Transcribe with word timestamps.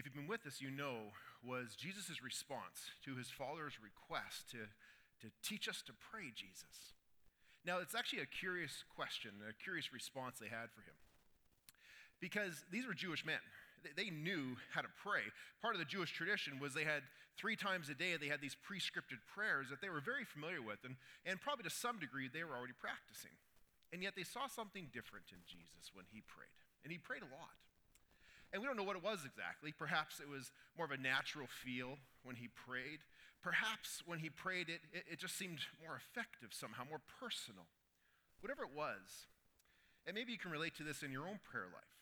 if 0.00 0.08
you've 0.08 0.16
been 0.16 0.26
with 0.26 0.48
us, 0.48 0.64
you 0.64 0.72
know, 0.72 1.12
was 1.44 1.76
Jesus' 1.76 2.24
response 2.24 2.88
to 3.04 3.20
his 3.20 3.28
followers' 3.28 3.76
request 3.84 4.48
to, 4.56 4.64
to 5.20 5.28
teach 5.44 5.68
us 5.68 5.84
to 5.84 5.92
pray 5.92 6.32
Jesus. 6.32 6.96
Now, 7.68 7.84
it's 7.84 7.92
actually 7.92 8.24
a 8.24 8.32
curious 8.32 8.88
question, 8.96 9.36
a 9.44 9.52
curious 9.52 9.92
response 9.92 10.40
they 10.40 10.48
had 10.48 10.72
for 10.72 10.80
him. 10.80 10.96
Because 12.16 12.64
these 12.72 12.88
were 12.88 12.96
Jewish 12.96 13.28
men. 13.28 13.44
They 13.92 14.08
knew 14.08 14.56
how 14.72 14.80
to 14.80 14.88
pray. 15.04 15.28
Part 15.60 15.76
of 15.76 15.80
the 15.80 15.88
Jewish 15.88 16.16
tradition 16.16 16.56
was 16.56 16.72
they 16.72 16.88
had 16.88 17.04
three 17.36 17.56
times 17.56 17.92
a 17.92 17.94
day, 17.94 18.16
they 18.16 18.32
had 18.32 18.40
these 18.40 18.56
prescripted 18.56 19.20
prayers 19.28 19.68
that 19.68 19.84
they 19.84 19.92
were 19.92 20.00
very 20.00 20.24
familiar 20.24 20.64
with, 20.64 20.80
and, 20.84 20.96
and 21.28 21.40
probably 21.44 21.64
to 21.64 21.72
some 21.72 22.00
degree 22.00 22.28
they 22.32 22.44
were 22.44 22.56
already 22.56 22.76
practicing. 22.80 23.36
And 23.92 24.00
yet 24.00 24.16
they 24.16 24.24
saw 24.24 24.48
something 24.48 24.88
different 24.96 25.28
in 25.28 25.44
Jesus 25.44 25.92
when 25.92 26.08
he 26.08 26.24
prayed. 26.24 26.56
And 26.84 26.92
he 26.92 26.96
prayed 26.96 27.20
a 27.20 27.28
lot. 27.28 27.60
And 28.52 28.60
we 28.60 28.66
don't 28.66 28.76
know 28.76 28.84
what 28.84 28.96
it 28.96 29.02
was 29.02 29.22
exactly. 29.24 29.72
Perhaps 29.72 30.18
it 30.18 30.28
was 30.28 30.50
more 30.76 30.86
of 30.86 30.90
a 30.90 30.98
natural 30.98 31.46
feel 31.46 31.98
when 32.24 32.36
he 32.36 32.48
prayed. 32.48 33.00
Perhaps 33.42 34.02
when 34.04 34.18
he 34.18 34.28
prayed, 34.28 34.68
it, 34.68 34.80
it, 34.92 35.04
it, 35.12 35.18
just 35.18 35.38
seemed 35.38 35.60
more 35.80 35.96
effective 35.96 36.50
somehow, 36.52 36.84
more 36.84 37.00
personal. 37.20 37.64
Whatever 38.40 38.64
it 38.64 38.74
was. 38.74 39.30
And 40.06 40.14
maybe 40.14 40.32
you 40.32 40.38
can 40.38 40.50
relate 40.50 40.74
to 40.76 40.82
this 40.82 41.02
in 41.02 41.12
your 41.12 41.28
own 41.28 41.38
prayer 41.46 41.70
life. 41.70 41.94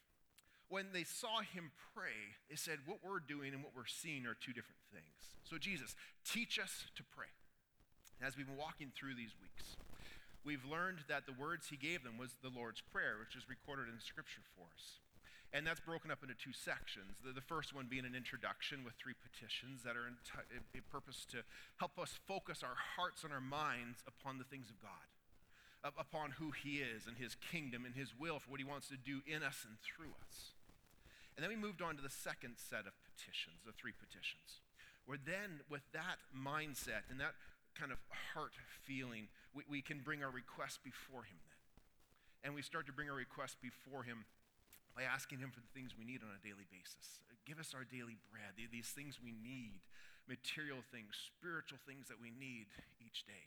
When 0.68 0.92
they 0.92 1.04
saw 1.04 1.40
him 1.40 1.72
pray, 1.94 2.36
they 2.48 2.56
said, 2.56 2.84
What 2.86 3.00
we're 3.04 3.20
doing 3.20 3.54
and 3.54 3.62
what 3.62 3.76
we're 3.76 3.88
seeing 3.88 4.26
are 4.26 4.36
two 4.36 4.52
different 4.52 4.80
things. 4.92 5.36
So, 5.44 5.56
Jesus, 5.56 5.96
teach 6.24 6.58
us 6.58 6.88
to 6.96 7.02
pray. 7.04 7.32
As 8.20 8.36
we've 8.36 8.46
been 8.46 8.58
walking 8.58 8.90
through 8.92 9.14
these 9.14 9.32
weeks, 9.40 9.76
we've 10.44 10.64
learned 10.64 11.06
that 11.08 11.24
the 11.24 11.32
words 11.32 11.68
he 11.68 11.76
gave 11.76 12.02
them 12.02 12.18
was 12.18 12.36
the 12.42 12.50
Lord's 12.50 12.82
Prayer, 12.82 13.16
which 13.20 13.36
is 13.36 13.48
recorded 13.48 13.86
in 13.86 14.00
Scripture 14.00 14.42
for 14.56 14.66
us. 14.74 14.98
And 15.52 15.66
that's 15.66 15.80
broken 15.80 16.10
up 16.10 16.20
into 16.20 16.36
two 16.36 16.52
sections. 16.52 17.16
The, 17.24 17.32
the 17.32 17.40
first 17.40 17.72
one 17.72 17.88
being 17.88 18.04
an 18.04 18.14
introduction 18.14 18.84
with 18.84 18.94
three 19.00 19.16
petitions 19.16 19.80
that 19.80 19.96
are 19.96 20.04
in, 20.04 20.20
t- 20.20 20.80
purpose 20.92 21.24
to 21.32 21.40
help 21.80 21.96
us 21.98 22.20
focus 22.28 22.60
our 22.62 22.76
hearts 22.96 23.24
and 23.24 23.32
our 23.32 23.40
minds 23.40 24.04
upon 24.04 24.36
the 24.36 24.44
things 24.44 24.68
of 24.68 24.76
God, 24.84 25.08
upon 25.96 26.36
who 26.36 26.52
He 26.52 26.84
is 26.84 27.08
and 27.08 27.16
His 27.16 27.34
kingdom 27.34 27.88
and 27.88 27.96
His 27.96 28.12
will 28.12 28.38
for 28.38 28.52
what 28.52 28.60
He 28.60 28.68
wants 28.68 28.88
to 28.92 29.00
do 29.00 29.24
in 29.24 29.42
us 29.42 29.64
and 29.64 29.80
through 29.80 30.12
us. 30.20 30.52
And 31.32 31.40
then 31.40 31.48
we 31.48 31.56
moved 31.56 31.80
on 31.80 31.96
to 31.96 32.02
the 32.02 32.12
second 32.12 32.60
set 32.60 32.84
of 32.84 32.92
petitions, 33.08 33.64
the 33.64 33.72
three 33.72 33.96
petitions, 33.96 34.60
where 35.06 35.16
then, 35.16 35.64
with 35.70 35.86
that 35.96 36.20
mindset 36.36 37.08
and 37.08 37.16
that 37.24 37.32
kind 37.72 37.88
of 37.88 37.98
heart 38.34 38.52
feeling, 38.84 39.32
we, 39.54 39.62
we 39.70 39.80
can 39.80 40.04
bring 40.04 40.20
our 40.20 40.30
request 40.30 40.84
before 40.84 41.24
Him 41.24 41.40
then. 41.48 41.56
And 42.44 42.54
we 42.54 42.60
start 42.60 42.84
to 42.86 42.92
bring 42.92 43.08
our 43.08 43.16
request 43.16 43.56
before 43.62 44.02
Him 44.02 44.26
by 44.98 45.06
asking 45.06 45.38
Him 45.38 45.54
for 45.54 45.62
the 45.62 45.70
things 45.70 45.94
we 45.94 46.02
need 46.02 46.26
on 46.26 46.34
a 46.34 46.42
daily 46.42 46.66
basis. 46.66 47.22
Give 47.46 47.62
us 47.62 47.70
our 47.70 47.86
daily 47.86 48.18
bread, 48.34 48.58
these 48.58 48.90
things 48.90 49.22
we 49.22 49.30
need, 49.30 49.78
material 50.26 50.82
things, 50.90 51.14
spiritual 51.14 51.78
things 51.86 52.10
that 52.10 52.18
we 52.18 52.34
need 52.34 52.66
each 52.98 53.22
day. 53.22 53.46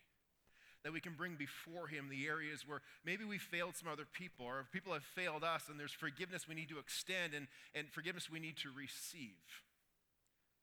That 0.87 0.95
we 0.95 1.03
can 1.03 1.13
bring 1.13 1.35
before 1.35 1.91
Him 1.91 2.07
the 2.07 2.25
areas 2.25 2.63
where 2.63 2.79
maybe 3.03 3.27
we 3.27 3.37
failed 3.37 3.75
some 3.75 3.91
other 3.91 4.07
people, 4.07 4.47
or 4.47 4.63
people 4.71 4.95
have 4.95 5.03
failed 5.03 5.43
us, 5.43 5.67
and 5.67 5.75
there's 5.75 5.91
forgiveness 5.91 6.47
we 6.47 6.55
need 6.55 6.71
to 6.71 6.79
extend 6.79 7.35
and, 7.35 7.51
and 7.75 7.91
forgiveness 7.91 8.31
we 8.31 8.39
need 8.39 8.55
to 8.63 8.71
receive. 8.71 9.43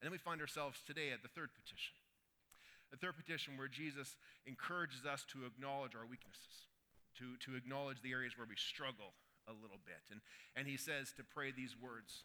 And 0.00 0.08
then 0.08 0.17
we 0.17 0.19
find 0.19 0.41
ourselves 0.41 0.80
today 0.89 1.12
at 1.12 1.20
the 1.20 1.30
third 1.30 1.52
petition. 1.52 2.00
The 2.89 2.97
third 2.97 3.20
petition 3.20 3.61
where 3.61 3.69
Jesus 3.69 4.17
encourages 4.48 5.05
us 5.05 5.28
to 5.36 5.45
acknowledge 5.45 5.92
our 5.92 6.08
weaknesses, 6.08 6.73
to, 7.20 7.36
to 7.45 7.61
acknowledge 7.61 8.00
the 8.00 8.17
areas 8.17 8.41
where 8.41 8.48
we 8.48 8.56
struggle 8.56 9.12
a 9.49 9.55
little 9.57 9.81
bit. 9.85 10.05
And, 10.13 10.21
and 10.55 10.69
he 10.69 10.77
says 10.77 11.13
to 11.17 11.25
pray 11.25 11.51
these 11.51 11.75
words 11.75 12.25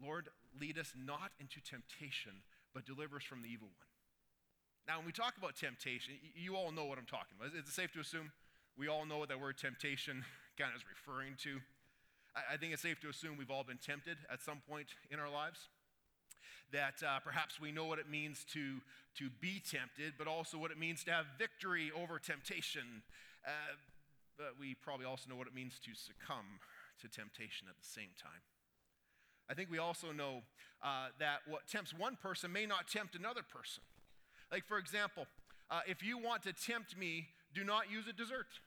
Lord, 0.00 0.28
lead 0.58 0.78
us 0.78 0.94
not 0.96 1.30
into 1.38 1.60
temptation, 1.60 2.42
but 2.74 2.86
deliver 2.86 3.16
us 3.16 3.22
from 3.22 3.42
the 3.42 3.48
evil 3.48 3.68
one. 3.68 3.90
Now, 4.88 4.98
when 4.98 5.06
we 5.06 5.12
talk 5.12 5.36
about 5.36 5.54
temptation, 5.54 6.14
you 6.34 6.56
all 6.56 6.72
know 6.72 6.86
what 6.86 6.98
I'm 6.98 7.06
talking 7.06 7.38
about. 7.38 7.54
Is 7.54 7.68
it 7.68 7.72
safe 7.72 7.92
to 7.92 8.00
assume 8.00 8.32
we 8.76 8.88
all 8.88 9.06
know 9.06 9.18
what 9.18 9.28
that 9.28 9.38
word 9.38 9.58
temptation 9.58 10.24
kind 10.58 10.70
of 10.74 10.80
is 10.80 10.86
referring 10.88 11.36
to? 11.44 11.60
I 12.34 12.56
think 12.56 12.72
it's 12.72 12.82
safe 12.82 12.98
to 13.00 13.10
assume 13.10 13.36
we've 13.36 13.50
all 13.50 13.62
been 13.62 13.78
tempted 13.78 14.16
at 14.32 14.40
some 14.40 14.62
point 14.68 14.88
in 15.10 15.20
our 15.20 15.30
lives. 15.30 15.68
That 16.72 17.02
uh, 17.06 17.20
perhaps 17.20 17.60
we 17.60 17.70
know 17.70 17.84
what 17.84 17.98
it 17.98 18.08
means 18.08 18.46
to, 18.54 18.80
to 19.18 19.28
be 19.40 19.60
tempted, 19.60 20.14
but 20.16 20.26
also 20.26 20.56
what 20.56 20.70
it 20.70 20.78
means 20.78 21.04
to 21.04 21.12
have 21.12 21.26
victory 21.38 21.92
over 21.94 22.18
temptation. 22.18 23.02
Uh, 23.46 23.76
but 24.36 24.58
we 24.58 24.74
probably 24.74 25.06
also 25.06 25.28
know 25.28 25.36
what 25.36 25.46
it 25.46 25.54
means 25.54 25.78
to 25.84 25.94
succumb 25.94 26.60
to 27.00 27.08
temptation 27.08 27.68
at 27.68 27.76
the 27.76 27.86
same 27.86 28.10
time. 28.20 28.42
I 29.50 29.54
think 29.54 29.70
we 29.70 29.78
also 29.78 30.12
know 30.12 30.42
uh, 30.82 31.08
that 31.18 31.40
what 31.46 31.66
tempts 31.66 31.92
one 31.92 32.16
person 32.16 32.52
may 32.52 32.66
not 32.66 32.88
tempt 32.88 33.14
another 33.14 33.42
person. 33.42 33.82
Like, 34.50 34.64
for 34.66 34.78
example, 34.78 35.26
uh, 35.70 35.80
if 35.86 36.02
you 36.02 36.18
want 36.18 36.42
to 36.44 36.52
tempt 36.52 36.96
me, 36.96 37.28
do 37.54 37.64
not 37.64 37.90
use 37.90 38.06
a 38.08 38.12
dessert. 38.12 38.60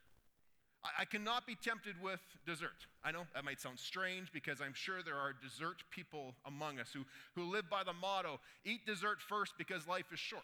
I, 0.84 1.02
I 1.02 1.06
cannot 1.06 1.48
be 1.48 1.56
tempted 1.56 1.96
with 2.02 2.20
dessert. 2.46 2.88
I 3.04 3.12
know 3.12 3.26
that 3.34 3.46
might 3.46 3.62
sound 3.62 3.80
strange 3.80 4.32
because 4.32 4.62
I'm 4.62 4.74
sure 4.74 5.02
there 5.04 5.18
are 5.18 5.34
dessert 5.34 5.84
people 5.92 6.36
among 6.46 6.80
us 6.80 6.90
who, 6.94 7.06
who 7.36 7.50
live 7.50 7.70
by 7.70 7.84
the 7.84 7.94
motto 7.94 8.40
eat 8.64 8.86
dessert 8.86 9.20
first 9.28 9.54
because 9.58 9.88
life 9.88 10.12
is 10.12 10.20
short. 10.20 10.44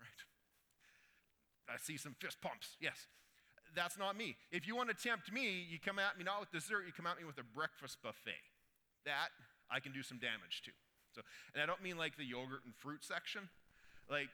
Right? 0.00 1.74
I 1.74 1.78
see 1.78 1.96
some 1.96 2.14
fist 2.20 2.40
pumps, 2.40 2.76
yes 2.80 3.06
that's 3.74 3.98
not 3.98 4.16
me. 4.16 4.36
If 4.50 4.66
you 4.66 4.76
want 4.76 4.88
to 4.88 4.96
tempt 4.96 5.32
me, 5.32 5.66
you 5.68 5.78
come 5.78 5.98
at 5.98 6.18
me 6.18 6.24
not 6.24 6.40
with 6.40 6.50
dessert, 6.52 6.84
you 6.86 6.92
come 6.92 7.06
at 7.06 7.18
me 7.18 7.24
with 7.24 7.38
a 7.38 7.46
breakfast 7.54 7.98
buffet. 8.02 8.42
That 9.04 9.34
I 9.70 9.80
can 9.80 9.92
do 9.92 10.02
some 10.02 10.18
damage 10.18 10.62
to. 10.64 10.72
So, 11.14 11.22
and 11.54 11.62
I 11.62 11.66
don't 11.66 11.82
mean 11.82 11.96
like 11.96 12.16
the 12.16 12.24
yogurt 12.24 12.64
and 12.64 12.74
fruit 12.74 13.04
section, 13.04 13.48
like, 14.08 14.28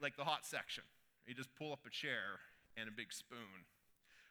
like 0.00 0.16
the 0.16 0.24
hot 0.24 0.46
section. 0.46 0.84
You 1.26 1.34
just 1.34 1.52
pull 1.56 1.72
up 1.72 1.80
a 1.86 1.90
chair 1.90 2.40
and 2.76 2.88
a 2.88 2.92
big 2.92 3.12
spoon. 3.12 3.68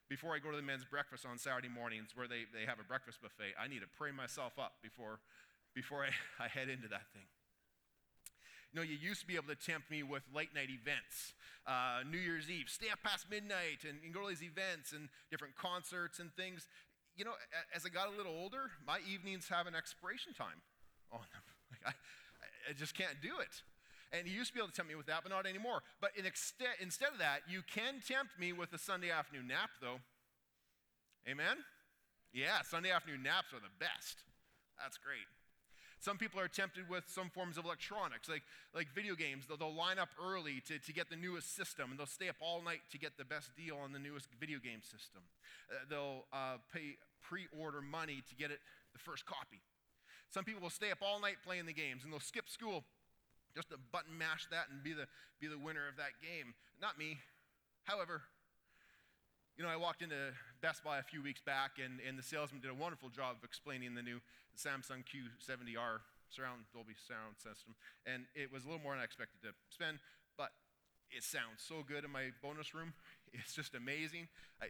Before 0.09 0.35
I 0.35 0.39
go 0.39 0.51
to 0.51 0.57
the 0.57 0.65
men's 0.65 0.85
breakfast 0.85 1.25
on 1.25 1.37
Saturday 1.37 1.69
mornings 1.69 2.13
where 2.13 2.27
they, 2.27 2.45
they 2.53 2.65
have 2.65 2.79
a 2.79 2.83
breakfast 2.83 3.21
buffet, 3.21 3.57
I 3.57 3.67
need 3.67 3.81
to 3.81 3.89
pray 3.97 4.11
myself 4.11 4.59
up 4.59 4.73
before, 4.81 5.19
before 5.73 6.05
I, 6.05 6.09
I 6.43 6.47
head 6.47 6.69
into 6.69 6.87
that 6.89 7.09
thing. 7.13 7.25
You 8.73 8.79
know, 8.79 8.85
you 8.89 8.97
used 8.97 9.21
to 9.21 9.27
be 9.27 9.35
able 9.35 9.53
to 9.53 9.55
tempt 9.55 9.91
me 9.91 10.01
with 10.01 10.23
late 10.33 10.49
night 10.55 10.69
events, 10.73 11.37
uh, 11.67 12.01
New 12.09 12.17
Year's 12.17 12.49
Eve, 12.49 12.65
stay 12.67 12.89
up 12.89 12.97
past 13.05 13.29
midnight 13.29 13.85
and, 13.87 14.01
and 14.03 14.11
go 14.11 14.21
to 14.25 14.29
these 14.29 14.41
events 14.41 14.93
and 14.93 15.09
different 15.29 15.55
concerts 15.55 16.17
and 16.17 16.33
things. 16.33 16.65
You 17.15 17.25
know, 17.25 17.37
as 17.75 17.85
I 17.85 17.89
got 17.89 18.09
a 18.09 18.17
little 18.17 18.33
older, 18.33 18.73
my 18.87 18.97
evenings 19.05 19.47
have 19.49 19.67
an 19.67 19.75
expiration 19.75 20.33
time 20.33 20.61
on 21.11 21.21
them. 21.31 21.41
Like 21.73 21.95
I, 21.95 22.69
I 22.69 22.73
just 22.73 22.93
can't 22.93 23.17
do 23.21 23.41
it. 23.41 23.61
And 24.13 24.27
you 24.27 24.33
used 24.33 24.49
to 24.49 24.53
be 24.53 24.59
able 24.59 24.69
to 24.69 24.75
tempt 24.75 24.89
me 24.89 24.95
with 24.95 25.07
that, 25.07 25.21
but 25.23 25.31
not 25.31 25.47
anymore. 25.47 25.81
But 25.99 26.11
in 26.15 26.25
instead 26.25 27.09
of 27.09 27.17
that, 27.17 27.41
you 27.49 27.61
can 27.65 27.97
tempt 28.05 28.37
me 28.37 28.53
with 28.53 28.71
a 28.73 28.77
Sunday 28.77 29.09
afternoon 29.09 29.47
nap, 29.47 29.71
though. 29.81 29.97
Amen? 31.27 31.57
Yeah, 32.31 32.61
Sunday 32.61 32.91
afternoon 32.91 33.23
naps 33.23 33.53
are 33.53 33.61
the 33.61 33.73
best. 33.79 34.21
That's 34.77 34.97
great. 34.97 35.25
Some 36.03 36.17
people 36.17 36.37
are 36.41 36.49
tempted 36.49 36.89
with 36.89 37.05
some 37.07 37.29
forms 37.29 37.57
of 37.57 37.63
electronics, 37.63 38.27
like, 38.27 38.43
like 38.75 38.91
video 38.93 39.15
games. 39.15 39.47
They'll, 39.47 39.55
they'll 39.55 39.73
line 39.73 39.97
up 39.97 40.09
early 40.21 40.59
to, 40.67 40.77
to 40.77 40.91
get 40.91 41.09
the 41.09 41.15
newest 41.15 41.55
system, 41.55 41.91
and 41.91 41.97
they'll 41.97 42.11
stay 42.11 42.27
up 42.27 42.35
all 42.41 42.61
night 42.61 42.81
to 42.91 42.97
get 42.97 43.15
the 43.15 43.23
best 43.23 43.55
deal 43.55 43.77
on 43.81 43.93
the 43.93 43.99
newest 43.99 44.27
video 44.37 44.59
game 44.59 44.83
system. 44.83 45.23
Uh, 45.71 45.79
they'll 45.89 46.25
uh, 46.33 46.59
pay 46.73 46.99
pre 47.21 47.47
order 47.57 47.79
money 47.79 48.21
to 48.27 48.35
get 48.35 48.51
it 48.51 48.59
the 48.91 48.99
first 48.99 49.25
copy. 49.25 49.63
Some 50.27 50.43
people 50.43 50.61
will 50.61 50.75
stay 50.75 50.91
up 50.91 50.97
all 51.01 51.21
night 51.21 51.37
playing 51.45 51.67
the 51.67 51.73
games, 51.73 52.03
and 52.03 52.11
they'll 52.11 52.19
skip 52.19 52.49
school 52.49 52.83
just 53.55 53.69
to 53.69 53.77
button 53.93 54.17
mash 54.17 54.45
that 54.51 54.67
and 54.69 54.83
be 54.83 54.91
the, 54.91 55.07
be 55.39 55.47
the 55.47 55.57
winner 55.57 55.87
of 55.87 55.95
that 55.95 56.19
game. 56.19 56.53
Not 56.81 56.99
me. 56.99 57.15
However, 57.85 58.23
you 59.55 59.63
know, 59.63 59.69
I 59.69 59.77
walked 59.77 60.01
into 60.01 60.35
Best 60.63 60.79
Buy 60.79 60.95
a 60.97 61.03
few 61.03 61.19
weeks 61.19 61.43
back, 61.43 61.75
and, 61.75 61.99
and 61.99 62.15
the 62.15 62.23
salesman 62.23 62.63
did 62.63 62.71
a 62.71 62.73
wonderful 62.73 63.11
job 63.11 63.35
of 63.35 63.43
explaining 63.43 63.99
the 63.99 64.01
new 64.01 64.23
Samsung 64.55 65.03
Q70R 65.03 65.99
surround 66.31 66.63
Dolby 66.71 66.95
sound 66.95 67.35
system. 67.35 67.75
And 68.07 68.23
it 68.31 68.47
was 68.47 68.63
a 68.63 68.71
little 68.71 68.79
more 68.79 68.95
than 68.95 69.03
I 69.03 69.03
expected 69.03 69.43
to 69.43 69.51
spend, 69.67 69.99
but 70.39 70.55
it 71.11 71.19
sounds 71.19 71.59
so 71.59 71.83
good 71.83 72.07
in 72.07 72.11
my 72.15 72.31
bonus 72.41 72.73
room. 72.73 72.95
It's 73.33 73.57
just 73.57 73.73
amazing. 73.73 74.29
I, 74.61 74.69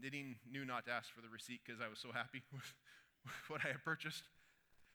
Nadine 0.00 0.38
knew 0.46 0.64
not 0.64 0.86
to 0.86 0.92
ask 0.94 1.10
for 1.12 1.20
the 1.20 1.26
receipt 1.26 1.60
because 1.66 1.82
I 1.82 1.90
was 1.90 1.98
so 1.98 2.14
happy 2.14 2.40
with, 2.54 2.72
with 3.26 3.42
what 3.50 3.60
I 3.66 3.74
had 3.74 3.82
purchased. 3.82 4.22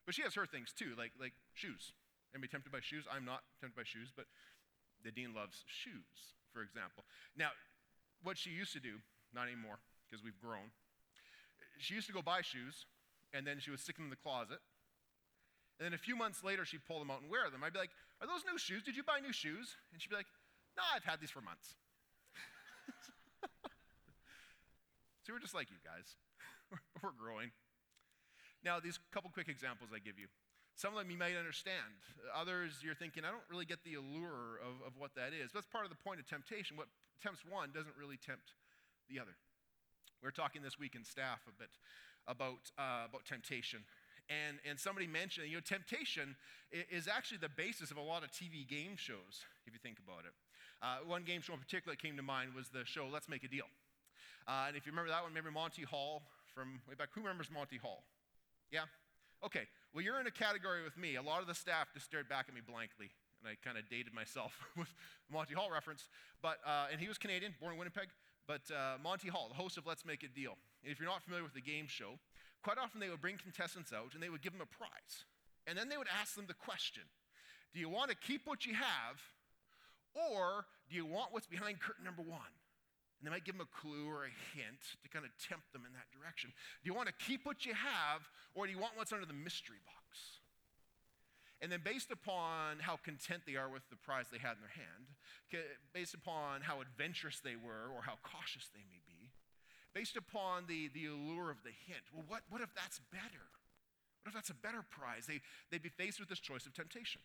But 0.07 0.15
she 0.15 0.23
has 0.23 0.33
her 0.39 0.47
things 0.47 0.71
too, 0.71 0.95
like, 0.97 1.11
like 1.19 1.35
shoes. 1.53 1.91
Anybody 2.33 2.47
tempted 2.47 2.71
by 2.71 2.79
shoes? 2.79 3.03
I'm 3.11 3.27
not 3.27 3.43
tempted 3.59 3.75
by 3.75 3.83
shoes, 3.83 4.09
but 4.15 4.25
Nadine 5.03 5.35
loves 5.35 5.67
shoes, 5.67 6.33
for 6.55 6.63
example. 6.63 7.03
Now, 7.35 7.51
what 8.23 8.39
she 8.39 8.49
used 8.55 8.71
to 8.71 8.79
do, 8.79 9.03
not 9.35 9.51
anymore, 9.51 9.83
because 10.07 10.23
we've 10.23 10.39
grown, 10.39 10.71
she 11.77 11.93
used 11.93 12.07
to 12.07 12.13
go 12.13 12.21
buy 12.21 12.41
shoes, 12.41 12.85
and 13.33 13.45
then 13.45 13.59
she 13.59 13.69
would 13.69 13.79
stick 13.79 13.95
them 13.95 14.05
in 14.05 14.09
the 14.09 14.17
closet. 14.17 14.59
And 15.79 15.85
then 15.85 15.93
a 15.93 15.97
few 16.01 16.15
months 16.15 16.43
later, 16.43 16.65
she'd 16.65 16.85
pull 16.87 16.99
them 16.99 17.11
out 17.11 17.21
and 17.21 17.29
wear 17.29 17.49
them. 17.49 17.63
I'd 17.63 17.73
be 17.73 17.79
like, 17.79 17.93
Are 18.21 18.27
those 18.27 18.43
new 18.49 18.57
shoes? 18.57 18.81
Did 18.81 18.97
you 18.97 19.03
buy 19.03 19.19
new 19.19 19.33
shoes? 19.33 19.77
And 19.93 20.01
she'd 20.01 20.09
be 20.09 20.15
like, 20.15 20.29
No, 20.75 20.83
I've 20.95 21.03
had 21.03 21.21
these 21.21 21.29
for 21.29 21.41
months. 21.41 21.75
so 25.23 25.33
we're 25.33 25.39
just 25.39 25.53
like 25.53 25.69
you 25.69 25.77
guys. 25.85 26.17
we're 27.03 27.13
growing. 27.13 27.51
Now, 28.65 28.79
these 28.79 28.97
couple 29.13 29.29
quick 29.29 29.47
examples 29.47 29.91
I 29.93 29.99
give 29.99 30.17
you 30.17 30.25
Some 30.75 30.97
of 30.97 30.99
them 30.99 31.11
you 31.13 31.17
might 31.17 31.37
understand. 31.37 32.01
Others, 32.33 32.81
you're 32.81 32.97
thinking, 32.97 33.21
I 33.21 33.29
don't 33.29 33.45
really 33.45 33.69
get 33.69 33.85
the 33.85 34.01
allure 34.01 34.57
of, 34.65 34.81
of 34.81 34.97
what 34.97 35.13
that 35.13 35.29
is. 35.29 35.53
But 35.53 35.61
that's 35.61 35.71
part 35.71 35.85
of 35.85 35.93
the 35.93 36.01
point 36.01 36.19
of 36.19 36.25
temptation. 36.25 36.75
What 36.75 36.89
tempts 37.21 37.45
one 37.45 37.69
doesn't 37.69 37.93
really 37.93 38.17
tempt 38.17 38.57
the 39.13 39.21
other. 39.21 39.37
We 40.21 40.27
were 40.27 40.31
talking 40.31 40.61
this 40.61 40.79
week 40.79 40.95
in 40.95 41.03
staff 41.03 41.41
a 41.47 41.55
bit 41.57 41.69
about, 42.27 42.71
uh, 42.77 43.05
about 43.09 43.25
temptation. 43.25 43.79
And, 44.29 44.57
and 44.67 44.79
somebody 44.79 45.07
mentioned, 45.07 45.47
you 45.47 45.55
know, 45.55 45.61
temptation 45.63 46.35
is 46.71 47.07
actually 47.07 47.37
the 47.37 47.49
basis 47.49 47.91
of 47.91 47.97
a 47.97 48.01
lot 48.01 48.23
of 48.23 48.31
TV 48.31 48.67
game 48.67 48.97
shows, 48.97 49.45
if 49.65 49.73
you 49.73 49.79
think 49.79 49.99
about 50.03 50.25
it. 50.25 50.33
Uh, 50.81 50.97
one 51.07 51.23
game 51.23 51.41
show 51.41 51.53
in 51.53 51.59
particular 51.59 51.95
that 51.95 52.01
came 52.01 52.17
to 52.17 52.23
mind 52.23 52.53
was 52.53 52.67
the 52.69 52.83
show 52.85 53.07
Let's 53.11 53.29
Make 53.29 53.43
a 53.43 53.47
Deal. 53.47 53.65
Uh, 54.47 54.65
and 54.67 54.75
if 54.75 54.85
you 54.85 54.91
remember 54.91 55.11
that 55.11 55.23
one, 55.23 55.33
maybe 55.33 55.49
Monty 55.49 55.83
Hall 55.83 56.23
from 56.53 56.81
way 56.87 56.95
back. 56.95 57.09
Who 57.13 57.21
remembers 57.21 57.47
Monty 57.51 57.77
Hall? 57.77 58.03
Yeah? 58.71 58.85
Okay. 59.43 59.67
Well, 59.93 60.03
you're 60.03 60.19
in 60.19 60.27
a 60.27 60.31
category 60.31 60.83
with 60.83 60.97
me. 60.97 61.15
A 61.15 61.21
lot 61.21 61.41
of 61.41 61.47
the 61.47 61.55
staff 61.55 61.87
just 61.93 62.05
stared 62.05 62.27
back 62.27 62.45
at 62.47 62.55
me 62.55 62.61
blankly, 62.61 63.09
and 63.41 63.49
I 63.49 63.55
kind 63.63 63.77
of 63.77 63.87
dated 63.89 64.13
myself 64.13 64.53
with 64.77 64.93
Monty 65.31 65.53
Hall 65.53 65.69
reference. 65.71 66.07
But 66.41 66.57
uh, 66.65 66.87
and 66.91 66.99
he 66.99 67.07
was 67.07 67.17
Canadian, 67.17 67.55
born 67.59 67.73
in 67.73 67.79
Winnipeg. 67.79 68.09
But 68.47 68.61
uh, 68.71 68.95
Monty 69.03 69.27
Hall, 69.27 69.49
the 69.49 69.59
host 69.59 69.77
of 69.77 69.85
Let's 69.85 70.05
Make 70.05 70.23
a 70.23 70.31
Deal. 70.31 70.55
And 70.81 70.91
if 70.91 70.99
you're 70.99 71.09
not 71.09 71.21
familiar 71.21 71.43
with 71.43 71.53
the 71.53 71.61
game 71.61 71.85
show, 71.87 72.17
quite 72.63 72.77
often 72.77 72.99
they 72.99 73.09
would 73.09 73.21
bring 73.21 73.35
contestants 73.35 73.91
out 73.91 74.13
and 74.13 74.23
they 74.23 74.29
would 74.29 74.41
give 74.41 74.53
them 74.53 74.61
a 74.61 74.71
prize. 74.71 75.27
And 75.67 75.77
then 75.77 75.89
they 75.89 75.97
would 75.97 76.07
ask 76.07 76.35
them 76.35 76.45
the 76.47 76.55
question 76.55 77.03
Do 77.73 77.79
you 77.79 77.89
want 77.89 78.09
to 78.09 78.15
keep 78.15 78.47
what 78.47 78.65
you 78.65 78.73
have, 78.73 79.19
or 80.15 80.65
do 80.89 80.95
you 80.95 81.05
want 81.05 81.33
what's 81.33 81.47
behind 81.47 81.81
curtain 81.81 82.05
number 82.05 82.21
one? 82.23 82.55
And 83.19 83.27
they 83.27 83.31
might 83.31 83.43
give 83.43 83.57
them 83.57 83.67
a 83.67 83.75
clue 83.75 84.07
or 84.07 84.23
a 84.23 84.33
hint 84.55 84.79
to 85.03 85.09
kind 85.09 85.25
of 85.25 85.31
tempt 85.41 85.73
them 85.73 85.83
in 85.83 85.91
that 85.91 86.07
direction. 86.15 86.53
Do 86.83 86.87
you 86.87 86.95
want 86.95 87.09
to 87.09 87.15
keep 87.19 87.45
what 87.45 87.65
you 87.65 87.73
have, 87.73 88.23
or 88.55 88.65
do 88.65 88.71
you 88.71 88.79
want 88.79 88.93
what's 88.95 89.11
under 89.11 89.25
the 89.25 89.35
mystery 89.35 89.83
box? 89.83 90.36
And 91.61 91.71
then, 91.71 91.81
based 91.83 92.11
upon 92.11 92.79
how 92.79 92.97
content 93.01 93.43
they 93.47 93.55
are 93.55 93.69
with 93.69 93.81
the 93.89 93.97
prize 93.97 94.25
they 94.31 94.37
had 94.37 94.57
in 94.57 94.61
their 94.61 94.77
hand, 94.77 95.09
based 95.93 96.13
upon 96.13 96.61
how 96.61 96.81
adventurous 96.81 97.39
they 97.39 97.55
were 97.55 97.89
or 97.89 98.03
how 98.05 98.21
cautious 98.21 98.69
they 98.73 98.85
may 98.85 99.01
be, 99.07 99.33
based 99.93 100.15
upon 100.15 100.65
the, 100.67 100.89
the 100.93 101.07
allure 101.07 101.49
of 101.49 101.57
the 101.63 101.73
hint, 101.89 102.05
well, 102.13 102.25
what, 102.27 102.41
what 102.49 102.61
if 102.61 102.69
that's 102.75 103.01
better? 103.11 103.49
What 104.21 104.29
if 104.29 104.33
that's 104.35 104.51
a 104.51 104.59
better 104.61 104.85
prize? 104.85 105.25
They, 105.25 105.41
they'd 105.71 105.81
be 105.81 105.89
faced 105.89 106.19
with 106.19 106.29
this 106.29 106.39
choice 106.39 106.67
of 106.67 106.73
temptation. 106.73 107.21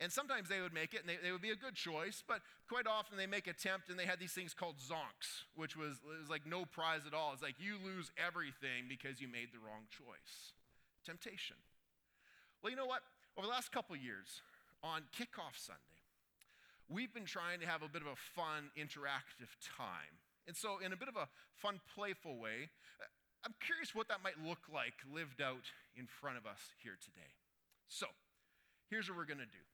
And 0.00 0.10
sometimes 0.10 0.48
they 0.48 0.60
would 0.60 0.72
make 0.72 0.94
it 0.94 1.04
and 1.04 1.08
they, 1.08 1.20
they 1.22 1.30
would 1.30 1.44
be 1.44 1.52
a 1.52 1.60
good 1.60 1.76
choice, 1.76 2.24
but 2.26 2.40
quite 2.66 2.88
often 2.88 3.18
they 3.18 3.28
make 3.28 3.46
attempt 3.46 3.90
and 3.90 3.98
they 3.98 4.06
had 4.06 4.18
these 4.18 4.32
things 4.32 4.54
called 4.54 4.76
zonks, 4.80 5.44
which 5.54 5.76
was, 5.76 6.00
was 6.02 6.30
like 6.30 6.46
no 6.48 6.64
prize 6.64 7.02
at 7.06 7.12
all. 7.12 7.34
It's 7.34 7.42
like 7.42 7.60
you 7.60 7.76
lose 7.84 8.10
everything 8.16 8.88
because 8.88 9.20
you 9.20 9.28
made 9.28 9.52
the 9.52 9.60
wrong 9.60 9.84
choice. 9.92 10.56
Temptation. 11.04 11.56
Well, 12.62 12.70
you 12.70 12.76
know 12.76 12.86
what? 12.86 13.02
Over 13.40 13.46
the 13.46 13.56
last 13.56 13.72
couple 13.72 13.96
years, 13.96 14.44
on 14.84 15.00
kickoff 15.16 15.56
Sunday, 15.56 16.04
we've 16.90 17.08
been 17.08 17.24
trying 17.24 17.60
to 17.60 17.66
have 17.66 17.80
a 17.80 17.88
bit 17.88 18.02
of 18.02 18.08
a 18.12 18.20
fun, 18.36 18.68
interactive 18.76 19.48
time. 19.64 20.20
And 20.46 20.54
so, 20.54 20.76
in 20.76 20.92
a 20.92 20.96
bit 21.00 21.08
of 21.08 21.16
a 21.16 21.24
fun, 21.56 21.80
playful 21.96 22.36
way, 22.36 22.68
uh, 23.00 23.08
I'm 23.46 23.54
curious 23.64 23.94
what 23.94 24.08
that 24.08 24.20
might 24.22 24.36
look 24.44 24.68
like 24.68 24.92
lived 25.08 25.40
out 25.40 25.72
in 25.96 26.04
front 26.04 26.36
of 26.36 26.44
us 26.44 26.60
here 26.84 27.00
today. 27.00 27.32
So, 27.88 28.04
here's 28.90 29.08
what 29.08 29.16
we're 29.16 29.24
going 29.24 29.40
to 29.40 29.48
do 29.48 29.64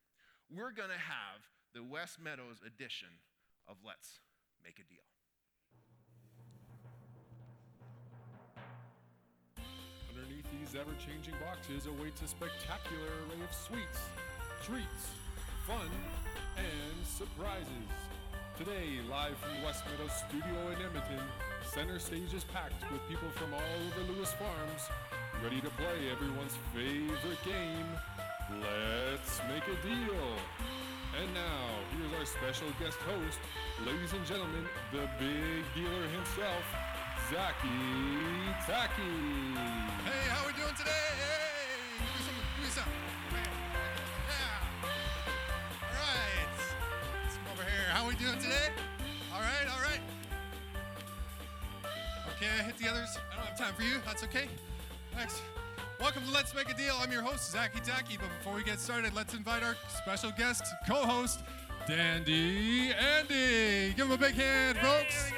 we're 0.46 0.70
going 0.70 0.94
to 0.94 1.02
have 1.02 1.42
the 1.74 1.82
West 1.82 2.22
Meadows 2.22 2.62
edition 2.62 3.18
of 3.66 3.82
Let's 3.84 4.22
Make 4.62 4.78
a 4.78 4.86
Deal. 4.86 5.02
These 10.58 10.74
ever 10.74 10.92
changing 10.96 11.34
boxes 11.44 11.86
awaits 11.86 12.22
a 12.22 12.28
spectacular 12.28 13.28
array 13.28 13.42
of 13.44 13.52
sweets, 13.52 14.00
treats, 14.64 15.12
fun, 15.66 15.90
and 16.56 16.96
surprises. 17.04 17.90
Today, 18.56 19.00
live 19.10 19.36
from 19.36 19.62
West 19.64 19.84
Meadows 19.90 20.14
Studio 20.28 20.56
in 20.72 20.80
Edmonton, 20.80 21.20
center 21.68 21.98
stage 21.98 22.32
is 22.32 22.44
packed 22.44 22.80
with 22.90 23.00
people 23.08 23.28
from 23.36 23.52
all 23.52 23.76
over 23.84 24.12
Lewis 24.12 24.32
Farms, 24.40 24.88
ready 25.42 25.60
to 25.60 25.70
play 25.76 26.08
everyone's 26.10 26.56
favorite 26.72 27.42
game, 27.44 27.88
Let's 28.46 29.40
make 29.50 29.66
a 29.66 29.76
deal. 29.82 30.30
And 31.18 31.34
now, 31.34 31.66
here's 31.90 32.14
our 32.14 32.26
special 32.26 32.68
guest 32.78 32.98
host, 33.02 33.38
ladies 33.84 34.12
and 34.12 34.24
gentlemen, 34.24 34.64
the 34.92 35.08
big 35.18 35.64
dealer 35.74 36.06
himself, 36.14 36.62
Zaki 37.30 37.68
Taki. 38.68 39.02
Hey, 40.06 40.30
how 40.30 40.46
we 40.46 40.52
doing 40.52 40.74
today? 40.78 40.90
Hey, 41.18 41.98
give 41.98 42.14
me 42.14 42.22
some, 42.22 42.34
give 42.54 42.64
me 42.64 42.70
some. 42.70 42.90
Yeah. 44.30 44.86
All 45.82 46.06
right. 46.06 46.54
Let's 47.24 47.34
come 47.34 47.46
over 47.52 47.62
here. 47.62 47.90
How 47.90 48.06
we 48.06 48.14
doing 48.14 48.38
today? 48.38 48.70
All 49.34 49.40
right, 49.40 49.66
all 49.68 49.82
right. 49.82 50.00
Okay, 52.36 52.46
I 52.46 52.62
hit 52.62 52.78
the 52.78 52.88
others. 52.88 53.18
I 53.32 53.36
don't 53.36 53.46
have 53.46 53.58
time 53.58 53.74
for 53.74 53.82
you. 53.82 53.96
That's 54.06 54.22
okay. 54.22 54.46
Thanks. 55.16 55.42
Welcome 55.98 56.22
to 56.26 56.30
Let's 56.30 56.54
Make 56.54 56.70
a 56.70 56.74
Deal. 56.74 56.94
I'm 57.00 57.10
your 57.10 57.22
host, 57.22 57.50
Zachy 57.50 57.80
Tacky. 57.80 58.18
But 58.18 58.28
before 58.38 58.54
we 58.54 58.62
get 58.62 58.78
started, 58.78 59.16
let's 59.16 59.34
invite 59.34 59.64
our 59.64 59.74
special 59.98 60.30
guest, 60.30 60.62
co 60.86 60.94
host, 60.94 61.40
Dandy 61.88 62.92
Andy. 62.92 63.94
Give 63.94 64.06
him 64.06 64.12
a 64.12 64.18
big 64.18 64.36
hand, 64.36 64.78
Hey, 64.78 64.86
folks. 64.86 65.32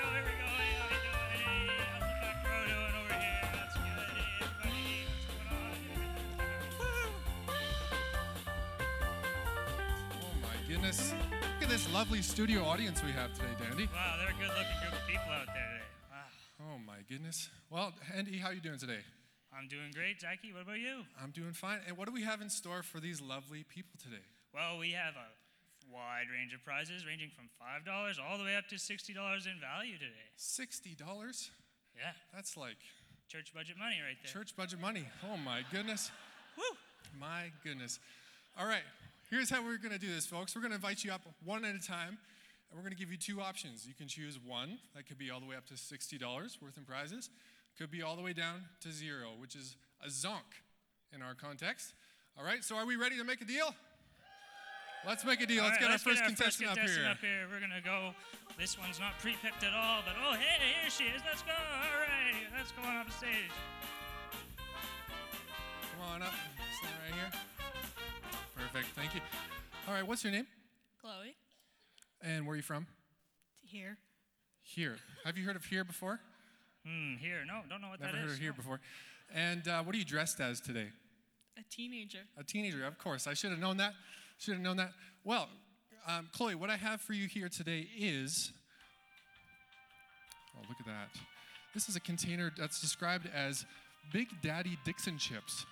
Lovely 11.98 12.22
studio 12.22 12.62
audience 12.62 13.02
we 13.02 13.10
have 13.10 13.34
today, 13.34 13.50
Dandy. 13.58 13.88
Wow, 13.90 14.14
they're 14.22 14.30
a 14.30 14.38
good-looking 14.38 14.78
group 14.86 14.94
of 14.94 15.02
people 15.10 15.34
out 15.34 15.50
there 15.50 15.66
today. 15.66 15.90
Wow. 16.06 16.70
Oh 16.70 16.78
my 16.86 17.02
goodness. 17.10 17.50
Well, 17.70 17.92
Andy, 18.14 18.38
how 18.38 18.50
are 18.50 18.52
you 18.54 18.60
doing 18.60 18.78
today? 18.78 19.02
I'm 19.50 19.66
doing 19.66 19.90
great, 19.92 20.20
Jackie. 20.20 20.52
What 20.52 20.62
about 20.62 20.78
you? 20.78 21.02
I'm 21.20 21.32
doing 21.32 21.50
fine. 21.50 21.80
And 21.88 21.96
what 21.98 22.06
do 22.06 22.14
we 22.14 22.22
have 22.22 22.40
in 22.40 22.50
store 22.50 22.84
for 22.84 23.00
these 23.00 23.20
lovely 23.20 23.64
people 23.68 23.98
today? 23.98 24.22
Well, 24.54 24.78
we 24.78 24.92
have 24.92 25.14
a 25.18 25.26
wide 25.92 26.30
range 26.32 26.54
of 26.54 26.62
prizes 26.62 27.04
ranging 27.04 27.30
from 27.34 27.50
$5 27.58 27.90
all 28.22 28.38
the 28.38 28.44
way 28.44 28.54
up 28.54 28.68
to 28.68 28.76
$60 28.76 29.10
in 29.50 29.58
value 29.58 29.98
today. 29.98 30.30
$60? 30.38 31.50
Yeah, 31.98 32.14
That's 32.32 32.56
like 32.56 32.78
church 33.26 33.52
budget 33.52 33.74
money 33.76 33.96
right 34.06 34.14
there. 34.22 34.32
church 34.32 34.54
budget 34.54 34.78
money. 34.80 35.02
Oh 35.26 35.36
my 35.36 35.62
goodness. 35.72 36.12
Woo! 36.56 36.62
My 37.18 37.50
goodness. 37.64 37.98
All 38.56 38.66
right, 38.66 38.86
here's 39.30 39.50
how 39.50 39.62
we're 39.62 39.78
going 39.78 39.92
to 39.92 39.98
do 39.98 40.12
this, 40.12 40.26
folks. 40.26 40.54
We're 40.54 40.62
going 40.62 40.72
to 40.72 40.76
invite 40.76 41.04
you 41.04 41.12
up 41.12 41.22
one 41.44 41.64
at 41.64 41.74
a 41.74 41.78
time, 41.78 42.18
and 42.70 42.74
we're 42.74 42.82
going 42.82 42.92
to 42.92 42.98
give 42.98 43.10
you 43.10 43.18
two 43.18 43.40
options. 43.40 43.86
You 43.86 43.94
can 43.94 44.08
choose 44.08 44.38
one, 44.38 44.78
that 44.94 45.06
could 45.06 45.18
be 45.18 45.30
all 45.30 45.40
the 45.40 45.46
way 45.46 45.56
up 45.56 45.66
to 45.66 45.74
$60 45.74 46.62
worth 46.62 46.76
in 46.76 46.84
prizes, 46.84 47.30
could 47.78 47.90
be 47.90 48.02
all 48.02 48.16
the 48.16 48.22
way 48.22 48.32
down 48.32 48.62
to 48.80 48.90
zero, 48.90 49.28
which 49.38 49.54
is 49.54 49.76
a 50.04 50.08
zonk 50.08 50.62
in 51.14 51.22
our 51.22 51.34
context. 51.34 51.94
All 52.38 52.44
right, 52.44 52.62
so 52.62 52.76
are 52.76 52.86
we 52.86 52.96
ready 52.96 53.16
to 53.18 53.24
make 53.24 53.40
a 53.40 53.44
deal? 53.44 53.74
Let's 55.06 55.24
make 55.24 55.40
a 55.40 55.46
deal. 55.46 55.62
All 55.62 55.68
let's 55.68 55.76
right, 55.76 55.80
get 55.80 55.86
our 55.86 55.92
let's 55.92 56.02
first 56.02 56.16
get 56.16 56.22
our 56.22 56.28
contestant, 56.28 56.70
first 56.70 56.76
contestant 56.76 57.06
up 57.06 57.18
here. 57.22 57.38
up 57.38 57.48
here. 57.48 57.48
We're 57.50 57.60
gonna 57.60 57.80
go. 57.80 58.14
This 58.58 58.76
one's 58.76 58.98
not 58.98 59.18
pre-picked 59.20 59.62
at 59.62 59.72
all, 59.72 60.02
but 60.04 60.14
oh 60.18 60.34
hey, 60.34 60.58
here 60.82 60.90
she 60.90 61.04
is. 61.04 61.22
Let's 61.24 61.42
go. 61.42 61.54
All 61.54 62.00
right, 62.02 62.34
let's 62.56 62.72
go 62.72 62.82
on 62.82 62.96
up 62.96 63.06
the 63.06 63.12
stage. 63.12 63.54
Come 64.58 66.02
on 66.14 66.22
up. 66.22 66.34
Stand 66.78 66.94
right 67.06 67.14
here. 67.14 67.47
Perfect. 68.72 68.94
Thank 68.94 69.14
you. 69.14 69.20
All 69.86 69.94
right, 69.94 70.06
what's 70.06 70.22
your 70.22 70.32
name? 70.32 70.46
Chloe, 71.00 71.34
And 72.22 72.44
where 72.46 72.54
are 72.54 72.56
you 72.56 72.62
from? 72.62 72.86
here. 73.64 73.98
Here. 74.62 74.96
Have 75.24 75.36
you 75.36 75.44
heard 75.44 75.56
of 75.56 75.64
here 75.64 75.84
before? 75.84 76.20
Hmm. 76.86 77.16
Here, 77.16 77.44
no, 77.46 77.60
don't 77.68 77.80
know 77.82 77.88
what 77.88 78.00
that 78.00 78.08
is. 78.08 78.14
Never 78.14 78.26
heard 78.26 78.32
of 78.34 78.38
here 78.38 78.50
no. 78.50 78.56
before. 78.56 78.80
And 79.34 79.66
uh, 79.68 79.82
what 79.82 79.94
are 79.94 79.98
you 79.98 80.04
dressed 80.04 80.40
as 80.40 80.60
today? 80.60 80.86
A 81.58 81.62
teenager. 81.70 82.20
A 82.38 82.44
teenager, 82.44 82.84
of 82.86 82.98
course. 82.98 83.26
I 83.26 83.34
should 83.34 83.50
have 83.50 83.58
known 83.58 83.76
that. 83.78 83.92
Should 84.38 84.54
have 84.54 84.62
known 84.62 84.76
that. 84.78 84.92
Well, 85.24 85.48
um, 86.06 86.28
Chloe, 86.32 86.54
what 86.54 86.70
I 86.70 86.76
have 86.76 87.00
for 87.00 87.12
you 87.12 87.26
here 87.26 87.48
today 87.48 87.88
is. 87.96 88.52
Oh, 90.56 90.60
look 90.68 90.78
at 90.80 90.86
that. 90.86 91.10
This 91.74 91.88
is 91.88 91.96
a 91.96 92.00
container 92.00 92.50
that's 92.56 92.80
described 92.80 93.28
as 93.34 93.66
Big 94.12 94.28
Daddy 94.42 94.78
Dixon 94.84 95.18
chips. 95.18 95.66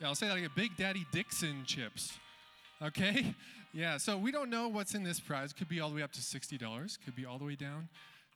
Yeah, 0.00 0.08
I'll 0.08 0.14
say 0.14 0.28
that 0.28 0.36
again 0.36 0.50
Big 0.54 0.76
Daddy 0.76 1.06
Dixon 1.12 1.64
chips. 1.66 2.18
Okay? 2.82 3.34
Yeah, 3.74 3.98
so 3.98 4.16
we 4.16 4.32
don't 4.32 4.48
know 4.48 4.68
what's 4.68 4.94
in 4.94 5.02
this 5.02 5.20
prize. 5.20 5.52
Could 5.52 5.68
be 5.68 5.80
all 5.80 5.90
the 5.90 5.96
way 5.96 6.02
up 6.02 6.12
to 6.12 6.20
$60, 6.20 6.58
could 7.04 7.14
be 7.14 7.26
all 7.26 7.36
the 7.36 7.44
way 7.44 7.56
down 7.56 7.90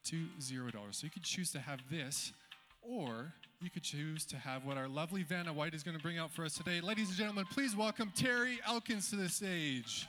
to 0.04 0.26
$0. 0.38 0.70
So 0.90 1.04
you 1.06 1.10
could 1.10 1.22
choose 1.22 1.50
to 1.52 1.60
have 1.60 1.80
this, 1.90 2.34
or 2.82 3.32
you 3.62 3.70
could 3.70 3.82
choose 3.82 4.26
to 4.26 4.36
have 4.36 4.66
what 4.66 4.76
our 4.76 4.86
lovely 4.86 5.22
Vanna 5.22 5.50
White 5.50 5.72
is 5.72 5.82
going 5.82 5.96
to 5.96 6.02
bring 6.02 6.18
out 6.18 6.30
for 6.30 6.44
us 6.44 6.58
today. 6.58 6.82
Ladies 6.82 7.08
and 7.08 7.16
gentlemen, 7.16 7.46
please 7.50 7.74
welcome 7.74 8.12
Terry 8.14 8.60
Elkins 8.66 9.08
to 9.10 9.16
the 9.16 9.30
stage. 9.30 10.06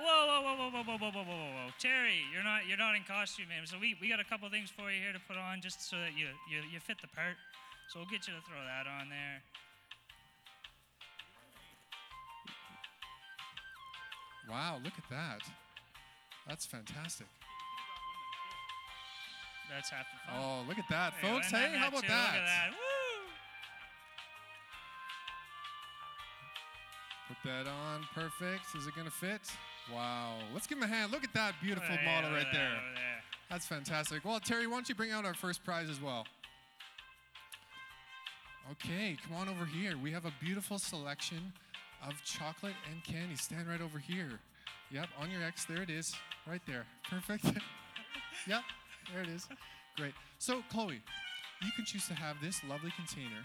Whoa, 0.00 0.26
whoa, 0.26 0.40
whoa, 0.40 0.56
whoa, 0.56 0.70
whoa, 0.70 0.82
whoa, 0.82 0.96
whoa, 0.96 1.10
whoa, 1.12 1.24
whoa, 1.24 1.52
whoa, 1.52 1.68
Terry, 1.78 2.24
you're 2.32 2.44
not 2.44 2.64
you're 2.66 2.78
not 2.78 2.96
in 2.96 3.02
costume, 3.04 3.48
man. 3.48 3.66
So 3.66 3.76
we, 3.78 3.96
we 4.00 4.08
got 4.08 4.20
a 4.20 4.24
couple 4.24 4.48
things 4.48 4.70
for 4.70 4.90
you 4.90 5.02
here 5.02 5.12
to 5.12 5.20
put 5.28 5.36
on 5.36 5.60
just 5.60 5.90
so 5.90 5.96
that 5.96 6.16
you, 6.16 6.28
you 6.48 6.64
you 6.72 6.80
fit 6.80 6.96
the 7.02 7.08
part. 7.08 7.36
So 7.92 8.00
we'll 8.00 8.08
get 8.08 8.26
you 8.26 8.32
to 8.32 8.40
throw 8.48 8.64
that 8.64 8.88
on 8.88 9.10
there. 9.10 9.44
Wow, 14.50 14.80
look 14.82 14.94
at 14.98 15.08
that. 15.10 15.40
That's 16.48 16.66
fantastic. 16.66 17.26
That's 19.70 19.90
half 19.90 20.06
the 20.12 20.32
fun. 20.32 20.42
Oh, 20.42 20.68
look 20.68 20.78
at 20.78 20.88
that, 20.90 21.14
go, 21.22 21.28
folks. 21.28 21.50
Hey, 21.50 21.72
how 21.76 21.88
about 21.88 22.02
too. 22.02 22.08
that? 22.08 22.32
Look 22.32 22.40
at 22.40 22.46
that. 22.46 22.70
Woo! 22.70 23.02
Put 27.28 27.48
that 27.48 27.66
on. 27.66 28.02
Perfect. 28.14 28.66
Is 28.76 28.86
it 28.86 28.94
going 28.94 29.06
to 29.06 29.12
fit? 29.12 29.40
Wow. 29.92 30.36
Let's 30.52 30.66
give 30.66 30.78
him 30.78 30.84
a 30.84 30.86
hand. 30.86 31.12
Look 31.12 31.24
at 31.24 31.32
that 31.32 31.54
beautiful 31.62 31.96
model 32.04 32.30
right 32.30 32.46
there. 32.52 32.68
there. 32.94 33.22
That's 33.48 33.66
fantastic. 33.66 34.24
Well, 34.24 34.40
Terry, 34.40 34.66
why 34.66 34.74
don't 34.74 34.88
you 34.88 34.94
bring 34.94 35.12
out 35.12 35.24
our 35.24 35.34
first 35.34 35.64
prize 35.64 35.88
as 35.88 36.00
well? 36.00 36.26
Okay, 38.70 39.16
come 39.26 39.36
on 39.36 39.48
over 39.48 39.64
here. 39.64 39.96
We 40.00 40.12
have 40.12 40.24
a 40.24 40.32
beautiful 40.40 40.78
selection 40.78 41.52
of 42.06 42.22
chocolate 42.24 42.74
and 42.90 43.02
candy. 43.04 43.36
Stand 43.36 43.68
right 43.68 43.80
over 43.80 43.98
here. 43.98 44.40
Yep, 44.90 45.08
on 45.20 45.30
your 45.30 45.42
X. 45.42 45.64
There 45.64 45.82
it 45.82 45.90
is. 45.90 46.14
Right 46.46 46.60
there. 46.66 46.84
Perfect. 47.08 47.44
yep, 48.46 48.62
there 49.12 49.22
it 49.22 49.28
is. 49.28 49.48
Great. 49.96 50.14
So, 50.38 50.62
Chloe, 50.70 51.00
you 51.62 51.70
can 51.76 51.84
choose 51.84 52.06
to 52.08 52.14
have 52.14 52.36
this 52.42 52.60
lovely 52.68 52.92
container 52.96 53.42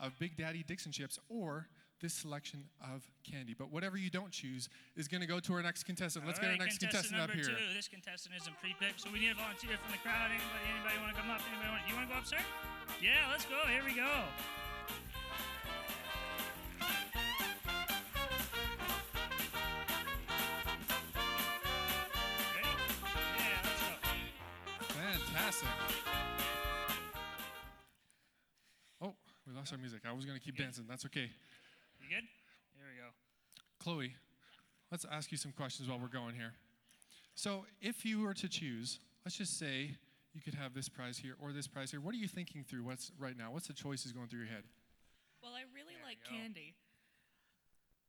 of 0.00 0.18
Big 0.18 0.36
Daddy 0.36 0.64
Dixon 0.66 0.92
chips 0.92 1.18
or 1.28 1.68
this 2.00 2.14
selection 2.14 2.64
of 2.80 3.04
candy. 3.24 3.54
But 3.56 3.70
whatever 3.70 3.96
you 3.96 4.10
don't 4.10 4.32
choose 4.32 4.68
is 4.96 5.06
going 5.08 5.20
to 5.20 5.26
go 5.26 5.38
to 5.40 5.52
our 5.52 5.62
next 5.62 5.84
contestant. 5.84 6.26
Let's 6.26 6.38
All 6.38 6.44
get 6.44 6.52
right, 6.52 6.60
our 6.60 6.66
next 6.66 6.78
contestant 6.80 7.20
contestant 7.20 7.30
up 7.30 7.36
here. 7.36 7.56
Two. 7.56 7.76
This 7.76 7.88
contestant 7.88 8.34
isn't 8.40 8.56
pre-picked, 8.60 9.00
so 9.00 9.08
we 9.12 9.20
need 9.20 9.32
a 9.32 9.38
volunteer 9.38 9.76
from 9.76 9.92
the 9.92 10.00
crowd. 10.00 10.32
Anybody, 10.32 10.64
anybody 10.72 10.96
want 11.00 11.12
to 11.14 11.18
come 11.20 11.30
up? 11.30 11.40
Anybody 11.52 11.68
want? 11.68 11.82
You 11.88 11.94
want 11.94 12.08
to 12.08 12.12
go 12.12 12.18
up, 12.18 12.26
sir? 12.26 12.40
Yeah, 13.04 13.28
let's 13.30 13.44
go. 13.44 13.60
Here 13.68 13.84
we 13.84 13.94
go. 13.94 14.08
Fantastic. 25.60 26.04
Oh, 29.02 29.14
we 29.46 29.54
lost 29.54 29.72
our 29.72 29.78
music. 29.78 30.00
I 30.08 30.12
was 30.12 30.24
going 30.24 30.38
to 30.38 30.44
keep 30.44 30.56
dancing. 30.56 30.84
That's 30.88 31.04
okay. 31.06 31.30
You 32.00 32.08
good? 32.08 32.24
Here 32.74 32.84
we 32.84 33.00
go. 33.00 33.10
Chloe, 33.78 34.14
let's 34.90 35.06
ask 35.10 35.30
you 35.32 35.38
some 35.38 35.52
questions 35.52 35.88
while 35.88 35.98
we're 35.98 36.08
going 36.08 36.34
here. 36.34 36.52
So, 37.34 37.64
if 37.80 38.04
you 38.04 38.20
were 38.20 38.34
to 38.34 38.48
choose, 38.48 38.98
let's 39.24 39.36
just 39.36 39.58
say 39.58 39.96
you 40.34 40.40
could 40.40 40.54
have 40.54 40.74
this 40.74 40.88
prize 40.88 41.18
here 41.18 41.34
or 41.40 41.52
this 41.52 41.66
prize 41.66 41.90
here. 41.90 42.00
What 42.00 42.14
are 42.14 42.18
you 42.18 42.28
thinking 42.28 42.64
through? 42.64 42.84
What's 42.84 43.12
right 43.18 43.36
now? 43.36 43.50
What's 43.52 43.66
the 43.66 43.72
choices 43.72 44.12
going 44.12 44.28
through 44.28 44.40
your 44.40 44.48
head? 44.48 44.64
Well, 45.42 45.52
I 45.52 45.62
really 45.74 45.94
like 46.04 46.18
candy. 46.28 46.74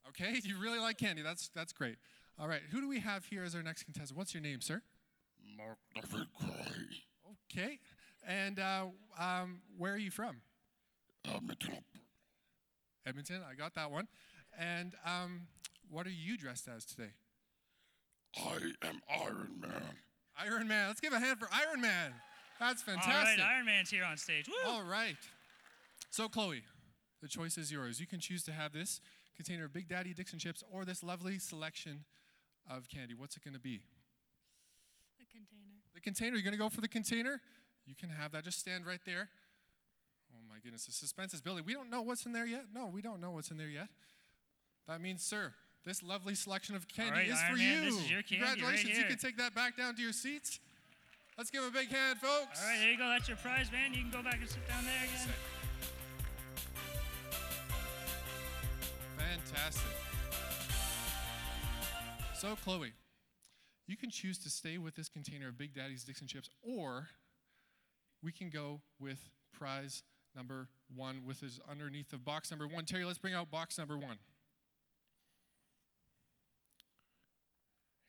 Okay, 0.10 0.40
you 0.44 0.60
really 0.60 0.80
like 0.80 0.98
candy. 0.98 1.22
That's 1.22 1.50
that's 1.56 1.74
great. 1.74 1.98
All 2.40 2.48
right, 2.48 2.62
who 2.72 2.82
do 2.82 2.88
we 2.88 3.00
have 3.00 3.26
here 3.26 3.44
as 3.44 3.56
our 3.56 3.64
next 3.64 3.84
contestant? 3.84 4.18
What's 4.18 4.34
your 4.34 4.42
name, 4.42 4.62
sir? 4.62 4.82
Mark 5.58 5.78
David 5.94 6.28
Cray, 6.40 7.04
Okay, 7.52 7.80
and 8.28 8.60
uh, 8.60 8.86
um, 9.20 9.62
where 9.78 9.94
are 9.94 9.98
you 9.98 10.12
from? 10.12 10.38
Edmonton. 11.26 11.78
Edmonton. 13.06 13.42
I 13.50 13.56
got 13.56 13.74
that 13.76 13.92
one. 13.92 14.08
And 14.58 14.94
um, 15.06 15.42
what 15.90 16.06
are 16.08 16.12
you 16.12 16.38
dressed 16.38 16.68
as 16.68 16.86
today? 16.86 17.12
I 18.38 18.58
am 18.88 19.02
Iron 19.10 19.50
Man. 19.60 19.96
Iron 20.40 20.68
Man. 20.68 20.88
Let's 20.88 21.02
give 21.02 21.14
a 21.14 21.20
hand 21.20 21.40
for 21.40 21.50
Iron 21.52 21.82
Man. 21.82 22.14
That's 22.60 22.82
fantastic. 22.82 23.14
All 23.14 23.24
right. 23.24 23.56
Iron 23.56 23.66
Man's 23.66 23.90
here 23.90 24.04
on 24.04 24.18
stage. 24.18 24.48
Woo! 24.48 24.72
All 24.72 24.84
right. 24.84 25.18
So, 26.10 26.30
Chloe, 26.30 26.64
the 27.22 27.28
choice 27.28 27.58
is 27.58 27.72
yours. 27.72 28.00
You 28.00 28.08
can 28.08 28.20
choose 28.20 28.44
to 28.44 28.52
have 28.52 28.72
this 28.72 29.02
container 29.36 29.66
of 29.66 29.74
Big 29.74 29.88
Daddy 29.88 30.14
Dixon 30.14 30.40
chips 30.40 30.64
or 30.72 30.86
this 30.86 31.04
lovely 31.04 31.40
selection 31.40 32.06
of 32.70 32.88
candy. 32.88 33.14
What's 33.14 33.36
it 33.36 33.44
going 33.44 33.56
to 33.56 33.60
be? 33.60 33.82
The 36.02 36.10
container. 36.10 36.36
You're 36.36 36.44
going 36.44 36.54
to 36.54 36.60
go 36.60 36.70
for 36.70 36.82
the 36.82 36.88
container? 36.88 37.42
You 37.86 37.96
can 37.96 38.10
have 38.10 38.32
that. 38.32 38.44
Just 38.44 38.60
stand 38.60 38.86
right 38.86 39.02
there. 39.06 39.30
Oh, 40.34 40.42
my 40.50 40.56
goodness. 40.64 40.86
The 40.86 40.92
suspense 40.92 41.34
is 41.34 41.42
building. 41.42 41.64
We 41.66 41.74
don't 41.74 41.90
know 41.90 42.02
what's 42.02 42.26
in 42.26 42.32
there 42.32 42.46
yet. 42.46 42.66
No, 42.74 42.88
we 42.88 43.02
don't 43.02 43.22
know 43.22 43.32
what's 43.32 43.52
in 43.52 43.58
there 43.58 43.70
yet. 43.70 43.88
That 44.88 45.02
means, 45.02 45.22
sir, 45.22 45.54
this 45.86 46.02
lovely 46.02 46.36
selection 46.36 46.76
of 46.76 46.88
candy 46.88 47.12
right, 47.12 47.28
is 47.28 47.38
Iron 47.38 47.52
for 47.52 47.58
Man, 47.58 47.84
you. 47.84 47.90
is 47.90 47.96
candy 47.96 48.16
right 48.16 48.28
Congratulations. 48.28 48.98
you 48.98 49.04
can 49.06 49.18
take 49.18 49.38
that 49.38 49.54
back 49.54 49.78
down 49.78 49.96
to 49.96 50.02
your 50.02 50.12
seats. 50.12 50.60
Let's 51.38 51.50
give 51.50 51.64
a 51.64 51.72
big 51.72 51.90
hand, 51.90 52.20
folks. 52.20 52.62
All 52.62 52.68
right, 52.68 52.78
there 52.80 52.92
you 52.92 52.98
go. 52.98 53.08
That's 53.08 53.28
your 53.28 53.38
prize, 53.38 53.72
man. 53.72 53.94
You 53.94 54.02
can 54.02 54.12
go 54.12 54.24
back 54.24 54.40
and 54.40 54.50
sit 54.50 54.68
down 54.68 54.84
there 54.86 55.04
again. 55.04 55.34
Fantastic. 59.18 59.84
So, 62.36 62.56
Chloe, 62.64 62.92
you 63.92 63.98
can 63.98 64.10
choose 64.10 64.38
to 64.40 64.50
stay 64.50 64.78
with 64.78 64.96
this 64.96 65.10
container 65.10 65.50
of 65.50 65.58
Big 65.58 65.76
Daddy's 65.76 66.06
Dixon 66.06 66.26
chips, 66.26 66.50
or 66.64 67.10
we 68.24 68.32
can 68.32 68.50
go 68.50 68.80
with 69.00 69.30
prize 69.52 70.04
number 70.34 70.70
one, 70.96 71.24
with 71.28 71.44
is 71.44 71.60
underneath 71.70 72.14
of 72.14 72.24
box 72.24 72.52
number 72.52 72.68
one. 72.68 72.86
Terry, 72.86 73.04
let's 73.04 73.20
bring 73.20 73.34
out 73.34 73.52
box 73.52 73.78
number 73.78 73.98
one. 73.98 74.18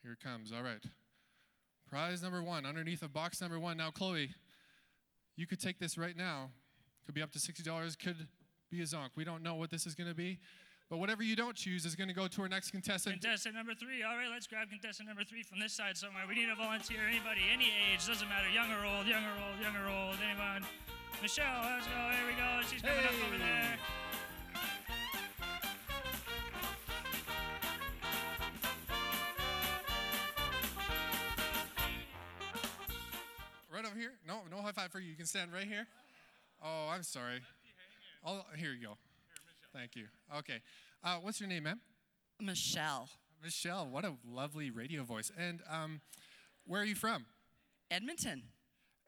Here 0.05 0.13
it 0.13 0.21
comes. 0.21 0.53
All 0.53 0.63
right. 0.63 0.85
Prize 1.91 2.23
number 2.23 2.43
one, 2.43 2.65
underneath 2.65 3.03
of 3.03 3.13
box 3.13 3.41
number 3.41 3.59
one. 3.59 3.77
Now, 3.77 3.91
Chloe, 3.91 4.31
you 5.37 5.49
could 5.49 5.61
take 5.61 5.81
this 5.81 5.99
right 5.99 6.17
now. 6.17 6.51
Could 7.05 7.15
be 7.17 7.23
up 7.23 7.33
to 7.33 7.41
$60, 7.41 7.99
could 7.99 8.29
be 8.71 8.81
a 8.81 8.85
zonk. 8.85 9.11
We 9.17 9.25
don't 9.25 9.43
know 9.43 9.57
what 9.57 9.71
this 9.71 9.87
is 9.87 9.97
going 9.97 10.09
to 10.09 10.15
be. 10.15 10.39
But 10.93 10.99
whatever 10.99 11.23
you 11.23 11.35
don't 11.35 11.57
choose 11.57 11.87
is 11.87 11.97
going 11.97 12.09
to 12.09 12.15
go 12.15 12.29
to 12.29 12.43
our 12.43 12.51
next 12.51 12.71
contestant. 12.71 13.19
Contestant 13.19 13.55
number 13.55 13.73
three. 13.73 14.03
All 14.03 14.15
right, 14.15 14.29
let's 14.31 14.47
grab 14.47 14.69
contestant 14.69 15.09
number 15.09 15.25
three 15.25 15.43
from 15.43 15.59
this 15.59 15.73
side 15.73 15.97
somewhere. 15.97 16.25
We 16.29 16.35
need 16.35 16.51
a 16.51 16.55
volunteer. 16.55 16.99
Anybody, 17.09 17.41
any 17.51 17.73
age, 17.89 18.07
doesn't 18.07 18.29
matter. 18.29 18.51
Young 18.53 18.71
or 18.71 18.85
old, 18.85 19.07
young 19.07 19.25
or 19.25 19.33
old, 19.41 19.59
young 19.59 19.75
or 19.75 19.89
old. 19.89 20.17
Anyone? 20.21 20.69
Michelle, 21.23 21.65
let's 21.65 21.87
go. 21.87 21.97
Here 21.97 22.27
we 22.29 22.35
go. 22.37 22.61
She's 22.71 22.83
coming 22.83 23.07
up 23.07 23.13
over 23.27 23.39
there. 23.39 23.79
Right 33.73 33.87
over 33.87 33.99
here? 33.99 34.13
No, 34.29 34.41
no 34.51 34.61
high 34.61 34.73
five 34.73 34.93
for 34.93 35.01
you. 35.01 35.09
You 35.09 35.17
can 35.17 35.25
stand 35.25 35.55
right 35.55 35.67
here. 35.67 35.87
Oh, 36.63 36.91
I'm 36.93 37.03
sorry. 37.03 37.41
Oh, 38.27 38.43
here 38.59 38.75
you 38.75 38.89
go. 38.89 38.99
Thank 39.73 39.97
you. 39.97 40.07
Okay. 40.39 40.61
Uh, 41.03 41.17
what's 41.17 41.41
your 41.41 41.49
name, 41.49 41.65
ma'am? 41.65 41.81
Michelle. 42.41 43.09
Michelle. 43.43 43.89
What 43.89 44.05
a 44.05 44.15
lovely 44.29 44.71
radio 44.71 45.03
voice. 45.03 45.33
And 45.37 45.61
um, 45.71 46.01
where 46.67 46.81
are 46.81 46.85
you 46.85 46.95
from? 46.95 47.25
Edmonton. 47.91 48.43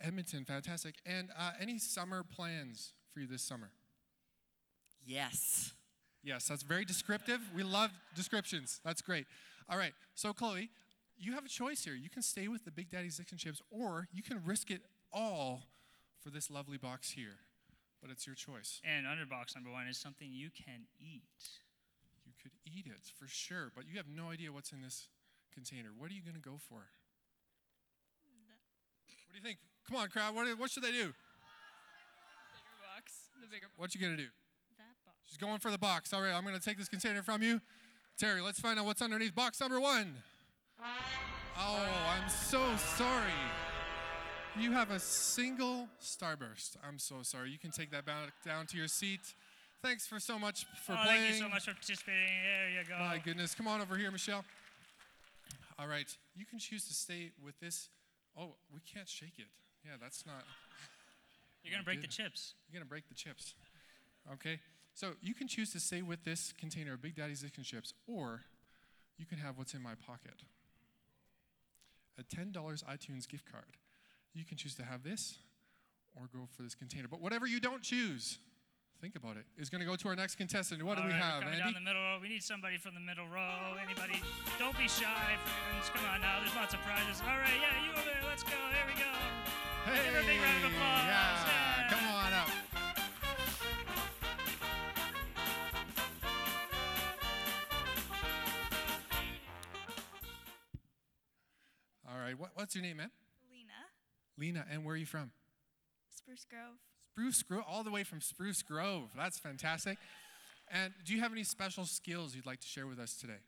Edmonton. 0.01 0.45
Fantastic. 0.45 0.97
And 1.07 1.31
uh, 1.39 1.53
any 1.61 1.79
summer 1.79 2.23
plans 2.23 2.93
for 3.13 3.21
you 3.21 3.27
this 3.27 3.43
summer? 3.43 3.71
Yes. 5.07 5.73
Yes, 6.23 6.49
that's 6.49 6.63
very 6.63 6.85
descriptive. 6.85 7.41
We 7.55 7.63
love 7.63 7.91
descriptions. 8.17 8.81
That's 8.85 9.03
great. 9.03 9.27
All 9.69 9.77
right. 9.77 9.93
So, 10.15 10.33
Chloe, 10.33 10.71
you 11.19 11.35
have 11.35 11.45
a 11.45 11.49
choice 11.49 11.85
here. 11.85 11.95
You 11.95 12.09
can 12.09 12.23
stay 12.23 12.49
with 12.49 12.65
the 12.65 12.71
Big 12.71 12.91
Daddy's 12.91 13.19
Dixon 13.19 13.37
chips, 13.37 13.61
or 13.71 14.09
you 14.13 14.23
can 14.23 14.43
risk 14.45 14.71
it 14.71 14.81
all 15.13 15.65
for 16.23 16.31
this 16.31 16.51
lovely 16.51 16.79
box 16.79 17.11
here. 17.11 17.37
But 18.05 18.13
it's 18.13 18.27
your 18.29 18.37
choice. 18.37 18.83
And 18.85 19.07
under 19.09 19.25
box 19.25 19.55
number 19.55 19.73
one 19.73 19.89
is 19.89 19.97
something 19.97 20.29
you 20.31 20.51
can 20.53 20.85
eat. 21.01 21.25
You 22.27 22.35
could 22.37 22.53
eat 22.69 22.85
it 22.85 23.01
for 23.19 23.27
sure, 23.27 23.73
but 23.75 23.89
you 23.89 23.97
have 23.97 24.05
no 24.15 24.29
idea 24.29 24.53
what's 24.53 24.73
in 24.73 24.83
this 24.83 25.09
container. 25.55 25.89
What 25.97 26.11
are 26.11 26.13
you 26.13 26.21
going 26.21 26.37
to 26.37 26.45
go 26.45 26.61
for? 26.69 26.85
What 29.25 29.33
do 29.33 29.39
you 29.39 29.43
think? 29.43 29.57
Come 29.89 29.97
on, 29.97 30.09
crowd. 30.09 30.35
What, 30.35 30.47
what 30.59 30.71
should 30.71 30.83
they 30.83 30.93
do? 30.93 31.17
Bigger 32.53 32.77
box. 32.95 33.33
The 33.41 33.49
bigger 33.49 33.67
What 33.79 33.95
you 33.95 34.01
going 34.03 34.13
to 34.19 34.23
do? 34.23 34.29
that 34.77 34.85
box. 35.07 35.17
She's 35.25 35.39
going 35.39 35.59
for 35.59 35.71
the 35.71 35.79
box. 35.79 36.13
All 36.13 36.21
right, 36.21 36.35
I'm 36.35 36.45
going 36.45 36.55
to 36.55 36.63
take 36.63 36.77
this 36.77 36.91
container 36.91 37.23
from 37.23 37.43
you. 37.43 37.63
Terry, 38.19 38.43
let's 38.43 38.61
find 38.61 38.79
out 38.79 38.85
what's 38.85 39.01
underneath 39.01 39.35
box 39.35 39.63
number 39.63 39.81
one. 39.81 40.13
Oh, 41.59 41.89
I'm 42.13 42.29
so 42.29 42.61
sorry. 42.77 43.33
You 44.61 44.71
have 44.71 44.93
a 44.93 45.01
single 45.01 45.89
starburst. 46.01 46.77
I'm 46.87 46.99
so 46.99 47.17
sorry. 47.23 47.51
You 47.51 47.59
can 47.59 47.73
take 47.73 47.91
that 47.91 48.05
back 48.05 48.31
down 48.45 48.67
to 48.67 48.77
your 48.77 48.87
seat. 48.87 49.35
Thanks 49.83 50.07
for 50.07 50.21
so 50.21 50.39
much 50.39 50.65
for 50.87 50.93
oh, 50.93 51.05
playing. 51.05 51.21
thank 51.23 51.35
you 51.35 51.41
so 51.41 51.49
much 51.49 51.65
for 51.65 51.73
participating. 51.73 52.21
There 52.21 52.81
you 52.81 52.89
go. 52.89 52.99
My 52.99 53.19
goodness. 53.19 53.55
Come 53.55 53.67
on 53.67 53.81
over 53.81 53.97
here, 53.97 54.13
Michelle. 54.13 54.45
All 55.77 55.89
right. 55.89 56.07
You 56.37 56.47
can 56.47 56.61
choose 56.61 56.87
to 56.87 56.95
stay 56.95 57.33
with 57.45 57.59
this. 57.59 57.89
Oh, 58.39 58.55
we 58.73 58.81
can't 58.81 59.09
shake 59.09 59.39
it. 59.39 59.49
Yeah, 59.85 59.93
that's 60.01 60.25
not. 60.25 60.45
You're 61.65 61.73
gonna 61.73 61.85
break 61.85 62.01
the 62.01 62.07
chips. 62.07 62.55
You're 62.69 62.79
going 62.79 62.87
to 62.87 62.89
break 62.89 63.09
the 63.09 63.15
chips. 63.15 63.55
Okay? 64.35 64.61
So 64.95 65.13
you 65.21 65.35
can 65.35 65.49
choose 65.49 65.73
to 65.73 65.81
stay 65.81 66.03
with 66.03 66.25
this 66.25 66.55
container 66.59 66.95
of 66.95 67.03
Big 67.03 67.17
Daddy's 67.17 67.41
Dixon 67.41 67.65
chips, 67.65 67.93
or 68.07 68.43
you 69.19 69.27
can 69.27 69.39
have 69.39 69.59
what's 69.59 69.75
in 69.75 69.83
my 69.83 69.95
pocket 69.95 70.45
a 72.17 72.23
$10 72.23 72.53
iTunes 72.53 73.29
gift 73.29 73.51
card. 73.51 73.65
You 74.35 74.45
can 74.45 74.57
choose 74.57 74.75
to 74.77 74.83
have 74.85 75.03
this 75.03 75.39
or 76.15 76.29
go 76.33 76.47
for 76.57 76.63
this 76.63 76.75
container. 76.75 77.07
But 77.09 77.21
whatever 77.21 77.47
you 77.47 77.61
don't 77.61 77.83
choose, 77.83 78.39
think 79.01 79.15
about 79.17 79.37
it, 79.37 79.47
is 79.57 79.71
going 79.71 79.81
to 79.81 79.87
go 79.87 79.95
to 79.97 80.09
our 80.09 80.17
next 80.17 80.35
contestant. 80.37 80.83
What 80.83 80.97
do 80.99 81.05
we 81.05 81.11
right, 81.11 81.23
have, 81.23 81.43
coming 81.43 81.55
Andy? 81.61 81.65
down 81.65 81.75
the 81.75 81.87
middle 81.87 82.03
row. 82.03 82.19
We 82.21 82.29
need 82.29 82.43
somebody 82.43 82.77
from 82.77 82.95
the 82.95 83.01
middle 83.01 83.27
row. 83.29 83.79
Anybody? 83.79 84.19
Don't 84.59 84.77
be 84.77 84.89
shy, 84.91 85.39
friends. 85.47 85.87
Come 85.95 86.05
on 86.11 86.21
now. 86.21 86.41
There's 86.43 86.55
lots 86.57 86.75
of 86.75 86.81
prizes. 86.83 87.23
All 87.23 87.39
right, 87.39 87.59
yeah, 87.63 87.85
you 87.87 87.91
over 87.95 88.03
there. 88.05 88.23
Let's 88.27 88.43
go. 88.43 88.59
There 88.75 88.87
we 88.91 88.99
go. 88.99 89.11
Hey, 89.87 90.03
Give 90.03 90.19
a 90.19 90.27
big 90.27 90.41
round 90.43 90.65
of 90.67 90.71
applause. 90.75 91.05
Yeah, 91.07 91.47
Yeah. 91.47 91.91
come 91.95 92.05
on 92.11 92.33
up. 92.33 92.51
All 102.09 102.19
right, 102.21 102.39
what, 102.39 102.51
what's 102.55 102.75
your 102.75 102.83
name, 102.85 102.99
man? 102.99 103.11
Lena, 104.39 104.65
and 104.71 104.85
where 104.85 104.95
are 104.95 104.99
you 104.99 105.07
from? 105.07 105.31
Spruce 106.11 106.47
Grove. 106.49 106.79
Spruce 107.13 107.43
Grove, 107.43 107.65
all 107.69 107.85
the 107.85 107.91
way 107.91 108.03
from 108.03 108.21
Spruce 108.21 108.63
Grove. 108.63 109.11
That's 109.17 109.39
fantastic. 109.39 109.99
And 110.71 110.93
do 111.05 111.15
you 111.15 111.21
have 111.21 111.33
any 111.33 111.45
special 111.45 111.85
skills 111.85 112.35
you'd 112.35 112.47
like 112.47 112.61
to 112.61 112.67
share 112.67 112.87
with 112.87 112.99
us 112.99 113.15
today? 113.15 113.41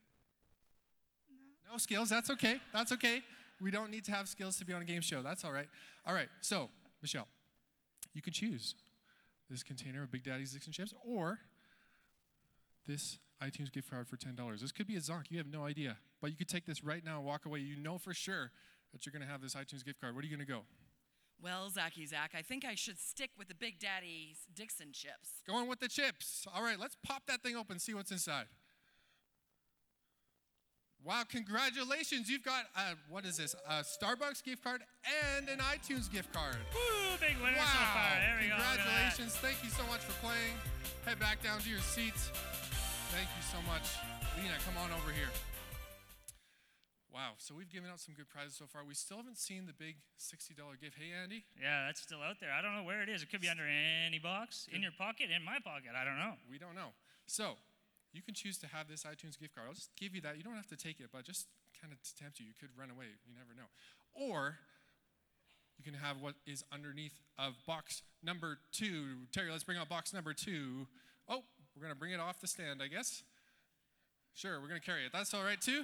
No. 1.65 1.73
No 1.73 1.77
skills? 1.77 2.09
That's 2.09 2.29
okay. 2.29 2.59
That's 2.73 2.91
okay. 2.93 3.21
We 3.59 3.71
don't 3.71 3.89
need 3.89 4.05
to 4.05 4.11
have 4.11 4.27
skills 4.27 4.57
to 4.57 4.65
be 4.65 4.73
on 4.73 4.81
a 4.81 4.85
game 4.85 5.01
show. 5.01 5.21
That's 5.21 5.43
all 5.43 5.51
right. 5.51 5.67
All 6.05 6.13
right. 6.13 6.29
So, 6.41 6.69
Michelle, 7.01 7.27
you 8.13 8.21
can 8.21 8.33
choose 8.33 8.75
this 9.49 9.63
container 9.63 10.03
of 10.03 10.11
Big 10.11 10.23
Daddy's 10.23 10.51
Dixon 10.51 10.71
chips 10.71 10.93
or 11.05 11.39
this 12.85 13.17
iTunes 13.43 13.71
gift 13.71 13.89
card 13.89 14.07
for 14.07 14.17
$10. 14.17 14.59
This 14.59 14.71
could 14.71 14.87
be 14.87 14.95
a 14.95 14.99
zonk. 14.99 15.25
You 15.29 15.37
have 15.39 15.47
no 15.47 15.65
idea. 15.65 15.97
But 16.21 16.31
you 16.31 16.37
could 16.37 16.47
take 16.47 16.65
this 16.65 16.83
right 16.83 17.03
now 17.03 17.17
and 17.17 17.25
walk 17.25 17.45
away. 17.45 17.59
You 17.59 17.75
know 17.75 17.97
for 17.97 18.13
sure 18.13 18.51
that 18.93 19.05
you're 19.05 19.11
going 19.13 19.25
to 19.25 19.31
have 19.31 19.41
this 19.41 19.55
iTunes 19.55 19.83
gift 19.85 20.01
card. 20.01 20.15
Where 20.15 20.21
are 20.21 20.25
you 20.25 20.35
going 20.35 20.45
to 20.45 20.51
go? 20.51 20.61
Well, 21.41 21.69
Zachy 21.69 22.05
Zach, 22.07 22.31
I 22.35 22.41
think 22.41 22.65
I 22.65 22.73
should 22.73 22.97
stick 22.97 23.29
with 23.37 23.47
the 23.47 23.53
Big 23.53 23.79
Daddy's 23.79 24.39
Dixon 24.55 24.87
chips. 24.91 25.43
Going 25.47 25.67
with 25.69 25.79
the 25.79 25.87
chips. 25.87 26.47
All 26.53 26.63
right, 26.63 26.79
let's 26.79 26.97
pop 27.05 27.23
that 27.27 27.43
thing 27.43 27.55
open, 27.55 27.77
see 27.77 27.93
what's 27.93 28.11
inside. 28.11 28.45
Wow, 31.03 31.23
congratulations. 31.29 32.27
You've 32.27 32.43
got, 32.43 32.65
uh, 32.75 32.95
what 33.07 33.23
is 33.23 33.37
this? 33.37 33.55
A 33.69 33.85
Starbucks 33.85 34.43
gift 34.43 34.63
card 34.63 34.81
and 35.37 35.47
an 35.47 35.59
iTunes 35.59 36.11
gift 36.11 36.33
card. 36.33 36.57
Woo, 36.73 37.15
big 37.21 37.37
winner 37.37 37.55
so 37.55 37.61
Wow, 37.63 37.93
far. 37.93 38.19
There 38.19 38.37
we 38.41 38.47
go. 38.49 38.55
Look 38.57 38.65
at 38.65 38.77
that. 38.77 38.83
congratulations. 39.13 39.35
Thank 39.37 39.63
you 39.63 39.69
so 39.69 39.85
much 39.87 40.01
for 40.01 40.13
playing. 40.25 40.57
Head 41.05 41.19
back 41.19 41.41
down 41.43 41.59
to 41.61 41.69
your 41.69 41.79
seats. 41.79 42.31
Thank 43.13 43.29
you 43.37 43.43
so 43.45 43.61
much. 43.69 43.85
Lena, 44.41 44.57
come 44.65 44.75
on 44.83 44.89
over 44.91 45.13
here. 45.13 45.29
Wow, 47.17 47.33
so 47.41 47.57
we've 47.57 47.73
given 47.73 47.89
out 47.89 47.97
some 47.97 48.13
good 48.13 48.29
prizes 48.29 48.53
so 48.53 48.69
far. 48.69 48.85
We 48.85 48.93
still 48.93 49.17
haven't 49.17 49.41
seen 49.41 49.65
the 49.65 49.73
big 49.73 49.97
$60 50.21 50.53
gift. 50.77 51.01
Hey, 51.01 51.09
Andy? 51.17 51.49
Yeah, 51.57 51.89
that's 51.89 52.05
still 52.05 52.21
out 52.21 52.37
there. 52.37 52.53
I 52.53 52.61
don't 52.61 52.77
know 52.77 52.85
where 52.85 53.01
it 53.01 53.09
is. 53.09 53.25
It 53.25 53.33
could 53.33 53.41
be 53.41 53.49
under 53.49 53.65
any 53.65 54.21
box, 54.21 54.69
in 54.69 54.85
your 54.85 54.93
pocket, 54.93 55.33
in 55.33 55.41
my 55.41 55.57
pocket. 55.57 55.97
I 55.97 56.05
don't 56.05 56.21
know. 56.21 56.37
We 56.45 56.61
don't 56.61 56.77
know. 56.77 56.93
So, 57.25 57.57
you 58.13 58.21
can 58.21 58.35
choose 58.37 58.59
to 58.59 58.67
have 58.69 58.85
this 58.87 59.01
iTunes 59.01 59.33
gift 59.33 59.57
card. 59.57 59.65
I'll 59.65 59.73
just 59.73 59.89
give 59.97 60.13
you 60.13 60.21
that. 60.21 60.37
You 60.37 60.43
don't 60.43 60.53
have 60.53 60.69
to 60.69 60.77
take 60.77 60.99
it, 60.99 61.09
but 61.11 61.25
just 61.25 61.49
kind 61.81 61.91
of 61.91 61.97
to 62.05 62.15
tempt 62.21 62.37
you. 62.37 62.45
You 62.45 62.53
could 62.53 62.69
run 62.77 62.93
away. 62.93 63.09
You 63.25 63.33
never 63.33 63.57
know. 63.57 63.65
Or 64.13 64.61
you 65.79 65.83
can 65.83 65.97
have 65.97 66.21
what 66.21 66.35
is 66.45 66.63
underneath 66.71 67.17
of 67.39 67.57
box 67.65 68.03
number 68.21 68.59
two. 68.71 69.25
Terry, 69.33 69.49
let's 69.49 69.63
bring 69.63 69.79
out 69.79 69.89
box 69.89 70.13
number 70.13 70.33
two. 70.37 70.85
Oh, 71.27 71.41
we're 71.73 71.81
going 71.81 71.93
to 71.93 71.97
bring 71.97 72.11
it 72.11 72.19
off 72.19 72.39
the 72.41 72.47
stand, 72.47 72.79
I 72.83 72.87
guess. 72.93 73.23
Sure, 74.35 74.61
we're 74.61 74.69
going 74.69 74.79
to 74.79 74.85
carry 74.85 75.03
it. 75.03 75.09
That's 75.11 75.33
all 75.33 75.41
right, 75.43 75.59
too? 75.59 75.81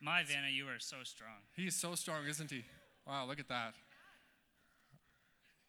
My 0.00 0.22
Vanna, 0.22 0.48
you 0.52 0.68
are 0.68 0.78
so 0.78 0.96
strong. 1.04 1.40
He's 1.54 1.74
so 1.74 1.94
strong, 1.94 2.26
isn't 2.26 2.50
he? 2.50 2.64
Wow, 3.06 3.26
look 3.26 3.40
at 3.40 3.48
that. 3.48 3.74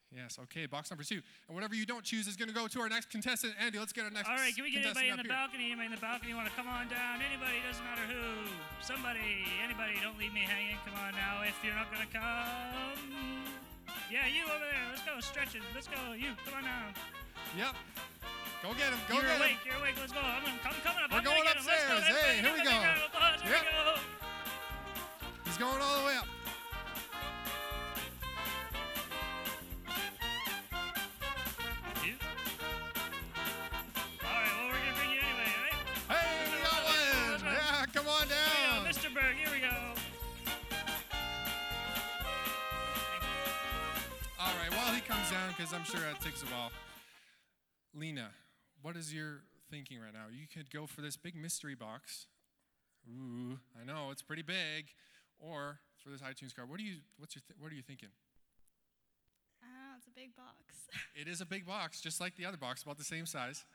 Yes, 0.08 0.40
okay, 0.48 0.66
box 0.68 0.90
number 0.90 1.04
two. 1.04 1.20
And 1.48 1.56
whatever 1.56 1.76
you 1.76 1.86
don't 1.86 2.04
choose 2.04 2.28
is 2.28 2.38
going 2.40 2.48
to 2.48 2.56
go 2.56 2.68
to 2.68 2.80
our 2.80 2.88
next 2.88 3.12
contestant. 3.12 3.54
Andy, 3.60 3.78
let's 3.78 3.92
get 3.92 4.06
our 4.06 4.10
next 4.10 4.30
All 4.30 4.40
right, 4.40 4.56
can 4.56 4.64
we 4.64 4.72
get 4.72 4.86
anybody 4.86 5.10
in 5.12 5.18
the 5.20 5.28
here. 5.28 5.32
balcony? 5.32 5.66
Anybody 5.68 5.86
in 5.88 5.92
the 5.92 6.00
balcony 6.00 6.34
want 6.34 6.48
to 6.48 6.56
come 6.56 6.68
on 6.68 6.88
down? 6.88 7.20
Anybody, 7.20 7.60
doesn't 7.68 7.84
matter 7.84 8.08
who. 8.08 8.48
Somebody, 8.80 9.44
anybody, 9.60 10.00
don't 10.00 10.18
leave 10.18 10.32
me 10.32 10.48
hanging. 10.48 10.80
Come 10.88 10.96
on 10.96 11.12
now, 11.12 11.44
if 11.44 11.60
you're 11.60 11.76
not 11.76 11.92
going 11.92 12.08
to 12.08 12.12
come. 12.16 13.04
Yeah, 14.08 14.32
you 14.32 14.48
over 14.48 14.64
there. 14.64 14.86
Let's 14.96 15.04
go, 15.04 15.20
stretch 15.20 15.56
it. 15.56 15.62
Let's 15.76 15.92
go, 15.92 16.16
you. 16.16 16.32
Come 16.48 16.64
on 16.64 16.64
now. 16.64 16.88
Yep. 17.60 17.76
Go 18.64 18.74
get 18.74 18.90
him. 18.92 19.00
Go 19.08 19.16
you're 19.16 19.24
get 19.24 19.38
awake. 19.40 19.52
him. 19.52 19.60
You're 19.66 19.80
awake. 19.80 19.96
Let's 20.00 20.12
go. 20.14 20.20
I'm, 20.20 20.44
I'm 20.46 20.60
coming 20.82 21.04
up. 21.04 21.12
We're 21.12 21.18
I'm 21.18 21.24
going. 21.24 21.44
Let's 21.46 21.66
go. 21.66 21.72
Hey, 21.72 22.42
here 22.42 22.54
we 22.54 22.62
give 22.64 22.72
him 22.72 22.82
a 22.82 22.98
big 22.98 23.14
go. 23.14 23.20
round. 23.20 23.42
Here 23.42 23.52
Yep. 23.54 23.62
we 23.62 23.72
go. 23.72 24.02
He's 25.46 25.58
going 25.58 25.82
all 25.82 26.00
the 26.02 26.06
way 26.08 26.16
up. 26.18 26.28
All 32.98 34.34
right. 34.34 34.52
Well, 34.58 34.68
we're 34.68 34.82
gonna 34.82 34.98
bring 34.98 35.12
you 35.12 35.22
anyway, 35.22 35.50
right? 35.64 36.18
Hey, 36.18 36.52
we 36.52 36.58
got 36.64 36.82
one. 36.84 37.54
Yeah, 37.54 37.86
come 37.94 38.08
on 38.08 38.28
down. 38.28 38.86
Mr. 38.86 39.14
Berg. 39.14 39.36
Here 39.36 39.52
we 39.54 39.60
go. 39.62 39.76
All 44.40 44.54
right, 44.62 44.72
while 44.72 44.94
he 44.94 45.02
comes 45.02 45.30
down, 45.32 45.50
because 45.56 45.74
I'm 45.74 45.84
sure 45.84 46.00
that 46.02 46.22
takes 46.22 46.44
a 46.44 46.46
while. 46.48 46.72
Lena, 47.96 48.30
what 48.82 48.96
is 48.96 49.14
your 49.14 49.42
thinking 49.70 50.00
right 50.00 50.14
now? 50.14 50.26
You 50.32 50.48
could 50.48 50.72
go 50.72 50.86
for 50.86 51.02
this 51.02 51.18
big 51.18 51.36
mystery 51.36 51.76
box. 51.76 52.28
Ooh, 53.10 53.58
I 53.80 53.86
know 53.86 54.10
it's 54.12 54.22
pretty 54.22 54.42
big, 54.42 54.88
or 55.40 55.80
for 56.04 56.10
this 56.10 56.22
iTunes 56.22 56.56
card. 56.56 56.70
What 56.70 56.78
do 56.78 56.84
you? 56.84 56.98
What's 57.18 57.36
your? 57.36 57.42
Th- 57.48 57.58
what 57.60 57.72
are 57.72 57.76
you 57.76 57.82
thinking? 57.82 58.10
Ah, 59.64 59.96
it's 59.98 60.08
a 60.08 60.12
big 60.12 60.36
box. 60.36 60.54
It 61.20 61.28
is 61.28 61.42
a 61.42 61.46
big 61.46 61.66
box, 61.66 62.00
just 62.00 62.22
like 62.22 62.36
the 62.38 62.46
other 62.46 62.58
box, 62.58 62.84
about 62.84 62.98
the 62.98 63.04
same 63.04 63.26
size. 63.26 63.66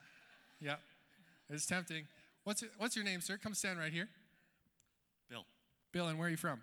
Yeah, 0.61 0.77
it's 1.51 1.67
tempting. 1.67 2.07
What's 2.45 2.63
it, 2.63 2.71
what's 2.79 2.97
your 2.97 3.05
name, 3.05 3.21
sir? 3.21 3.37
Come 3.37 3.53
stand 3.53 3.79
right 3.79 3.93
here. 3.93 4.09
Bill, 5.29 5.45
Bill, 5.93 6.07
and 6.09 6.19
where 6.19 6.29
are 6.29 6.31
you 6.31 6.37
from? 6.37 6.61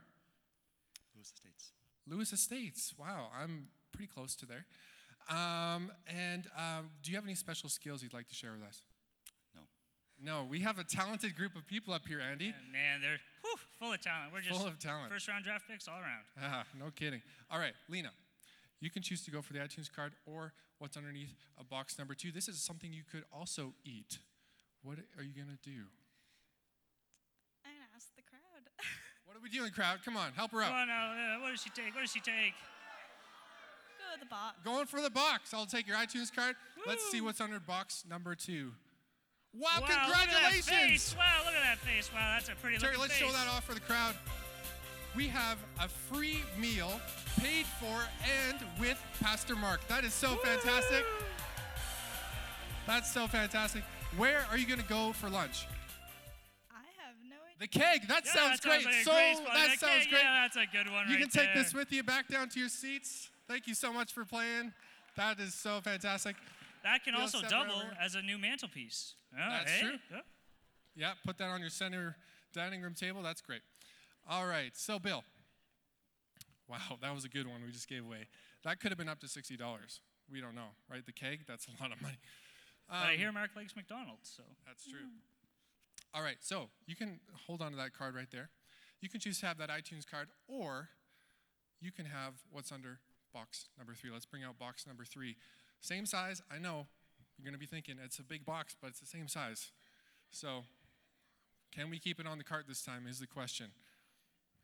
Lewis 1.15 1.34
Estates. 1.34 1.71
Lewis 2.08 2.34
Estates. 2.34 2.93
Wow, 2.97 3.28
I'm 3.38 3.67
pretty 3.91 4.08
close 4.08 4.36
to 4.38 4.45
there. 4.45 4.65
Um, 5.29 5.91
and 6.08 6.47
um, 6.58 6.89
do 7.03 7.12
you 7.12 7.17
have 7.17 7.25
any 7.25 7.36
special 7.36 7.69
skills 7.69 8.01
you'd 8.01 8.13
like 8.13 8.27
to 8.29 8.36
share 8.36 8.51
with 8.51 8.63
us? 8.63 8.82
No. 9.55 9.62
No, 10.21 10.45
we 10.49 10.60
have 10.62 10.79
a 10.79 10.84
talented 10.84 11.36
group 11.36 11.55
of 11.55 11.67
people 11.67 11.93
up 11.93 12.08
here, 12.08 12.19
Andy. 12.19 12.53
Man, 12.71 13.01
they're 13.01 13.19
whew, 13.43 13.55
full 13.79 13.93
of 13.93 14.01
talent. 14.01 14.32
We're 14.34 14.41
just 14.41 14.60
Full 14.60 14.67
of 14.67 14.79
talent. 14.79 15.12
first 15.12 15.27
round 15.27 15.43
draft 15.45 15.65
picks 15.69 15.88
all 15.88 15.95
around. 15.99 16.23
Ah, 16.41 16.63
no 16.79 16.86
kidding. 16.95 17.21
All 17.51 17.60
right, 17.60 17.73
Lena, 17.89 18.10
you 18.79 18.89
can 18.89 19.01
choose 19.03 19.23
to 19.25 19.32
go 19.32 19.41
for 19.41 19.53
the 19.53 19.60
iTunes 19.60 19.91
card 19.91 20.13
or 20.25 20.53
what's 20.79 20.97
underneath 20.97 21.36
a 21.60 21.63
box 21.63 21.97
number 21.99 22.13
two. 22.15 22.32
This 22.32 22.47
is 22.47 22.60
something 22.62 22.91
you 22.93 23.03
could 23.10 23.23
also 23.32 23.73
eat. 23.86 24.17
What 24.82 24.97
are 25.17 25.23
you 25.23 25.34
going 25.36 25.51
to 25.51 25.69
do? 25.69 25.84
I'm 27.65 27.73
gonna 27.75 27.91
ask 27.95 28.08
the 28.15 28.23
crowd. 28.23 28.63
What 29.29 29.38
are 29.38 29.41
we 29.45 29.49
doing, 29.53 29.69
crowd? 29.69 29.99
Come 30.03 30.17
on, 30.17 30.34
help 30.34 30.49
her 30.53 30.62
out. 30.63 30.69
Come 30.73 30.75
out. 30.75 30.82
on 30.82 30.88
now. 30.89 31.38
Uh, 31.38 31.41
what 31.45 31.51
does 31.51 31.62
she 31.62 31.69
take? 31.69 31.93
What 31.93 32.01
does 32.01 32.12
she 32.12 32.19
take? 32.19 32.58
The 34.19 34.26
box. 34.26 34.56
Going 34.63 34.86
for 34.86 35.02
the 35.02 35.10
box. 35.10 35.54
I'll 35.54 35.65
take 35.65 35.88
your 35.88 35.98
iTunes 35.98 36.34
card. 36.34 36.56
Let's 36.88 37.04
see 37.12 37.22
what's 37.22 37.39
under 37.41 37.60
box 37.60 38.04
number 38.10 38.36
two. 38.36 38.72
Wow, 39.54 39.67
wow, 39.76 39.80
Look 39.82 39.89
at 39.89 40.10
that 40.10 40.28
congratulations! 40.30 40.67
face. 40.67 41.15
Wow, 41.17 41.26
look 41.45 41.54
at 41.56 41.63
that 41.63 41.78
face. 41.80 42.10
Wow, 42.13 42.34
that's 42.36 42.50
a 42.50 42.56
pretty 42.56 42.78
Terry, 42.78 42.98
let's 42.98 43.13
face. 43.13 43.22
show 43.28 43.32
that 43.32 43.48
off 43.48 43.65
for 43.65 43.74
the 43.74 43.80
crowd. 43.80 44.15
We 45.15 45.28
have 45.28 45.58
a 45.80 45.88
free 45.88 46.41
meal 46.60 47.00
paid 47.39 47.65
for 47.80 48.00
and 48.48 48.58
with 48.80 49.02
Pastor 49.22 49.56
Mark. 49.56 49.86
That 49.88 50.04
is 50.04 50.13
so 50.13 50.36
fantastic. 50.38 51.04
That's 52.86 53.12
so 53.12 53.28
fantastic. 53.28 53.84
Where 54.17 54.45
are 54.52 54.58
you 54.58 54.67
going 54.67 54.80
to 54.82 54.88
go 54.88 55.12
for 55.13 55.30
lunch? 55.30 55.67
I 56.72 56.82
have 57.04 57.15
no 57.28 57.36
idea. 57.36 57.58
The 57.60 57.67
keg. 57.67 58.08
That 58.08 58.26
Yeah, 58.26 58.34
sounds 58.34 58.60
that 58.60 58.67
great. 58.67 58.86
Like 58.86 58.93
so 59.04 59.12
great 59.12 59.38
that 59.54 59.65
Okay, 59.67 59.76
sounds 59.78 60.08
great. 60.08 60.22
Yeah, 60.24 60.41
that's 60.48 60.58
a 60.58 60.65
good 60.72 60.91
one 60.91 61.08
you 61.08 61.13
right 61.15 61.22
can 61.22 61.30
take 61.30 61.54
there. 61.54 61.63
this 61.63 61.74
with 61.74 61.91
you 61.91 62.04
back 62.04 62.28
down 62.28 62.50
to 62.50 62.60
your 62.60 62.69
seats. 62.69 63.30
Thank 63.49 63.65
you 63.65 63.73
so 63.73 63.91
much 63.91 64.13
for 64.13 64.23
playing. 64.25 64.73
That 65.17 65.39
is 65.39 65.55
so 65.55 65.81
fantastic. 65.81 66.35
That 66.83 67.03
can 67.03 67.15
also 67.15 67.41
double 67.41 67.73
over. 67.73 67.97
as 67.99 68.13
a 68.13 68.21
new 68.21 68.38
mantelpiece. 68.38 69.15
Oh, 69.33 69.38
That's 69.49 69.71
hey? 69.71 69.81
true. 69.81 69.97
Oh. 70.15 70.19
Yeah, 70.95 71.13
put 71.25 71.39
that 71.39 71.49
on 71.49 71.59
your 71.59 71.71
center 71.71 72.15
dining 72.53 72.83
room 72.83 72.93
table. 72.93 73.23
That's 73.23 73.41
great. 73.41 73.62
All 74.29 74.45
right, 74.45 74.71
so 74.75 74.99
Bill. 74.99 75.23
Wow, 76.69 76.99
that 77.01 77.12
was 77.15 77.25
a 77.25 77.29
good 77.29 77.47
one 77.47 77.62
we 77.65 77.71
just 77.71 77.89
gave 77.89 78.05
away. 78.05 78.27
That 78.63 78.79
could 78.79 78.91
have 78.91 78.99
been 78.99 79.09
up 79.09 79.19
to 79.21 79.25
$60. 79.25 79.57
We 80.31 80.39
don't 80.41 80.53
know, 80.53 80.69
right? 80.91 81.03
The 81.03 81.12
keg, 81.12 81.41
that's 81.47 81.65
a 81.67 81.81
lot 81.81 81.91
of 81.91 81.99
money. 82.03 82.17
But 82.88 82.95
I 82.97 83.13
Um, 83.13 83.17
hear 83.17 83.31
Mark 83.31 83.49
likes 83.55 83.75
McDonald's, 83.75 84.29
so. 84.38 84.43
That's 84.67 84.88
true. 84.88 84.99
All 86.13 86.21
right, 86.21 86.38
so 86.41 86.69
you 86.85 86.95
can 86.95 87.19
hold 87.47 87.63
on 87.63 87.71
to 87.71 87.77
that 87.77 87.93
card 87.97 88.13
right 88.13 88.29
there. 88.31 88.49
You 89.01 89.09
can 89.09 89.19
choose 89.19 89.39
to 89.39 89.47
have 89.47 89.57
that 89.57 89.69
iTunes 89.69 90.05
card, 90.05 90.27
or 90.47 90.89
you 91.81 91.91
can 91.91 92.05
have 92.05 92.33
what's 92.51 92.71
under 92.71 92.99
box 93.34 93.68
number 93.78 93.94
three. 93.94 94.12
Let's 94.12 94.26
bring 94.26 94.44
out 94.44 94.58
box 94.58 94.86
number 94.88 95.06
three. 95.06 95.38
Same 95.82 96.06
size, 96.06 96.42
I 96.52 96.60
know. 96.60 96.88
You're 97.38 97.46
going 97.46 97.54
to 97.54 97.60
be 97.60 97.65
thinking 97.65 97.96
it's 98.04 98.20
a 98.20 98.24
big 98.24 98.46
box, 98.46 98.76
but 98.80 98.89
it's 98.89 99.00
the 99.00 99.06
same 99.06 99.28
size. 99.28 99.72
So, 100.32 100.63
can 101.74 101.89
we 101.89 102.00
keep 102.00 102.20
it 102.20 102.28
on 102.28 102.38
the 102.38 102.44
cart 102.44 102.65
this 102.68 102.84
time? 102.84 103.06
Is 103.08 103.20
the 103.20 103.28
question. 103.28 103.68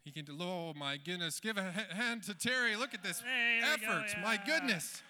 He 0.04 0.12
can 0.12 0.26
do, 0.26 0.38
oh 0.40 0.74
my 0.76 0.98
goodness, 0.98 1.40
give 1.40 1.58
a 1.58 1.64
hand 1.64 2.24
to 2.24 2.36
Terry. 2.36 2.76
Look 2.76 2.94
at 2.94 3.02
this 3.02 3.22
Hey, 3.22 3.60
we 3.60 3.86
go, 3.86 3.92
effort. 3.92 4.16
My 4.22 4.38
goodness. 4.46 5.02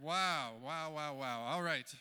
Wow, 0.00 0.52
wow, 0.62 0.92
wow, 0.94 1.14
wow. 1.14 1.46
All 1.48 1.62
right. 1.62 1.92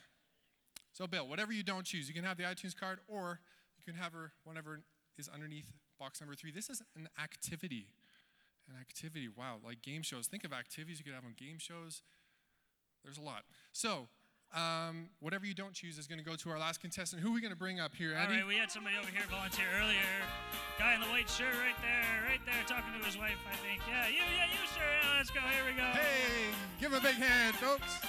So, 0.94 1.08
Bill, 1.08 1.28
whatever 1.28 1.52
you 1.52 1.64
don't 1.64 1.86
choose, 1.86 2.08
you 2.08 2.14
can 2.14 2.24
have 2.24 2.38
the 2.38 2.44
iTunes 2.44 2.78
card 2.78 3.00
or 3.08 3.40
you 3.78 3.92
can 3.92 4.00
have 4.00 4.14
her 4.14 4.32
whatever 4.44 4.82
is 5.18 5.28
underneath 5.28 5.72
box 6.00 6.22
number 6.22 6.36
three. 6.36 6.52
This 6.52 6.70
is 6.70 6.82
an 6.96 7.10
activity. 7.22 7.88
An 8.70 8.80
activity. 8.80 9.28
Wow, 9.28 9.58
like 9.66 9.82
game 9.82 10.04
shows. 10.04 10.28
Think 10.28 10.44
of 10.44 10.54
activities 10.54 11.00
you 11.00 11.06
could 11.06 11.14
have 11.16 11.26
on 11.26 11.34
game 11.38 11.58
shows. 11.58 12.04
There's 13.04 13.18
a 13.18 13.22
lot. 13.22 13.44
So, 13.72 14.08
um, 14.54 15.10
whatever 15.20 15.46
you 15.46 15.54
don't 15.54 15.74
choose 15.74 15.98
is 15.98 16.06
going 16.08 16.20
to 16.20 16.26
go 16.26 16.36
to 16.36 16.50
our 16.50 16.60
last 16.60 16.82
contestant. 16.82 17.22
Who 17.22 17.32
are 17.32 17.34
we 17.34 17.42
going 17.42 17.54
to 17.54 17.58
bring 17.58 17.80
up 17.80 17.96
here, 17.96 18.14
All 18.14 18.22
Andy? 18.22 18.38
right, 18.38 18.48
we 18.48 18.56
had 18.58 18.70
somebody 18.70 18.96
over 18.98 19.10
here 19.10 19.24
volunteer 19.30 19.66
earlier. 19.80 20.10
Guy 20.78 20.94
in 20.96 21.02
the 21.02 21.08
white 21.08 21.30
shirt 21.30 21.54
right 21.66 21.78
there, 21.82 22.30
right 22.30 22.42
there, 22.46 22.62
talking 22.68 22.94
to 23.00 23.06
his 23.06 23.18
wife, 23.18 23.38
I 23.50 23.56
think. 23.58 23.82
Yeah, 23.90 24.08
you, 24.08 24.22
yeah, 24.38 24.46
you, 24.54 24.62
sir. 24.70 24.86
Yeah, 25.02 25.18
let's 25.18 25.30
go. 25.30 25.42
Here 25.42 25.66
we 25.66 25.74
go. 25.74 25.86
Hey, 25.98 26.54
give 26.80 26.92
him 26.94 27.00
a 27.00 27.02
big 27.02 27.16
hand, 27.16 27.56
folks. 27.56 28.02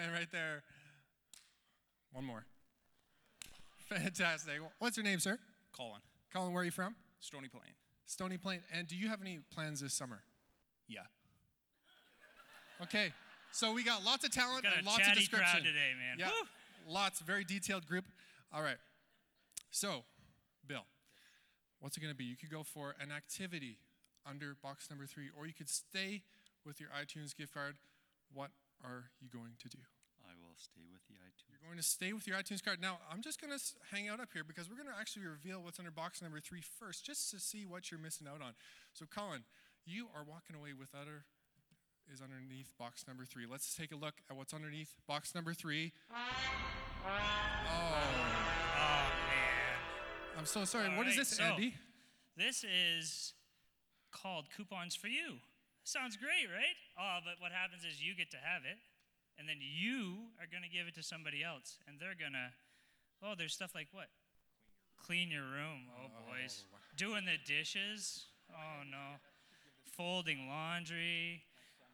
Stand 0.00 0.14
right 0.14 0.32
there. 0.32 0.62
One 2.12 2.24
more. 2.24 2.46
Fantastic. 3.90 4.54
What's 4.78 4.96
your 4.96 5.04
name, 5.04 5.18
sir? 5.20 5.38
Colin. 5.76 6.00
Colin, 6.32 6.54
where 6.54 6.62
are 6.62 6.64
you 6.64 6.70
from? 6.70 6.94
Stony 7.18 7.48
Plain. 7.48 7.74
Stony 8.06 8.38
Plain. 8.38 8.60
And 8.72 8.88
do 8.88 8.96
you 8.96 9.08
have 9.08 9.20
any 9.20 9.40
plans 9.52 9.80
this 9.80 9.92
summer? 9.92 10.22
Yeah. 10.88 11.00
Okay. 12.82 13.12
So 13.52 13.74
we 13.74 13.84
got 13.84 14.02
lots 14.02 14.24
of 14.24 14.30
talent 14.32 14.62
Got 14.62 14.78
and 14.78 14.86
lots 14.86 15.06
of 15.06 15.14
description. 15.14 15.64
today, 15.64 15.92
man. 15.98 16.18
Yeah. 16.18 16.28
Woo. 16.28 16.92
Lots, 16.94 17.20
very 17.20 17.44
detailed 17.44 17.86
group. 17.86 18.06
All 18.54 18.62
right. 18.62 18.78
So, 19.70 20.04
Bill, 20.66 20.86
what's 21.80 21.98
it 21.98 22.00
going 22.00 22.12
to 22.12 22.16
be? 22.16 22.24
You 22.24 22.36
could 22.36 22.50
go 22.50 22.62
for 22.62 22.94
an 23.02 23.12
activity 23.12 23.76
under 24.24 24.56
box 24.62 24.88
number 24.88 25.04
three, 25.04 25.28
or 25.36 25.46
you 25.46 25.52
could 25.52 25.68
stay 25.68 26.22
with 26.64 26.80
your 26.80 26.88
iTunes 26.88 27.36
gift 27.36 27.52
card. 27.52 27.76
What 28.32 28.50
are 28.84 29.10
you 29.20 29.28
going 29.28 29.52
to 29.60 29.68
do? 29.68 29.78
I 30.24 30.32
will 30.40 30.54
stay 30.56 30.86
with 30.92 31.02
the 31.08 31.14
iTunes. 31.14 31.58
You're 31.60 31.68
going 31.70 31.78
to 31.78 31.82
stay 31.82 32.12
with 32.12 32.26
your 32.26 32.36
iTunes 32.36 32.62
card. 32.64 32.80
Now, 32.80 32.98
I'm 33.10 33.20
just 33.22 33.40
going 33.40 33.52
to 33.56 33.62
hang 33.92 34.08
out 34.08 34.20
up 34.20 34.28
here 34.32 34.44
because 34.44 34.70
we're 34.70 34.76
going 34.76 34.88
to 34.88 34.98
actually 34.98 35.26
reveal 35.26 35.62
what's 35.62 35.78
under 35.78 35.90
box 35.90 36.22
number 36.22 36.40
three 36.40 36.62
first, 36.62 37.04
just 37.04 37.30
to 37.32 37.40
see 37.40 37.64
what 37.66 37.90
you're 37.90 38.00
missing 38.00 38.26
out 38.28 38.40
on. 38.40 38.52
So, 38.92 39.06
Colin, 39.06 39.44
you 39.84 40.06
are 40.14 40.22
walking 40.24 40.56
away 40.56 40.72
with 40.72 40.94
other 40.94 41.24
is 42.12 42.20
underneath 42.20 42.76
box 42.78 43.04
number 43.06 43.24
three. 43.24 43.44
Let's 43.48 43.72
take 43.74 43.92
a 43.92 43.96
look 43.96 44.14
at 44.28 44.36
what's 44.36 44.52
underneath 44.52 44.96
box 45.06 45.32
number 45.34 45.54
three. 45.54 45.92
Oh, 46.10 46.14
Oh, 47.02 47.06
man. 49.28 50.38
I'm 50.38 50.46
so 50.46 50.64
sorry. 50.64 50.88
All 50.90 50.96
what 50.96 51.06
is 51.06 51.12
right, 51.16 51.18
this, 51.20 51.36
so- 51.36 51.42
Andy? 51.44 51.74
This 52.36 52.64
is 52.64 53.34
called 54.12 54.46
Coupons 54.56 54.94
for 54.96 55.08
You. 55.08 55.38
Sounds 55.90 56.14
great, 56.14 56.46
right? 56.46 56.78
Oh, 56.94 57.18
but 57.26 57.42
what 57.42 57.50
happens 57.50 57.82
is 57.82 57.98
you 57.98 58.14
get 58.14 58.30
to 58.30 58.38
have 58.38 58.62
it, 58.62 58.78
and 59.34 59.50
then 59.50 59.58
you 59.58 60.30
are 60.38 60.46
going 60.46 60.62
to 60.62 60.70
give 60.70 60.86
it 60.86 60.94
to 60.94 61.02
somebody 61.02 61.42
else, 61.42 61.82
and 61.90 61.98
they're 61.98 62.14
going 62.14 62.38
to, 62.38 62.54
oh, 63.26 63.34
there's 63.34 63.58
stuff 63.58 63.74
like 63.74 63.90
what? 63.90 64.06
Clean 65.02 65.34
your 65.34 65.42
room. 65.50 65.90
Oh, 65.90 66.06
oh 66.06 66.30
boys. 66.30 66.62
Oh, 66.70 66.78
Doing 66.94 67.26
the 67.26 67.42
dishes. 67.42 68.30
Oh, 68.54 68.86
no. 68.86 69.18
Folding 69.98 70.46
laundry. 70.46 71.42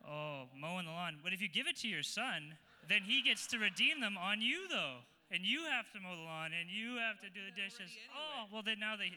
Oh, 0.05 0.53
mowing 0.53 0.85
the 0.85 0.93
lawn. 0.93 1.17
But 1.25 1.33
if 1.33 1.41
you 1.41 1.49
give 1.49 1.65
it 1.65 1.81
to 1.81 1.89
your 1.89 2.05
son, 2.05 2.53
then 2.93 3.01
he 3.01 3.25
gets 3.25 3.49
to 3.49 3.57
redeem 3.57 4.05
them 4.05 4.21
on 4.21 4.45
you, 4.45 4.69
though. 4.69 5.09
And 5.33 5.41
you 5.41 5.65
have 5.73 5.89
to 5.97 6.05
mow 6.05 6.13
the 6.13 6.29
lawn, 6.29 6.53
and 6.53 6.69
you 6.69 7.01
have 7.01 7.17
to 7.25 7.33
do 7.33 7.41
the 7.49 7.57
dishes. 7.57 7.97
Oh, 8.13 8.45
well, 8.53 8.61
then 8.61 8.77
now 8.77 8.93
they, 9.01 9.17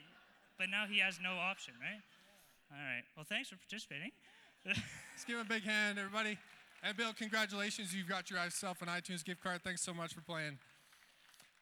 but 0.55 0.71
now 0.71 0.87
he 0.87 1.03
has 1.03 1.19
no 1.19 1.35
option, 1.35 1.75
right? 1.83 1.99
All 2.71 2.79
right. 2.79 3.03
Well, 3.19 3.27
thanks 3.27 3.51
for 3.51 3.59
participating. 3.59 4.15
Let's 4.65 5.25
give 5.25 5.35
him 5.37 5.45
a 5.45 5.49
big 5.49 5.63
hand, 5.63 5.97
everybody. 5.97 6.37
And 6.83 6.95
Bill, 6.95 7.13
congratulations. 7.13 7.93
You've 7.93 8.07
got 8.07 8.29
yourself 8.29 8.81
an 8.81 8.87
iTunes 8.87 9.23
gift 9.23 9.43
card. 9.43 9.61
Thanks 9.63 9.81
so 9.81 9.93
much 9.93 10.13
for 10.13 10.21
playing. 10.21 10.57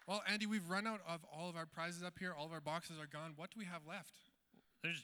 Well, 0.08 0.22
Andy, 0.28 0.46
we've 0.46 0.68
run 0.70 0.88
out 0.88 1.02
of 1.08 1.22
all 1.34 1.50
of 1.50 1.56
our 1.56 1.66
prizes 1.66 2.04
up 2.04 2.14
here. 2.20 2.34
All 2.38 2.46
of 2.46 2.54
our 2.54 2.62
boxes 2.62 2.98
are 3.00 3.08
gone. 3.12 3.34
What 3.36 3.52
do 3.52 3.60
we 3.60 3.66
have 3.66 3.82
left? 3.88 4.14
There's, 4.84 5.04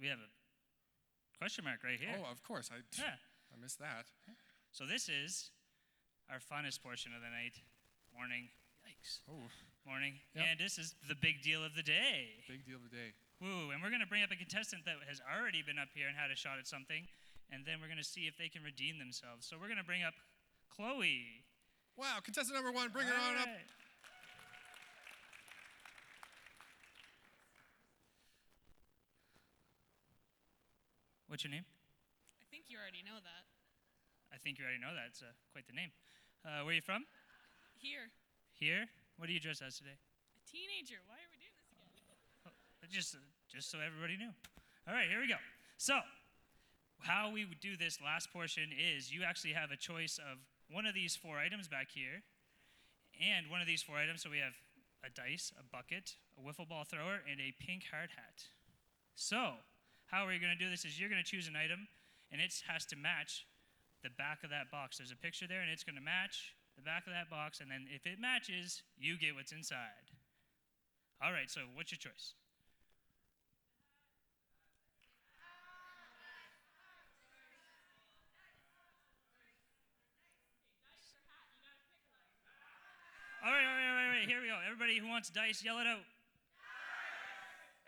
we 0.00 0.08
have 0.08 0.18
a 0.18 1.38
question 1.38 1.64
mark 1.64 1.84
right 1.84 2.00
here. 2.00 2.16
Oh, 2.18 2.30
of 2.30 2.42
course. 2.42 2.70
I, 2.72 2.80
Yeah. 2.98 3.14
I 3.54 3.60
missed 3.60 3.78
that. 3.78 4.06
So 4.72 4.84
this 4.86 5.08
is 5.08 5.50
our 6.30 6.38
funnest 6.38 6.82
portion 6.82 7.12
of 7.14 7.22
the 7.22 7.30
night, 7.30 7.54
morning. 8.16 8.48
Yikes. 8.82 9.20
Oh, 9.30 9.48
Morning. 9.86 10.14
Yep. 10.34 10.44
And 10.50 10.58
this 10.58 10.78
is 10.78 10.94
the 11.08 11.14
big 11.14 11.42
deal 11.42 11.62
of 11.62 11.74
the 11.76 11.82
day. 11.82 12.40
big 12.48 12.64
deal 12.64 12.76
of 12.76 12.82
the 12.90 12.96
day. 12.96 13.12
Woo, 13.44 13.76
and 13.76 13.84
we're 13.84 13.92
going 13.92 14.00
to 14.00 14.08
bring 14.08 14.24
up 14.24 14.32
a 14.32 14.40
contestant 14.40 14.88
that 14.88 14.96
has 15.04 15.20
already 15.20 15.60
been 15.60 15.76
up 15.76 15.92
here 15.92 16.08
and 16.08 16.16
had 16.16 16.32
a 16.32 16.38
shot 16.38 16.56
at 16.56 16.64
something, 16.64 17.04
and 17.52 17.60
then 17.68 17.76
we're 17.76 17.92
going 17.92 18.00
to 18.00 18.06
see 18.06 18.24
if 18.24 18.40
they 18.40 18.48
can 18.48 18.64
redeem 18.64 18.96
themselves. 18.96 19.44
So 19.44 19.60
we're 19.60 19.68
going 19.68 19.76
to 19.76 19.84
bring 19.84 20.00
up 20.00 20.16
Chloe. 20.72 21.44
Wow, 21.92 22.24
contestant 22.24 22.56
number 22.56 22.72
one, 22.72 22.88
bring 22.88 23.04
her 23.04 23.12
on 23.12 23.36
up. 23.36 23.52
What's 31.28 31.44
your 31.44 31.52
name? 31.52 31.68
I 32.40 32.48
think 32.48 32.72
you 32.72 32.80
already 32.80 33.04
know 33.04 33.20
that. 33.20 33.44
I 34.32 34.40
think 34.40 34.56
you 34.56 34.64
already 34.64 34.80
know 34.80 34.96
that. 34.96 35.12
It's 35.12 35.20
uh, 35.20 35.36
quite 35.52 35.68
the 35.68 35.76
name. 35.76 35.92
Uh, 36.48 36.64
where 36.64 36.72
are 36.72 36.80
you 36.80 36.86
from? 36.86 37.04
Here, 37.76 38.08
Here. 38.56 38.88
What 39.20 39.28
do 39.28 39.36
you 39.36 39.42
dress 39.42 39.60
as 39.60 39.76
today? 39.76 40.00
a 40.00 40.42
teenager. 40.48 41.04
Why 41.04 41.20
are 41.20 41.28
we 41.28 41.36
doing 41.36 41.52
this 41.60 41.68
again? 41.68 41.92
Uh, 42.48 42.88
Just, 42.88 43.18
uh, 43.18 43.33
just 43.54 43.70
so 43.70 43.78
everybody 43.78 44.16
knew. 44.18 44.34
All 44.88 44.94
right, 44.94 45.06
here 45.08 45.20
we 45.20 45.28
go. 45.28 45.38
So, 45.78 46.00
how 46.98 47.30
we 47.30 47.44
would 47.44 47.60
do 47.60 47.76
this 47.76 48.02
last 48.02 48.32
portion 48.32 48.70
is 48.74 49.14
you 49.14 49.22
actually 49.22 49.52
have 49.52 49.70
a 49.70 49.76
choice 49.76 50.18
of 50.18 50.38
one 50.66 50.86
of 50.86 50.94
these 50.94 51.14
four 51.14 51.38
items 51.38 51.68
back 51.68 51.88
here, 51.94 52.26
and 53.22 53.46
one 53.50 53.60
of 53.60 53.66
these 53.66 53.82
four 53.82 53.96
items. 53.96 54.22
So 54.22 54.30
we 54.30 54.38
have 54.38 54.58
a 55.06 55.10
dice, 55.10 55.52
a 55.54 55.62
bucket, 55.70 56.16
a 56.34 56.42
wiffle 56.42 56.68
ball 56.68 56.82
thrower, 56.82 57.22
and 57.30 57.38
a 57.38 57.54
pink 57.62 57.84
hard 57.90 58.10
hat. 58.10 58.42
So, 59.14 59.62
how 60.06 60.26
are 60.26 60.32
you 60.32 60.40
going 60.40 60.56
to 60.56 60.58
do 60.58 60.70
this 60.70 60.84
is 60.84 60.98
you're 60.98 61.10
going 61.10 61.22
to 61.22 61.30
choose 61.30 61.46
an 61.46 61.54
item, 61.54 61.86
and 62.32 62.40
it 62.40 62.52
has 62.66 62.84
to 62.86 62.96
match 62.96 63.46
the 64.02 64.10
back 64.10 64.42
of 64.42 64.50
that 64.50 64.70
box. 64.70 64.98
There's 64.98 65.12
a 65.12 65.16
picture 65.16 65.46
there, 65.46 65.62
and 65.62 65.70
it's 65.70 65.84
going 65.84 65.96
to 65.96 66.02
match 66.04 66.54
the 66.74 66.82
back 66.82 67.06
of 67.06 67.12
that 67.12 67.30
box, 67.30 67.60
and 67.60 67.70
then 67.70 67.86
if 67.94 68.04
it 68.06 68.18
matches, 68.18 68.82
you 68.98 69.16
get 69.16 69.34
what's 69.34 69.52
inside. 69.52 70.10
All 71.22 71.32
right, 71.32 71.48
so 71.48 71.60
what's 71.74 71.92
your 71.92 72.02
choice? 72.02 72.34
All 83.44 83.52
right, 83.52 83.60
all 83.60 83.76
right, 83.76 83.84
all 83.84 83.96
right, 84.00 84.08
all 84.08 84.14
right. 84.16 84.24
Here 84.24 84.40
we 84.40 84.48
go. 84.48 84.56
Everybody 84.64 84.96
who 84.96 85.04
wants 85.04 85.28
dice, 85.28 85.60
yell 85.60 85.76
it 85.76 85.84
out. 85.84 86.00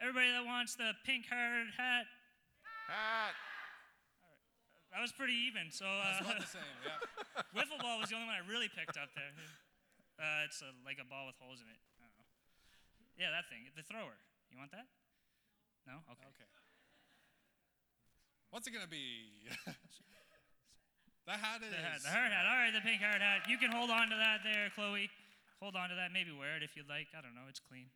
Everybody 0.05 0.29
that 0.37 0.45
wants 0.45 0.77
the 0.77 0.93
pink 1.09 1.25
hard 1.33 1.73
hat. 1.73 2.05
Hat. 2.85 3.33
That 4.93 5.01
was 5.01 5.17
pretty 5.17 5.33
even. 5.49 5.73
So 5.73 5.89
uh, 5.89 6.13
It's 6.13 6.21
about 6.29 6.45
the 6.45 6.53
same, 6.61 6.77
yeah. 6.85 7.01
wiffle 7.57 7.81
ball 7.81 7.97
was 7.97 8.13
the 8.13 8.21
only 8.21 8.29
one 8.29 8.37
I 8.37 8.45
really 8.45 8.69
picked 8.69 9.01
up 9.01 9.09
there. 9.17 9.33
Uh, 10.21 10.45
it's 10.45 10.61
a, 10.61 10.77
like 10.85 11.01
a 11.01 11.09
ball 11.09 11.25
with 11.25 11.41
holes 11.41 11.65
in 11.65 11.69
it. 11.73 11.81
I 11.81 12.05
don't 12.05 12.13
know. 12.21 12.29
Yeah, 13.17 13.33
that 13.33 13.49
thing. 13.49 13.65
The 13.73 13.81
thrower. 13.81 14.21
You 14.53 14.61
want 14.61 14.77
that? 14.77 14.85
No. 15.89 16.05
Okay. 16.05 16.29
Okay. 16.37 16.49
What's 18.53 18.69
it 18.69 18.77
gonna 18.77 18.93
be? 18.93 19.49
the 21.25 21.33
hat 21.33 21.65
is. 21.65 21.73
The, 21.73 21.81
hat, 21.81 22.05
the 22.05 22.13
hard 22.13 22.29
hat. 22.29 22.45
All 22.45 22.61
right, 22.61 22.77
the 22.77 22.85
pink 22.85 23.01
hard 23.01 23.25
hat. 23.25 23.49
You 23.49 23.57
can 23.57 23.73
hold 23.73 23.89
on 23.89 24.13
to 24.13 24.17
that 24.21 24.45
there, 24.45 24.69
Chloe. 24.77 25.09
Hold 25.67 25.75
on 25.75 25.91
to 25.91 25.99
that. 25.99 26.15
Maybe 26.15 26.31
wear 26.31 26.55
it 26.55 26.63
if 26.63 26.79
you'd 26.79 26.87
like. 26.87 27.11
I 27.11 27.19
don't 27.19 27.35
know. 27.35 27.51
It's 27.51 27.59
clean. 27.59 27.91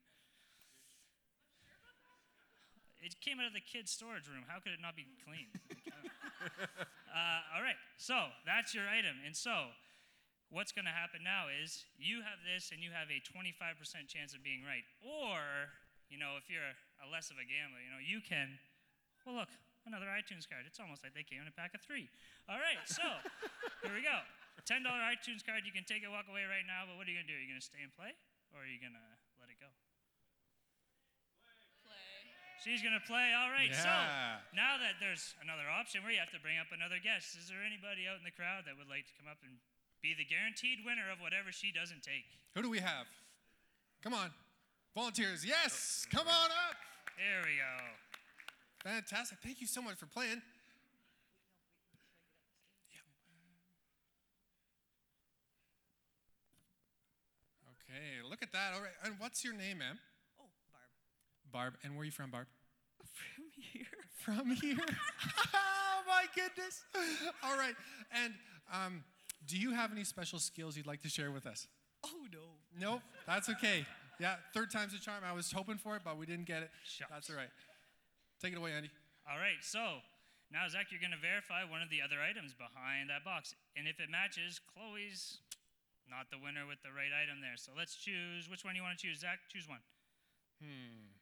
It 2.98 3.14
came 3.22 3.38
out 3.38 3.46
of 3.46 3.54
the 3.54 3.62
kids' 3.62 3.94
storage 3.94 4.26
room. 4.26 4.42
How 4.50 4.58
could 4.58 4.74
it 4.74 4.82
not 4.82 4.98
be 4.98 5.06
clean? 5.22 5.46
uh, 7.14 7.54
all 7.54 7.62
right. 7.62 7.78
So 7.94 8.34
that's 8.42 8.74
your 8.74 8.90
item. 8.90 9.22
And 9.22 9.38
so 9.38 9.70
what's 10.50 10.74
going 10.74 10.90
to 10.90 10.90
happen 10.90 11.22
now 11.22 11.46
is 11.46 11.86
you 11.94 12.26
have 12.26 12.42
this 12.42 12.74
and 12.74 12.82
you 12.82 12.90
have 12.90 13.06
a 13.06 13.22
25% 13.22 13.54
chance 14.10 14.34
of 14.34 14.42
being 14.42 14.66
right. 14.66 14.82
Or, 15.06 15.70
you 16.10 16.18
know, 16.18 16.42
if 16.42 16.50
you're 16.50 16.66
a, 16.66 16.74
a 16.74 17.08
less 17.14 17.30
of 17.30 17.38
a 17.38 17.46
gambler, 17.46 17.78
you 17.78 17.94
know, 17.94 18.02
you 18.02 18.18
can, 18.18 18.58
well, 19.22 19.46
look, 19.46 19.54
another 19.86 20.10
iTunes 20.10 20.42
card. 20.42 20.66
It's 20.66 20.82
almost 20.82 21.06
like 21.06 21.14
they 21.14 21.22
came 21.22 21.38
in 21.38 21.46
a 21.46 21.54
pack 21.54 21.70
of 21.78 21.86
three. 21.86 22.10
All 22.50 22.58
right. 22.58 22.82
So 22.82 23.06
here 23.86 23.94
we 23.94 24.02
go. 24.02 24.26
$10 24.64 24.84
iTunes 24.84 25.44
card. 25.44 25.64
You 25.64 25.74
can 25.74 25.84
take 25.84 26.04
it, 26.04 26.10
walk 26.10 26.28
away 26.30 26.44
right 26.48 26.64
now. 26.64 26.88
But 26.88 26.96
what 27.00 27.04
are 27.06 27.12
you 27.12 27.18
going 27.20 27.28
to 27.28 27.32
do? 27.32 27.38
Are 27.38 27.44
you 27.44 27.50
going 27.50 27.60
to 27.60 27.64
stay 27.64 27.82
and 27.82 27.92
play? 27.92 28.12
Or 28.54 28.64
are 28.64 28.70
you 28.70 28.80
going 28.82 28.96
to 28.96 29.06
let 29.40 29.48
it 29.48 29.58
go? 29.60 29.70
Play. 31.86 32.60
She's 32.60 32.84
gonna 32.84 33.00
play. 33.00 33.32
All 33.32 33.48
right. 33.48 33.72
So 33.72 33.88
now 34.52 34.76
that 34.76 35.00
there's 35.00 35.32
another 35.40 35.64
option 35.64 36.04
where 36.04 36.12
you 36.12 36.20
have 36.20 36.34
to 36.36 36.42
bring 36.44 36.60
up 36.60 36.68
another 36.76 37.00
guest, 37.00 37.32
is 37.38 37.48
there 37.48 37.64
anybody 37.64 38.04
out 38.04 38.20
in 38.20 38.26
the 38.26 38.34
crowd 38.34 38.68
that 38.68 38.76
would 38.76 38.90
like 38.90 39.08
to 39.08 39.14
come 39.16 39.24
up 39.30 39.40
and 39.40 39.56
be 40.02 40.14
the 40.16 40.24
guaranteed 40.24 40.80
winner 40.84 41.12
of 41.12 41.20
whatever 41.20 41.52
she 41.52 41.72
doesn't 41.72 42.02
take. 42.02 42.24
Who 42.54 42.62
do 42.62 42.70
we 42.70 42.80
have? 42.80 43.06
Come 44.02 44.14
on. 44.14 44.30
Volunteers. 44.94 45.44
Yes. 45.44 46.06
Come 46.10 46.26
on 46.26 46.50
up. 46.50 46.76
There 47.16 47.44
we 47.44 47.60
go. 47.60 48.90
Fantastic. 48.90 49.38
Thank 49.44 49.60
you 49.60 49.66
so 49.66 49.82
much 49.82 49.96
for 49.96 50.06
playing. 50.06 50.40
Okay, 57.90 58.28
look 58.28 58.42
at 58.42 58.52
that. 58.52 58.72
All 58.74 58.80
right. 58.80 58.94
And 59.04 59.14
what's 59.18 59.44
your 59.44 59.54
name, 59.54 59.78
ma'am? 59.78 59.98
Oh, 60.38 60.44
Barb. 61.50 61.72
Barb. 61.72 61.74
And 61.82 61.94
where 61.94 62.02
are 62.02 62.04
you 62.04 62.10
from, 62.10 62.30
Barb? 62.30 62.46
From 63.14 63.44
here. 63.56 63.86
From 64.18 64.50
here. 64.50 64.76
oh 65.54 66.02
my 66.06 66.24
goodness. 66.34 66.82
All 67.42 67.56
right. 67.56 67.74
And 68.12 68.34
um, 68.72 69.04
do 69.46 69.56
you 69.56 69.72
have 69.72 69.90
any 69.90 70.04
special 70.04 70.38
skills 70.38 70.76
you'd 70.76 70.86
like 70.86 71.02
to 71.02 71.08
share 71.08 71.32
with 71.32 71.46
us? 71.46 71.66
Oh, 72.04 72.26
no. 72.32 72.38
Nope. 72.78 73.00
That's 73.26 73.48
okay. 73.48 73.84
Yeah, 74.20 74.36
third 74.52 74.70
time's 74.70 74.94
a 74.94 75.00
charm. 75.00 75.24
I 75.26 75.32
was 75.32 75.50
hoping 75.50 75.76
for 75.76 75.96
it, 75.96 76.02
but 76.04 76.18
we 76.18 76.26
didn't 76.26 76.46
get 76.46 76.62
it. 76.62 76.70
Shucks. 76.84 77.10
That's 77.10 77.30
all 77.30 77.36
right. 77.36 77.48
Take 78.40 78.52
it 78.52 78.58
away, 78.58 78.72
Andy. 78.72 78.90
All 79.30 79.38
right, 79.38 79.60
so 79.62 80.04
now, 80.52 80.66
Zach, 80.66 80.90
you're 80.90 81.00
going 81.00 81.14
to 81.14 81.22
verify 81.22 81.62
one 81.62 81.78
of 81.78 81.94
the 81.94 82.02
other 82.02 82.18
items 82.18 82.50
behind 82.52 83.06
that 83.06 83.22
box. 83.22 83.54
And 83.78 83.86
if 83.86 84.02
it 84.02 84.10
matches, 84.10 84.58
Chloe's 84.58 85.38
not 86.10 86.28
the 86.28 86.36
winner 86.42 86.66
with 86.66 86.82
the 86.82 86.90
right 86.90 87.14
item 87.14 87.38
there. 87.38 87.54
So 87.54 87.70
let's 87.72 87.94
choose 87.94 88.50
which 88.50 88.66
one 88.66 88.74
you 88.74 88.82
want 88.82 88.98
to 88.98 89.02
choose. 89.06 89.22
Zach, 89.22 89.38
choose 89.46 89.70
one. 89.70 89.80
Hmm. 90.58 91.14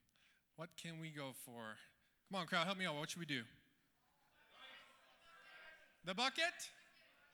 What 0.56 0.74
can 0.80 0.98
we 0.98 1.12
go 1.12 1.36
for? 1.46 1.78
Come 2.26 2.40
on, 2.40 2.46
crowd, 2.48 2.66
help 2.66 2.80
me 2.80 2.88
out. 2.88 2.96
What 2.96 3.12
should 3.12 3.20
we 3.20 3.28
do? 3.28 3.44
The 6.04 6.16
bucket? 6.16 6.56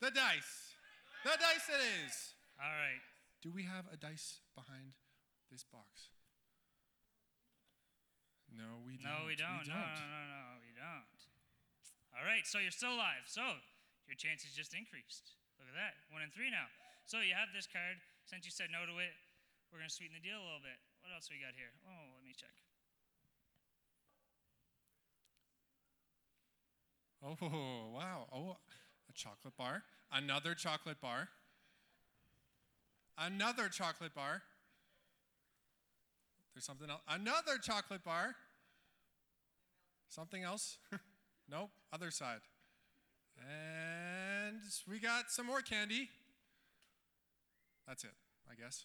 The 0.02 0.10
dice. 0.10 0.74
The 1.22 1.38
dice 1.38 1.66
it 1.70 1.82
is. 2.04 2.34
All 2.60 2.68
right. 2.68 3.00
Do 3.40 3.48
we 3.54 3.64
have 3.64 3.86
a 3.88 3.96
dice 3.96 4.42
behind 4.52 4.98
this 5.48 5.64
box? 5.64 6.10
No, 8.52 8.82
we 8.86 8.98
don't. 8.98 9.08
No, 9.08 9.26
we 9.26 9.34
don't. 9.34 9.66
No, 9.66 9.78
no, 9.78 10.04
no, 10.04 10.20
no, 10.30 10.42
we 10.62 10.70
don't. 10.76 11.18
All 12.14 12.22
right, 12.22 12.46
so 12.46 12.62
you're 12.62 12.74
still 12.74 12.94
alive. 12.94 13.26
So 13.26 13.42
your 14.06 14.14
chances 14.14 14.54
just 14.54 14.74
increased. 14.76 15.34
Look 15.58 15.66
at 15.66 15.74
that. 15.74 15.98
One 16.14 16.22
in 16.22 16.30
three 16.30 16.50
now. 16.50 16.70
So 17.06 17.20
you 17.20 17.36
have 17.36 17.52
this 17.54 17.68
card. 17.68 18.00
Since 18.24 18.44
you 18.48 18.50
said 18.50 18.72
no 18.72 18.88
to 18.88 18.98
it, 18.98 19.12
we're 19.70 19.78
going 19.78 19.88
to 19.88 19.94
sweeten 19.94 20.16
the 20.16 20.24
deal 20.24 20.40
a 20.40 20.44
little 20.44 20.64
bit. 20.64 20.80
What 21.04 21.12
else 21.12 21.28
we 21.28 21.36
got 21.36 21.52
here? 21.52 21.72
Oh, 21.84 22.16
let 22.16 22.24
me 22.24 22.32
check. 22.32 22.56
Oh, 27.24 27.92
wow. 27.94 28.26
Oh, 28.32 28.56
a 29.08 29.12
chocolate 29.12 29.56
bar. 29.56 29.82
Another 30.12 30.54
chocolate 30.54 31.00
bar. 31.00 31.28
Another 33.18 33.68
chocolate 33.68 34.14
bar. 34.14 34.42
There's 36.54 36.64
something 36.64 36.88
else. 36.88 37.00
Another 37.08 37.58
chocolate 37.62 38.04
bar. 38.04 38.34
Something 40.08 40.42
else? 40.42 40.78
nope. 41.50 41.70
Other 41.92 42.10
side. 42.10 42.40
And 43.38 44.60
we 44.88 44.98
got 44.98 45.30
some 45.30 45.46
more 45.46 45.60
candy. 45.60 46.08
That's 47.86 48.04
it, 48.04 48.16
I 48.50 48.56
guess. 48.56 48.84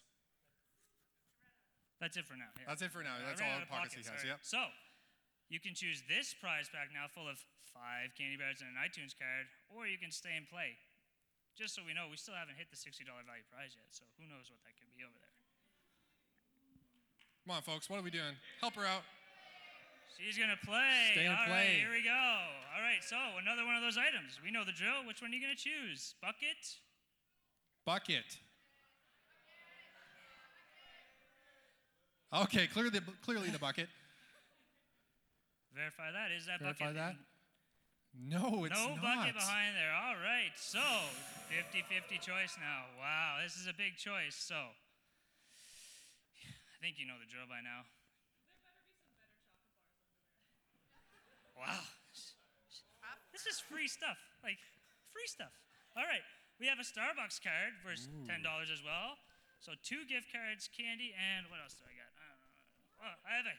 That's 2.00 2.16
it 2.16 2.24
for 2.24 2.36
now. 2.36 2.48
Here. 2.56 2.64
That's 2.64 2.80
it 2.80 2.92
for 2.92 3.04
now. 3.04 3.20
That's 3.20 3.44
all 3.44 3.60
the 3.60 3.68
of 3.68 3.72
pockets 3.72 3.92
he 3.92 4.00
has. 4.00 4.24
all 4.24 4.32
Yep. 4.36 4.40
So, 4.40 4.60
you 5.52 5.60
can 5.60 5.76
choose 5.76 6.00
this 6.08 6.32
prize 6.32 6.72
pack 6.72 6.88
now 6.96 7.12
full 7.12 7.28
of 7.28 7.36
five 7.76 8.16
candy 8.16 8.40
bars 8.40 8.64
and 8.64 8.72
an 8.72 8.80
iTunes 8.80 9.12
card, 9.12 9.52
or 9.68 9.84
you 9.84 10.00
can 10.00 10.08
stay 10.08 10.32
and 10.32 10.48
play. 10.48 10.80
Just 11.52 11.76
so 11.76 11.84
we 11.84 11.92
know, 11.92 12.08
we 12.08 12.16
still 12.16 12.32
haven't 12.36 12.56
hit 12.56 12.72
the 12.72 12.78
$60 12.78 13.04
value 13.04 13.44
prize 13.52 13.76
yet, 13.76 13.92
so 13.92 14.08
who 14.16 14.24
knows 14.24 14.48
what 14.48 14.64
that 14.64 14.72
could 14.80 14.88
be 14.96 15.04
over 15.04 15.16
there. 15.20 15.36
Come 17.44 17.56
on, 17.56 17.62
folks. 17.62 17.90
What 17.90 18.00
are 18.00 18.06
we 18.06 18.12
doing? 18.12 18.32
Help 18.64 18.80
her 18.80 18.86
out. 18.88 19.04
She's 20.16 20.36
gonna 20.36 20.58
play. 20.64 21.16
Stay 21.16 21.24
and 21.26 21.36
All 21.36 21.46
play. 21.46 21.76
right, 21.76 21.80
here 21.80 21.92
we 21.92 22.04
go. 22.04 22.24
All 22.76 22.82
right, 22.82 23.00
so 23.00 23.16
another 23.40 23.64
one 23.64 23.76
of 23.76 23.82
those 23.82 23.96
items. 23.96 24.40
We 24.44 24.50
know 24.50 24.64
the 24.64 24.72
drill. 24.72 25.04
Which 25.06 25.22
one 25.22 25.32
are 25.32 25.34
you 25.34 25.40
gonna 25.40 25.56
choose? 25.56 26.14
Bucket? 26.20 26.60
Bucket. 27.84 28.38
Okay, 32.30 32.68
clearly 32.68 32.90
the, 32.90 33.02
clearly 33.26 33.50
the 33.50 33.58
bucket. 33.58 33.88
Verify 35.74 36.12
that. 36.14 36.30
Is 36.30 36.46
that 36.46 36.62
bucket? 36.62 36.78
Verify 36.78 36.94
bucket? 36.94 37.18
that. 37.18 37.26
No, 38.14 38.64
it's 38.66 38.74
no 38.74 38.94
not. 38.98 39.02
bucket 39.02 39.34
behind 39.34 39.74
there. 39.74 39.94
All 39.94 40.18
right, 40.18 40.50
so 40.54 40.82
50-50 41.50 42.20
choice 42.22 42.56
now. 42.58 42.86
Wow, 42.98 43.38
this 43.42 43.54
is 43.54 43.66
a 43.66 43.74
big 43.74 43.96
choice. 43.98 44.34
So 44.34 44.54
I 44.54 46.76
think 46.82 46.98
you 46.98 47.06
know 47.06 47.18
the 47.18 47.26
drill 47.26 47.46
by 47.50 47.60
now. 47.62 47.82
There 48.46 48.54
better 48.66 48.82
be 48.82 48.94
some 48.98 49.14
better 49.14 49.38
chocolate 49.46 49.86
bars 49.86 50.10
over 51.34 51.50
there. 51.54 51.58
Wow, 51.58 51.82
this 53.34 53.46
is 53.46 53.58
free 53.62 53.86
stuff. 53.90 54.18
Like 54.42 54.58
free 55.14 55.26
stuff. 55.30 55.54
All 55.98 56.06
right, 56.06 56.22
we 56.62 56.66
have 56.66 56.78
a 56.78 56.86
Starbucks 56.86 57.42
card 57.42 57.74
for 57.82 57.94
ten 58.26 58.42
dollars 58.42 58.70
as 58.70 58.82
well. 58.82 59.18
So 59.60 59.76
two 59.84 60.08
gift 60.08 60.32
cards, 60.32 60.72
candy, 60.72 61.12
and 61.12 61.44
what 61.52 61.60
else 61.60 61.76
do 61.76 61.84
I 61.84 61.92
got? 61.92 61.99
Oh, 63.00 63.16
I 63.24 63.32
have 63.40 63.48
a, 63.48 63.56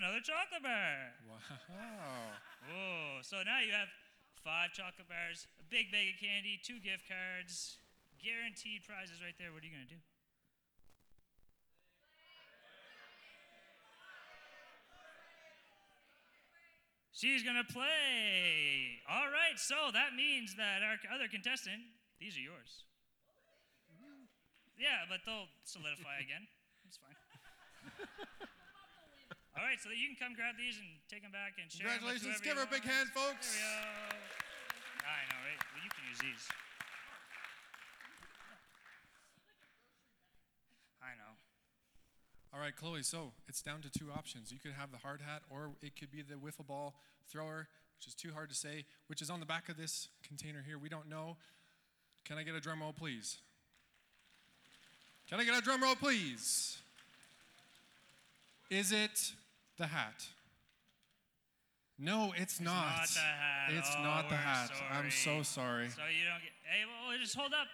another 0.00 0.20
chocolate 0.24 0.64
bar. 0.64 1.12
Wow. 1.28 1.38
Oh, 2.68 3.22
so 3.22 3.40
now 3.46 3.64
you 3.64 3.72
have 3.72 3.88
five 4.44 4.76
chocolate 4.76 5.08
bars, 5.08 5.46
a 5.56 5.64
big 5.72 5.88
bag 5.88 6.12
of 6.12 6.20
candy, 6.20 6.60
two 6.60 6.76
gift 6.84 7.08
cards, 7.08 7.78
guaranteed 8.20 8.84
prizes 8.84 9.24
right 9.24 9.32
there. 9.38 9.54
What 9.54 9.62
are 9.62 9.66
you 9.66 9.72
going 9.72 9.88
to 9.88 9.94
do? 9.94 10.02
She's 17.14 17.42
going 17.42 17.56
to 17.56 17.66
play. 17.66 19.02
All 19.10 19.26
right, 19.26 19.56
so 19.56 19.90
that 19.94 20.14
means 20.14 20.54
that 20.54 20.86
our 20.86 21.00
other 21.10 21.26
contestant, 21.26 21.82
these 22.20 22.36
are 22.36 22.44
yours. 22.44 22.84
Yeah, 24.78 25.02
but 25.10 25.26
they'll 25.26 25.50
solidify 25.64 26.22
again. 26.22 26.46
It's 26.86 26.98
fine. 27.02 27.16
All 29.58 29.66
right, 29.66 29.80
so 29.82 29.90
you 29.90 30.06
can 30.06 30.14
come 30.14 30.38
grab 30.38 30.54
these 30.54 30.78
and 30.78 30.86
take 31.10 31.26
them 31.26 31.34
back 31.34 31.58
and 31.58 31.66
share 31.66 31.90
Congratulations. 31.90 32.38
Give 32.46 32.54
her 32.54 32.62
a 32.62 32.70
big 32.70 32.86
hand, 32.86 33.10
folks. 33.10 33.58
There 33.58 33.58
we 33.58 33.66
go. 33.66 34.22
I 35.02 35.26
know, 35.26 35.38
right? 35.42 35.58
Well, 35.74 35.82
you 35.82 35.90
can 35.90 36.04
use 36.06 36.20
these. 36.22 36.46
I 41.02 41.18
know. 41.18 41.34
All 42.54 42.62
right, 42.62 42.70
Chloe. 42.70 43.02
So 43.02 43.34
it's 43.48 43.58
down 43.60 43.82
to 43.82 43.90
two 43.90 44.14
options. 44.14 44.54
You 44.54 44.62
could 44.62 44.78
have 44.78 44.92
the 44.94 45.02
hard 45.02 45.26
hat, 45.26 45.42
or 45.50 45.74
it 45.82 45.98
could 45.98 46.14
be 46.14 46.22
the 46.22 46.38
wiffle 46.38 46.62
ball 46.62 46.94
thrower, 47.26 47.66
which 47.98 48.06
is 48.06 48.14
too 48.14 48.30
hard 48.30 48.50
to 48.50 48.54
say. 48.54 48.86
Which 49.08 49.18
is 49.20 49.28
on 49.28 49.40
the 49.40 49.46
back 49.46 49.68
of 49.68 49.76
this 49.76 50.06
container 50.22 50.62
here. 50.62 50.78
We 50.78 50.88
don't 50.88 51.10
know. 51.10 51.36
Can 52.24 52.38
I 52.38 52.44
get 52.44 52.54
a 52.54 52.60
drum 52.60 52.80
roll, 52.80 52.92
please? 52.92 53.38
Can 55.28 55.40
I 55.40 55.44
get 55.44 55.58
a 55.58 55.60
drum 55.60 55.82
roll, 55.82 55.96
please? 55.96 56.78
Is 58.70 58.92
it 58.92 59.34
the 59.78 59.86
hat? 59.86 60.26
No, 61.98 62.32
it's, 62.36 62.60
not. 62.60 62.74
not 63.02 63.08
the 63.10 63.20
hat. 63.26 63.68
It's 63.74 63.90
Oh, 63.98 64.02
not 64.02 64.28
the 64.28 64.36
hat. 64.36 64.70
I'm 64.92 65.10
so 65.10 65.42
sorry. 65.42 65.90
So 65.90 66.02
you 66.06 66.22
don't 66.22 66.38
get. 66.42 66.54
Hey, 66.62 66.86
well, 66.86 67.16
just 67.18 67.34
hold 67.34 67.50
up. 67.52 67.66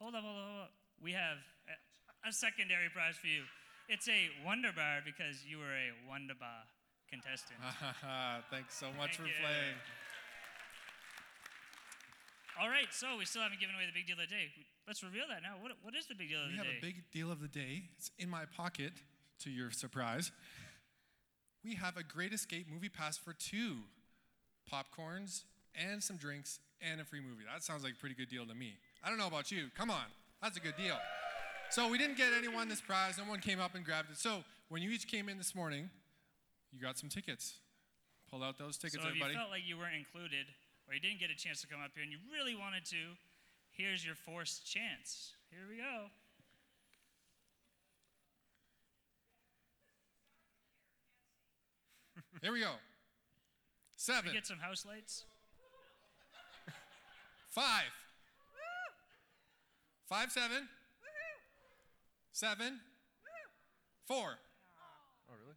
Hold 0.00 0.14
up, 0.14 0.22
hold 0.24 0.34
up, 0.38 0.46
hold 0.50 0.62
up. 0.66 0.72
We 1.02 1.12
have 1.12 1.38
a, 1.70 2.28
a 2.28 2.32
secondary 2.32 2.88
prize 2.90 3.14
for 3.14 3.28
you. 3.28 3.42
It's 3.88 4.08
a 4.08 4.30
Wonder 4.44 4.70
Bar 4.74 5.02
because 5.06 5.46
you 5.46 5.58
were 5.58 5.70
a 5.70 5.94
Wonder 6.10 6.34
Bar 6.34 6.66
contestant. 7.10 7.58
Thanks 8.50 8.74
so 8.74 8.86
much 8.98 9.14
Thank 9.16 9.22
for 9.22 9.26
you. 9.30 9.38
playing. 9.46 9.78
All 12.60 12.68
right, 12.68 12.90
so 12.90 13.14
we 13.16 13.24
still 13.24 13.42
haven't 13.42 13.60
given 13.60 13.76
away 13.76 13.86
the 13.86 13.94
big 13.94 14.06
deal 14.10 14.18
of 14.18 14.26
the 14.28 14.34
day. 14.34 14.50
Let's 14.86 15.02
reveal 15.04 15.24
that 15.30 15.42
now. 15.46 15.54
What, 15.62 15.72
what 15.82 15.94
is 15.94 16.06
the 16.10 16.14
big 16.18 16.28
deal 16.30 16.42
of 16.42 16.50
We 16.50 16.58
the 16.58 16.62
day? 16.62 16.68
We 16.68 16.74
have 16.74 16.82
a 16.82 16.86
big 16.86 17.10
deal 17.14 17.30
of 17.30 17.38
the 17.40 17.46
day. 17.46 17.86
It's 17.96 18.10
in 18.18 18.28
my 18.28 18.44
pocket, 18.50 18.92
to 19.46 19.50
your 19.50 19.70
surprise. 19.70 20.32
We 21.68 21.74
have 21.74 21.98
a 21.98 22.02
Great 22.02 22.32
Escape 22.32 22.66
movie 22.72 22.88
pass 22.88 23.18
for 23.18 23.34
two 23.34 23.76
popcorns 24.72 25.42
and 25.76 26.02
some 26.02 26.16
drinks 26.16 26.60
and 26.80 26.98
a 26.98 27.04
free 27.04 27.20
movie. 27.20 27.44
That 27.44 27.62
sounds 27.62 27.84
like 27.84 27.92
a 27.92 27.96
pretty 27.96 28.14
good 28.14 28.30
deal 28.30 28.46
to 28.46 28.54
me. 28.54 28.72
I 29.04 29.10
don't 29.10 29.18
know 29.18 29.26
about 29.26 29.52
you. 29.52 29.68
Come 29.76 29.90
on, 29.90 30.08
that's 30.40 30.56
a 30.56 30.60
good 30.60 30.76
deal. 30.78 30.96
So 31.68 31.90
we 31.90 31.98
didn't 31.98 32.16
get 32.16 32.32
anyone 32.32 32.70
this 32.70 32.80
prize. 32.80 33.18
No 33.18 33.28
one 33.28 33.40
came 33.40 33.60
up 33.60 33.74
and 33.74 33.84
grabbed 33.84 34.10
it. 34.10 34.16
So 34.16 34.44
when 34.70 34.80
you 34.80 34.88
each 34.88 35.08
came 35.08 35.28
in 35.28 35.36
this 35.36 35.54
morning, 35.54 35.90
you 36.72 36.80
got 36.80 36.96
some 36.96 37.10
tickets. 37.10 37.56
Pull 38.30 38.42
out 38.42 38.56
those 38.56 38.78
tickets, 38.78 39.02
so 39.02 39.08
if 39.08 39.08
everybody. 39.08 39.34
you 39.34 39.38
felt 39.38 39.50
like 39.50 39.68
you 39.68 39.76
weren't 39.76 39.96
included 39.96 40.46
or 40.88 40.94
you 40.94 41.00
didn't 41.00 41.20
get 41.20 41.28
a 41.28 41.36
chance 41.36 41.60
to 41.60 41.66
come 41.66 41.80
up 41.84 41.90
here 41.92 42.02
and 42.02 42.10
you 42.10 42.18
really 42.32 42.56
wanted 42.56 42.86
to, 42.86 43.12
here's 43.72 44.06
your 44.06 44.14
forced 44.14 44.64
chance. 44.64 45.34
Here 45.50 45.68
we 45.68 45.76
go. 45.76 46.08
Here 52.42 52.52
we 52.52 52.60
go. 52.60 52.72
Seven, 53.96 54.30
We 54.30 54.34
get 54.36 54.46
some 54.46 54.58
house 54.58 54.84
lights. 54.86 55.24
five, 57.50 57.90
Five, 60.08 60.32
seven. 60.32 60.68
Seven. 62.32 62.62
Seven. 62.62 62.80
Four. 64.06 64.38
Oh, 65.28 65.34
really? 65.44 65.56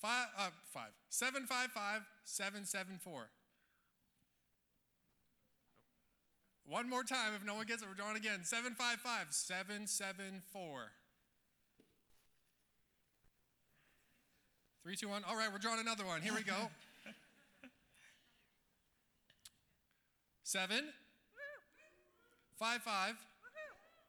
Five, 0.00 0.28
uh, 0.38 0.50
five. 0.72 0.90
Seven, 1.10 1.44
five, 1.46 1.70
five, 1.72 2.00
seven, 2.24 2.64
seven, 2.64 2.98
four. 3.02 3.28
One 6.64 6.88
more 6.88 7.02
time. 7.04 7.34
If 7.36 7.44
no 7.44 7.56
one 7.56 7.66
gets 7.66 7.82
it, 7.82 7.88
we're 7.88 7.94
drawing 7.94 8.16
again. 8.16 8.40
Seven, 8.44 8.74
five, 8.74 9.00
five, 9.00 9.26
seven, 9.30 9.86
seven, 9.86 10.40
four. 10.50 10.92
Three, 14.82 14.96
two, 14.96 15.08
one. 15.08 15.22
All 15.28 15.36
right, 15.36 15.52
we're 15.52 15.58
drawing 15.58 15.80
another 15.80 16.06
one. 16.06 16.22
Here 16.22 16.32
we 16.34 16.42
go. 16.42 16.54
Seven, 20.42 20.84
five, 22.58 22.82
five, 22.82 23.14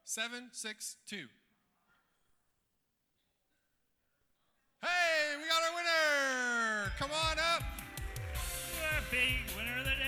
seven, 0.06 0.50
six, 0.52 0.96
two. 1.06 1.28
Hey, 4.82 5.38
we 5.38 5.48
got 5.48 5.62
our 5.62 5.76
winner! 5.76 6.92
Come 6.98 7.12
on 7.12 7.38
up. 7.38 7.62
Our 7.62 9.02
big 9.12 9.44
winner 9.56 9.78
of 9.78 9.86
the 9.86 10.01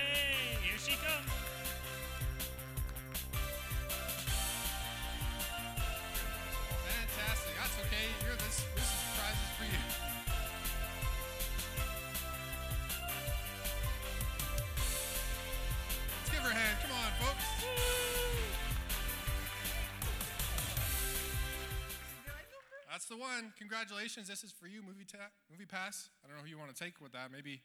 That's 23.04 23.20
the 23.20 23.22
one. 23.22 23.52
Congratulations. 23.60 24.30
This 24.30 24.46
is 24.46 24.54
for 24.54 24.66
you, 24.66 24.82
Movie 24.82 25.04
ta- 25.04 25.28
Movie 25.52 25.66
Pass. 25.66 26.08
I 26.24 26.28
don't 26.28 26.38
know 26.38 26.44
who 26.44 26.50
you 26.50 26.58
want 26.58 26.74
to 26.74 26.84
take 26.84 27.02
with 27.02 27.12
that. 27.12 27.34
Maybe 27.34 27.60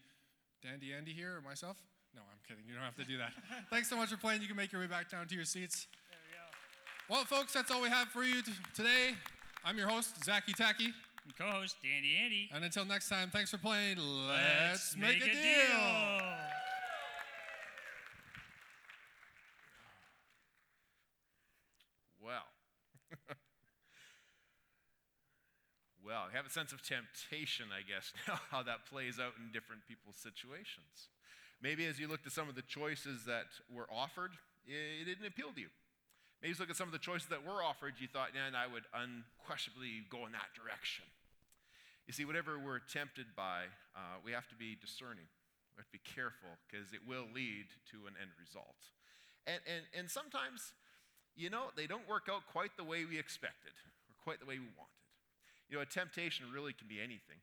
Dandy 0.64 0.92
Andy 0.92 1.12
here 1.12 1.36
or 1.36 1.40
myself. 1.40 1.76
No, 2.12 2.22
I'm 2.22 2.38
kidding. 2.42 2.64
You 2.66 2.74
don't 2.74 2.82
have 2.82 2.96
to 2.96 3.04
do 3.04 3.18
that. 3.18 3.30
Thanks 3.70 3.88
so 3.88 3.96
much 3.96 4.08
for 4.08 4.16
playing. 4.16 4.42
You 4.42 4.48
can 4.48 4.56
make 4.56 4.72
your 4.72 4.80
way 4.80 4.88
back 4.88 5.08
down 5.08 5.28
to 5.28 5.34
your 5.36 5.44
seats. 5.44 5.86
There 6.10 6.18
we 6.26 6.34
go. 6.34 7.14
Well, 7.14 7.24
folks, 7.24 7.52
that's 7.52 7.70
all 7.70 7.80
we 7.80 7.88
have 7.88 8.08
for 8.08 8.24
you 8.24 8.42
t- 8.42 8.50
today. 8.74 9.14
I'm 9.64 9.78
your 9.78 9.86
host, 9.86 10.24
Zachy 10.24 10.54
Tacky. 10.54 10.86
And 10.86 11.36
co-host 11.38 11.76
Dandy 11.84 12.16
Andy. 12.20 12.50
And 12.52 12.64
until 12.64 12.84
next 12.84 13.08
time, 13.08 13.30
thanks 13.30 13.52
for 13.52 13.58
playing. 13.58 13.98
Let's, 13.98 14.96
make, 14.96 15.22
a, 15.22 15.24
deal. 15.24 16.32
Well. 22.20 22.42
well, 26.08 26.24
I 26.24 26.32
have 26.32 26.48
a 26.48 26.50
sense 26.50 26.72
of 26.72 26.80
temptation, 26.80 27.68
I 27.68 27.84
guess, 27.84 28.16
now, 28.26 28.40
how 28.48 28.64
that 28.64 28.88
plays 28.88 29.20
out 29.20 29.36
in 29.36 29.52
different 29.52 29.84
people's 29.84 30.16
situations. 30.16 31.12
Maybe 31.60 31.84
as 31.84 32.00
you 32.00 32.08
looked 32.08 32.24
at 32.24 32.32
some 32.32 32.48
of 32.48 32.56
the 32.56 32.64
choices 32.64 33.28
that 33.28 33.52
were 33.68 33.86
offered, 33.92 34.32
it 34.64 35.04
didn't 35.04 35.28
appeal 35.28 35.52
to 35.52 35.60
you. 35.60 35.68
Maybe 36.40 36.54
you 36.54 36.60
look 36.60 36.70
at 36.70 36.80
some 36.80 36.88
of 36.88 36.96
the 36.96 37.02
choices 37.02 37.28
that 37.28 37.44
were 37.44 37.60
offered, 37.60 38.00
you 38.00 38.08
thought, 38.08 38.32
man, 38.32 38.54
I 38.56 38.64
would 38.64 38.88
unquestionably 38.94 40.06
go 40.08 40.24
in 40.24 40.32
that 40.32 40.54
direction. 40.56 41.04
You 42.06 42.16
see, 42.16 42.24
whatever 42.24 42.56
we're 42.56 42.80
tempted 42.80 43.36
by, 43.36 43.68
uh, 43.92 44.22
we 44.24 44.32
have 44.32 44.48
to 44.48 44.56
be 44.56 44.78
discerning. 44.80 45.28
We 45.76 45.82
have 45.82 45.90
to 45.92 45.98
be 45.98 46.06
careful 46.08 46.56
because 46.64 46.94
it 46.96 47.04
will 47.04 47.28
lead 47.34 47.68
to 47.92 48.08
an 48.08 48.16
end 48.16 48.32
result. 48.40 48.80
And, 49.44 49.60
and, 49.68 49.84
and 49.92 50.06
sometimes, 50.08 50.72
you 51.36 51.50
know, 51.50 51.68
they 51.76 51.90
don't 51.90 52.08
work 52.08 52.30
out 52.30 52.46
quite 52.48 52.72
the 52.78 52.86
way 52.86 53.04
we 53.04 53.18
expected 53.18 53.76
or 54.08 54.14
quite 54.24 54.40
the 54.40 54.46
way 54.46 54.56
we 54.56 54.72
wanted. 54.78 54.97
You 55.68 55.76
know, 55.76 55.82
a 55.82 55.86
temptation 55.86 56.46
really 56.52 56.72
can 56.72 56.88
be 56.88 57.00
anything. 57.00 57.38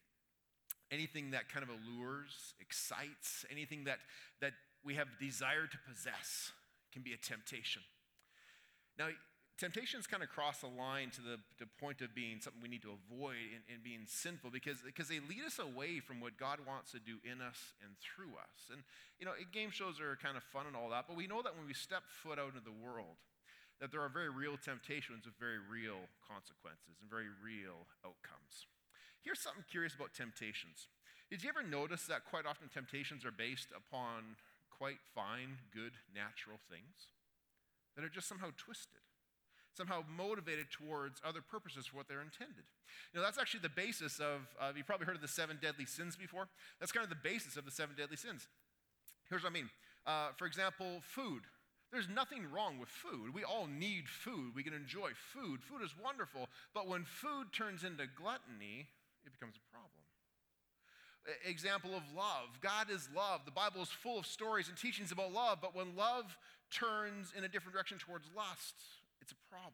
Anything 0.91 1.31
that 1.31 1.49
kind 1.49 1.63
of 1.63 1.69
allures, 1.69 2.53
excites, 2.59 3.45
anything 3.51 3.85
that, 3.85 3.99
that 4.41 4.53
we 4.83 4.95
have 4.95 5.07
desire 5.19 5.67
to 5.67 5.77
possess 5.87 6.51
can 6.93 7.01
be 7.01 7.13
a 7.13 7.17
temptation. 7.17 7.81
Now, 8.97 9.09
temptations 9.57 10.07
kind 10.07 10.23
of 10.23 10.29
cross 10.29 10.63
a 10.63 10.67
line 10.67 11.09
to 11.11 11.21
the, 11.21 11.37
the 11.59 11.65
point 11.79 12.01
of 12.01 12.13
being 12.13 12.39
something 12.39 12.61
we 12.61 12.69
need 12.69 12.83
to 12.83 12.93
avoid 12.93 13.49
and, 13.53 13.63
and 13.73 13.83
being 13.83 14.05
sinful 14.05 14.51
because, 14.51 14.77
because 14.85 15.07
they 15.07 15.19
lead 15.19 15.43
us 15.45 15.59
away 15.59 15.99
from 15.99 16.21
what 16.21 16.37
God 16.37 16.59
wants 16.65 16.91
to 16.91 16.99
do 16.99 17.17
in 17.23 17.41
us 17.41 17.73
and 17.83 17.91
through 17.99 18.37
us. 18.37 18.71
And, 18.71 18.83
you 19.19 19.25
know, 19.25 19.33
game 19.51 19.71
shows 19.71 19.99
are 19.99 20.17
kind 20.21 20.37
of 20.37 20.43
fun 20.43 20.67
and 20.67 20.75
all 20.75 20.89
that, 20.89 21.05
but 21.07 21.17
we 21.17 21.27
know 21.27 21.41
that 21.41 21.57
when 21.57 21.65
we 21.65 21.73
step 21.73 22.03
foot 22.07 22.39
out 22.39 22.49
into 22.49 22.63
the 22.63 22.75
world, 22.75 23.17
that 23.79 23.91
there 23.91 24.01
are 24.01 24.09
very 24.09 24.29
real 24.29 24.57
temptations 24.57 25.25
with 25.25 25.35
very 25.39 25.59
real 25.59 26.07
consequences 26.23 26.95
and 27.01 27.09
very 27.09 27.27
real 27.43 27.87
outcomes. 28.05 28.67
Here's 29.21 29.41
something 29.41 29.65
curious 29.69 29.95
about 29.95 30.13
temptations. 30.13 30.87
Did 31.29 31.43
you 31.43 31.49
ever 31.49 31.63
notice 31.65 32.05
that 32.05 32.29
quite 32.29 32.45
often 32.45 32.69
temptations 32.69 33.25
are 33.25 33.33
based 33.33 33.69
upon 33.75 34.37
quite 34.69 35.01
fine, 35.13 35.57
good, 35.73 35.93
natural 36.13 36.59
things 36.69 37.09
that 37.95 38.05
are 38.05 38.09
just 38.09 38.27
somehow 38.27 38.51
twisted, 38.55 39.01
somehow 39.73 40.03
motivated 40.05 40.67
towards 40.69 41.19
other 41.25 41.41
purposes 41.41 41.87
for 41.87 41.97
what 41.97 42.07
they're 42.07 42.21
intended? 42.21 42.69
You 43.11 43.19
know, 43.19 43.25
that's 43.25 43.39
actually 43.39 43.61
the 43.61 43.73
basis 43.73 44.19
of, 44.19 44.47
uh, 44.61 44.71
you've 44.75 44.85
probably 44.85 45.07
heard 45.07 45.15
of 45.15 45.21
the 45.21 45.27
seven 45.27 45.57
deadly 45.61 45.85
sins 45.85 46.15
before. 46.15 46.47
That's 46.79 46.91
kind 46.91 47.03
of 47.03 47.09
the 47.09 47.19
basis 47.23 47.57
of 47.57 47.65
the 47.65 47.71
seven 47.71 47.95
deadly 47.97 48.17
sins. 48.17 48.47
Here's 49.29 49.43
what 49.43 49.49
I 49.49 49.53
mean. 49.53 49.69
Uh, 50.05 50.29
for 50.37 50.45
example, 50.45 51.01
food. 51.01 51.41
There's 51.91 52.09
nothing 52.09 52.51
wrong 52.51 52.79
with 52.79 52.89
food. 52.89 53.33
We 53.33 53.43
all 53.43 53.67
need 53.67 54.09
food. 54.09 54.53
We 54.55 54.63
can 54.63 54.73
enjoy 54.73 55.11
food. 55.33 55.63
Food 55.63 55.81
is 55.83 55.93
wonderful. 56.03 56.49
But 56.73 56.87
when 56.87 57.05
food 57.05 57.53
turns 57.53 57.83
into 57.83 58.05
gluttony, 58.07 58.87
it 59.25 59.31
becomes 59.31 59.55
a 59.55 59.71
problem. 59.71 59.91
Example 61.45 61.95
of 61.95 62.03
love. 62.15 62.59
God 62.61 62.89
is 62.91 63.09
love. 63.15 63.45
The 63.45 63.51
Bible 63.51 63.81
is 63.81 63.89
full 63.89 64.19
of 64.19 64.25
stories 64.25 64.67
and 64.69 64.77
teachings 64.77 65.11
about 65.11 65.33
love, 65.33 65.59
but 65.61 65.75
when 65.75 65.95
love 65.95 66.37
turns 66.69 67.33
in 67.35 67.43
a 67.43 67.47
different 67.47 67.73
direction 67.73 67.97
towards 67.97 68.27
lust, 68.35 68.75
it's 69.21 69.31
a 69.31 69.49
problem. 69.49 69.73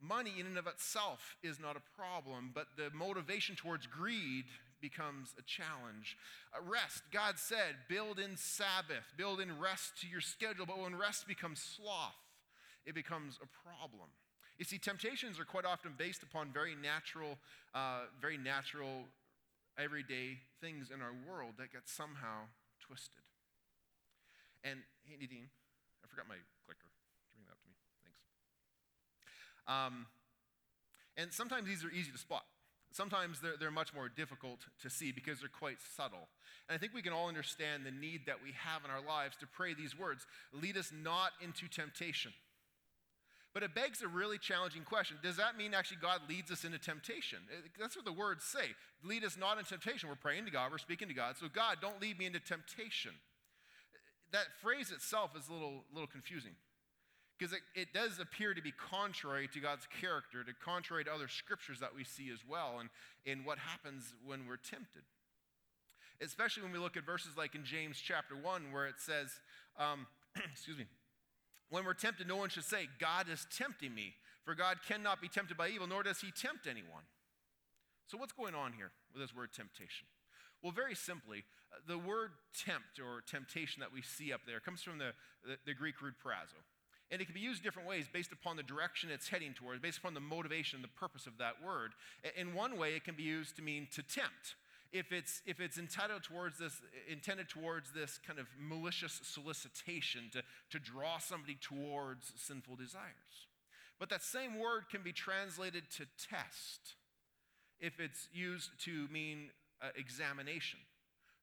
Money 0.00 0.34
in 0.38 0.46
and 0.46 0.58
of 0.58 0.66
itself 0.66 1.36
is 1.42 1.60
not 1.60 1.76
a 1.76 2.00
problem, 2.00 2.50
but 2.54 2.66
the 2.76 2.90
motivation 2.94 3.54
towards 3.54 3.86
greed 3.86 4.44
becomes 4.80 5.34
a 5.38 5.42
challenge. 5.42 6.16
Uh, 6.54 6.60
rest, 6.68 7.02
God 7.12 7.38
said, 7.38 7.76
build 7.88 8.18
in 8.18 8.36
Sabbath, 8.36 9.04
build 9.16 9.40
in 9.40 9.58
rest 9.58 10.00
to 10.00 10.08
your 10.08 10.20
schedule, 10.20 10.66
but 10.66 10.78
when 10.78 10.96
rest 10.96 11.26
becomes 11.26 11.60
sloth, 11.60 12.16
it 12.86 12.94
becomes 12.94 13.38
a 13.42 13.48
problem. 13.68 14.08
You 14.58 14.64
see, 14.64 14.78
temptations 14.78 15.38
are 15.38 15.44
quite 15.44 15.64
often 15.64 15.92
based 15.96 16.22
upon 16.22 16.50
very 16.52 16.74
natural, 16.74 17.38
uh, 17.74 18.10
very 18.20 18.36
natural, 18.36 19.04
everyday 19.78 20.38
things 20.60 20.90
in 20.92 21.00
our 21.00 21.14
world 21.28 21.54
that 21.58 21.72
get 21.72 21.82
somehow 21.86 22.50
twisted. 22.80 23.22
And 24.64 24.80
hey, 25.04 25.14
Nadine, 25.20 25.46
I 26.02 26.08
forgot 26.08 26.26
my 26.26 26.34
clicker. 26.66 26.90
Bring 27.32 27.46
that 27.46 27.52
up 27.52 27.62
to 27.62 27.68
me. 27.70 27.76
Thanks. 28.02 28.18
Um, 29.68 30.06
and 31.16 31.32
sometimes 31.32 31.66
these 31.66 31.84
are 31.84 31.90
easy 31.90 32.10
to 32.10 32.18
spot. 32.18 32.47
Sometimes 32.98 33.38
they're, 33.38 33.54
they're 33.60 33.70
much 33.70 33.94
more 33.94 34.08
difficult 34.08 34.58
to 34.82 34.90
see 34.90 35.12
because 35.12 35.38
they're 35.38 35.48
quite 35.48 35.78
subtle. 35.94 36.26
And 36.68 36.74
I 36.74 36.78
think 36.78 36.92
we 36.92 37.00
can 37.00 37.12
all 37.12 37.28
understand 37.28 37.86
the 37.86 37.92
need 37.92 38.22
that 38.26 38.42
we 38.42 38.50
have 38.58 38.84
in 38.84 38.90
our 38.90 39.00
lives 39.00 39.36
to 39.36 39.46
pray 39.46 39.72
these 39.72 39.96
words 39.96 40.26
lead 40.52 40.76
us 40.76 40.90
not 40.90 41.30
into 41.40 41.68
temptation. 41.68 42.32
But 43.54 43.62
it 43.62 43.72
begs 43.72 44.02
a 44.02 44.08
really 44.08 44.36
challenging 44.36 44.82
question. 44.82 45.16
Does 45.22 45.36
that 45.36 45.56
mean 45.56 45.74
actually 45.74 45.98
God 46.02 46.22
leads 46.28 46.50
us 46.50 46.64
into 46.64 46.80
temptation? 46.80 47.38
Uh, 47.48 47.68
That's 47.78 47.94
what 47.94 48.04
the 48.04 48.12
words 48.12 48.42
say. 48.42 48.74
Lead 49.04 49.22
us 49.22 49.36
not 49.38 49.58
into 49.58 49.70
temptation. 49.70 50.08
We're 50.08 50.16
praying 50.16 50.46
to 50.46 50.50
God, 50.50 50.72
we're 50.72 50.78
speaking 50.78 51.06
to 51.06 51.14
God. 51.14 51.36
So, 51.38 51.46
God, 51.46 51.76
don't 51.80 52.02
lead 52.02 52.18
me 52.18 52.26
into 52.26 52.40
temptation. 52.40 53.12
That 54.32 54.46
phrase 54.60 54.90
itself 54.90 55.36
is 55.38 55.48
a 55.48 55.52
little, 55.52 55.84
little 55.94 56.08
confusing 56.08 56.56
because 57.38 57.52
it, 57.52 57.60
it 57.74 57.92
does 57.92 58.18
appear 58.18 58.52
to 58.52 58.62
be 58.62 58.72
contrary 58.72 59.48
to 59.52 59.60
God's 59.60 59.86
character, 60.00 60.42
to 60.42 60.52
contrary 60.52 61.04
to 61.04 61.12
other 61.12 61.28
scriptures 61.28 61.78
that 61.80 61.94
we 61.94 62.02
see 62.04 62.30
as 62.32 62.40
well, 62.48 62.78
and 62.80 62.88
in 63.24 63.44
what 63.44 63.58
happens 63.58 64.14
when 64.26 64.46
we're 64.48 64.56
tempted. 64.56 65.02
Especially 66.20 66.64
when 66.64 66.72
we 66.72 66.78
look 66.78 66.96
at 66.96 67.06
verses 67.06 67.32
like 67.36 67.54
in 67.54 67.64
James 67.64 67.98
chapter 68.02 68.34
1, 68.34 68.72
where 68.72 68.86
it 68.86 68.96
says, 68.98 69.28
um, 69.78 70.06
excuse 70.52 70.76
me, 70.76 70.86
when 71.70 71.84
we're 71.84 71.94
tempted, 71.94 72.26
no 72.26 72.36
one 72.36 72.48
should 72.48 72.64
say, 72.64 72.88
God 72.98 73.26
is 73.30 73.46
tempting 73.56 73.94
me, 73.94 74.14
for 74.44 74.54
God 74.54 74.78
cannot 74.86 75.20
be 75.20 75.28
tempted 75.28 75.56
by 75.56 75.68
evil, 75.68 75.86
nor 75.86 76.02
does 76.02 76.20
he 76.20 76.32
tempt 76.32 76.66
anyone. 76.66 77.04
So, 78.06 78.16
what's 78.16 78.32
going 78.32 78.54
on 78.54 78.72
here 78.72 78.90
with 79.12 79.22
this 79.22 79.36
word 79.36 79.52
temptation? 79.52 80.08
Well, 80.62 80.72
very 80.72 80.94
simply, 80.94 81.44
uh, 81.70 81.76
the 81.86 81.98
word 81.98 82.30
tempt 82.56 82.98
or 82.98 83.20
temptation 83.20 83.80
that 83.80 83.92
we 83.92 84.02
see 84.02 84.32
up 84.32 84.40
there 84.46 84.58
comes 84.58 84.82
from 84.82 84.98
the, 84.98 85.12
the, 85.44 85.58
the 85.66 85.74
Greek 85.74 86.00
root 86.00 86.14
peirazo. 86.24 86.58
And 87.10 87.22
it 87.22 87.24
can 87.24 87.34
be 87.34 87.40
used 87.40 87.62
different 87.62 87.88
ways 87.88 88.06
based 88.12 88.32
upon 88.32 88.56
the 88.56 88.62
direction 88.62 89.10
it's 89.10 89.28
heading 89.28 89.54
towards, 89.54 89.80
based 89.80 89.98
upon 89.98 90.14
the 90.14 90.20
motivation, 90.20 90.82
the 90.82 90.88
purpose 90.88 91.26
of 91.26 91.38
that 91.38 91.54
word. 91.64 91.92
In 92.36 92.54
one 92.54 92.76
way, 92.76 92.94
it 92.94 93.04
can 93.04 93.14
be 93.14 93.22
used 93.22 93.56
to 93.56 93.62
mean 93.62 93.88
to 93.92 94.02
tempt. 94.02 94.56
if 94.92 95.12
it's 95.12 95.42
if 95.46 95.60
it's 95.60 95.78
entitled 95.78 96.22
towards 96.22 96.58
this 96.58 96.80
intended 97.10 97.48
towards 97.48 97.92
this 97.92 98.18
kind 98.26 98.38
of 98.38 98.46
malicious 98.58 99.20
solicitation 99.22 100.30
to, 100.32 100.42
to 100.70 100.78
draw 100.78 101.18
somebody 101.18 101.56
towards 101.60 102.32
sinful 102.36 102.76
desires. 102.76 103.46
But 103.98 104.10
that 104.10 104.22
same 104.22 104.58
word 104.58 104.88
can 104.90 105.02
be 105.02 105.12
translated 105.12 105.84
to 105.96 106.06
test 106.30 106.94
if 107.80 108.00
it's 108.00 108.28
used 108.32 108.70
to 108.84 109.08
mean 109.12 109.50
uh, 109.82 109.88
examination, 109.96 110.78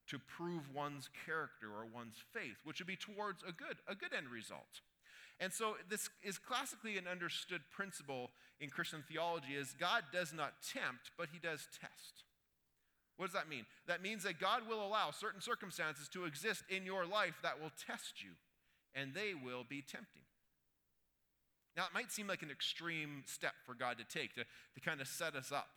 to 0.08 0.20
prove 0.20 0.64
one's 0.74 1.10
character 1.26 1.68
or 1.68 1.86
one's 1.86 2.18
faith, 2.34 2.58
which 2.64 2.80
would 2.80 2.88
be 2.88 2.96
towards 2.96 3.44
a 3.44 3.52
good, 3.52 3.78
a 3.88 3.96
good 3.96 4.14
end 4.16 4.30
result. 4.30 4.82
And 5.40 5.52
so 5.52 5.76
this 5.90 6.10
is 6.24 6.38
classically 6.38 6.98
an 6.98 7.08
understood 7.08 7.62
principle 7.72 8.32
in 8.60 8.70
Christian 8.70 9.04
theology 9.08 9.56
is 9.56 9.76
God 9.78 10.04
does 10.14 10.34
not 10.34 10.54
tempt, 10.74 11.12
but 11.18 11.28
he 11.34 11.40
does 11.40 11.68
test. 11.80 12.24
What 13.18 13.28
does 13.28 13.34
that 13.34 13.50
mean? 13.50 13.66
That 13.88 14.02
means 14.02 14.24
that 14.24 14.40
God 14.40 14.64
will 14.68 14.86
allow 14.86 15.12
certain 15.12 15.42
circumstances 15.42 16.08
to 16.10 16.26
exist 16.26 16.64
in 16.70 16.86
your 16.86 17.06
life 17.06 17.36
that 17.44 17.62
will 17.62 17.72
test 17.86 18.24
you, 18.24 18.32
and 18.94 19.14
they 19.14 19.34
will 19.34 19.66
be 19.68 19.82
tempting. 19.82 20.24
Now, 21.78 21.84
it 21.84 21.94
might 21.94 22.12
seem 22.12 22.28
like 22.28 22.42
an 22.42 22.52
extreme 22.52 23.24
step 23.26 23.54
for 23.66 23.74
God 23.74 23.98
to 23.98 24.06
take 24.06 24.36
to, 24.36 24.44
to 24.44 24.80
kind 24.80 25.02
of 25.02 25.08
set 25.08 25.36
us 25.36 25.52
up 25.52 25.68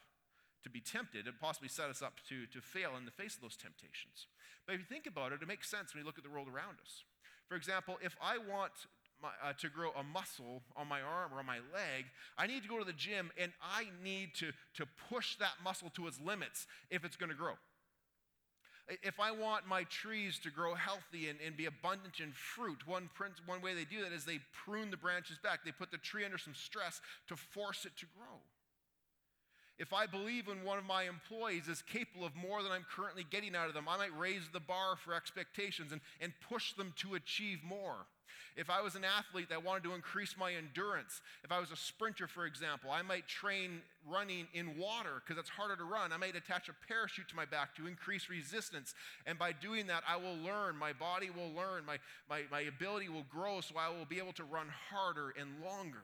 to 0.62 0.70
be 0.70 0.80
tempted 0.80 1.26
and 1.26 1.38
possibly 1.38 1.68
set 1.68 1.88
us 1.88 2.02
up 2.02 2.20
to, 2.28 2.46
to 2.46 2.60
fail 2.60 2.92
in 2.98 3.04
the 3.04 3.14
face 3.14 3.36
of 3.36 3.42
those 3.42 3.56
temptations. 3.56 4.26
But 4.66 4.74
if 4.74 4.80
you 4.80 4.86
think 4.86 5.06
about 5.06 5.32
it, 5.32 5.40
it 5.42 5.48
makes 5.48 5.70
sense 5.70 5.94
when 5.94 6.02
you 6.02 6.06
look 6.06 6.18
at 6.18 6.24
the 6.24 6.30
world 6.30 6.48
around 6.48 6.82
us. 6.82 7.04
For 7.48 7.56
example, 7.56 7.98
if 8.02 8.16
I 8.20 8.38
want 8.38 8.72
my, 9.22 9.30
uh, 9.42 9.52
to 9.60 9.68
grow 9.68 9.90
a 9.98 10.02
muscle 10.02 10.62
on 10.76 10.88
my 10.88 11.00
arm 11.00 11.32
or 11.32 11.38
on 11.38 11.46
my 11.46 11.58
leg, 11.72 12.06
I 12.36 12.46
need 12.46 12.62
to 12.62 12.68
go 12.68 12.78
to 12.78 12.84
the 12.84 12.92
gym 12.92 13.30
and 13.40 13.52
I 13.62 13.86
need 14.02 14.34
to, 14.36 14.52
to 14.74 14.86
push 15.08 15.36
that 15.36 15.54
muscle 15.62 15.90
to 15.96 16.06
its 16.06 16.20
limits 16.20 16.66
if 16.90 17.04
it's 17.04 17.16
going 17.16 17.30
to 17.30 17.36
grow. 17.36 17.54
If 19.02 19.20
I 19.20 19.32
want 19.32 19.66
my 19.66 19.84
trees 19.84 20.38
to 20.40 20.50
grow 20.50 20.74
healthy 20.74 21.28
and, 21.28 21.38
and 21.44 21.56
be 21.56 21.66
abundant 21.66 22.20
in 22.20 22.32
fruit, 22.32 22.86
one, 22.86 23.10
one 23.44 23.60
way 23.60 23.74
they 23.74 23.84
do 23.84 24.02
that 24.02 24.12
is 24.12 24.24
they 24.24 24.40
prune 24.64 24.90
the 24.90 24.96
branches 24.96 25.38
back. 25.42 25.60
They 25.64 25.72
put 25.72 25.90
the 25.90 25.98
tree 25.98 26.24
under 26.24 26.38
some 26.38 26.54
stress 26.54 27.00
to 27.28 27.36
force 27.36 27.84
it 27.84 27.96
to 27.98 28.06
grow. 28.16 28.40
If 29.78 29.92
I 29.92 30.06
believe 30.06 30.48
in 30.48 30.64
one 30.64 30.78
of 30.78 30.84
my 30.84 31.04
employees 31.04 31.68
is 31.68 31.82
capable 31.82 32.26
of 32.26 32.34
more 32.34 32.62
than 32.62 32.72
I'm 32.72 32.86
currently 32.96 33.24
getting 33.30 33.54
out 33.54 33.68
of 33.68 33.74
them, 33.74 33.88
I 33.88 33.96
might 33.96 34.18
raise 34.18 34.48
the 34.52 34.58
bar 34.58 34.96
for 34.96 35.14
expectations 35.14 35.92
and, 35.92 36.00
and 36.20 36.32
push 36.48 36.72
them 36.72 36.94
to 36.96 37.14
achieve 37.14 37.58
more. 37.62 38.06
If 38.56 38.70
I 38.70 38.80
was 38.80 38.94
an 38.94 39.04
athlete 39.04 39.48
that 39.50 39.64
wanted 39.64 39.84
to 39.84 39.94
increase 39.94 40.36
my 40.38 40.52
endurance, 40.52 41.20
if 41.44 41.52
I 41.52 41.60
was 41.60 41.70
a 41.70 41.76
sprinter, 41.76 42.26
for 42.26 42.46
example, 42.46 42.90
I 42.90 43.02
might 43.02 43.26
train 43.26 43.80
running 44.06 44.46
in 44.52 44.76
water 44.78 45.22
because 45.24 45.38
it's 45.38 45.48
harder 45.48 45.76
to 45.76 45.84
run. 45.84 46.12
I 46.12 46.16
might 46.16 46.36
attach 46.36 46.68
a 46.68 46.74
parachute 46.86 47.28
to 47.28 47.36
my 47.36 47.44
back 47.44 47.74
to 47.76 47.86
increase 47.86 48.28
resistance. 48.28 48.94
And 49.26 49.38
by 49.38 49.52
doing 49.52 49.86
that, 49.88 50.02
I 50.08 50.16
will 50.16 50.36
learn, 50.36 50.76
my 50.76 50.92
body 50.92 51.30
will 51.30 51.52
learn, 51.52 51.84
my, 51.86 51.98
my, 52.28 52.42
my 52.50 52.60
ability 52.60 53.08
will 53.08 53.26
grow, 53.30 53.60
so 53.60 53.74
I 53.78 53.88
will 53.88 54.06
be 54.06 54.18
able 54.18 54.32
to 54.34 54.44
run 54.44 54.66
harder 54.90 55.34
and 55.38 55.48
longer. 55.64 56.02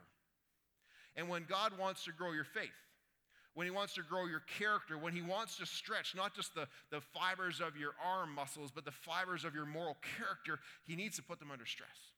And 1.17 1.29
when 1.29 1.45
God 1.49 1.79
wants 1.79 2.05
to 2.05 2.13
grow 2.13 2.33
your 2.33 2.45
faith, 2.45 2.71
when 3.55 3.67
He 3.67 3.71
wants 3.71 3.95
to 3.95 4.03
grow 4.03 4.27
your 4.27 4.43
character, 4.59 4.99
when 4.99 5.13
He 5.13 5.23
wants 5.23 5.57
to 5.59 5.67
stretch 5.67 6.15
not 6.15 6.35
just 6.35 6.55
the, 6.55 6.67
the 6.91 7.01
fibers 7.01 7.61
of 7.61 7.77
your 7.77 7.93
arm 8.05 8.35
muscles, 8.35 8.71
but 8.75 8.85
the 8.85 8.91
fibers 8.91 9.45
of 9.45 9.55
your 9.55 9.67
moral 9.67 9.97
character, 10.19 10.59
He 10.87 10.97
needs 10.97 11.17
to 11.17 11.23
put 11.23 11.39
them 11.39 11.51
under 11.51 11.67
stress. 11.67 12.14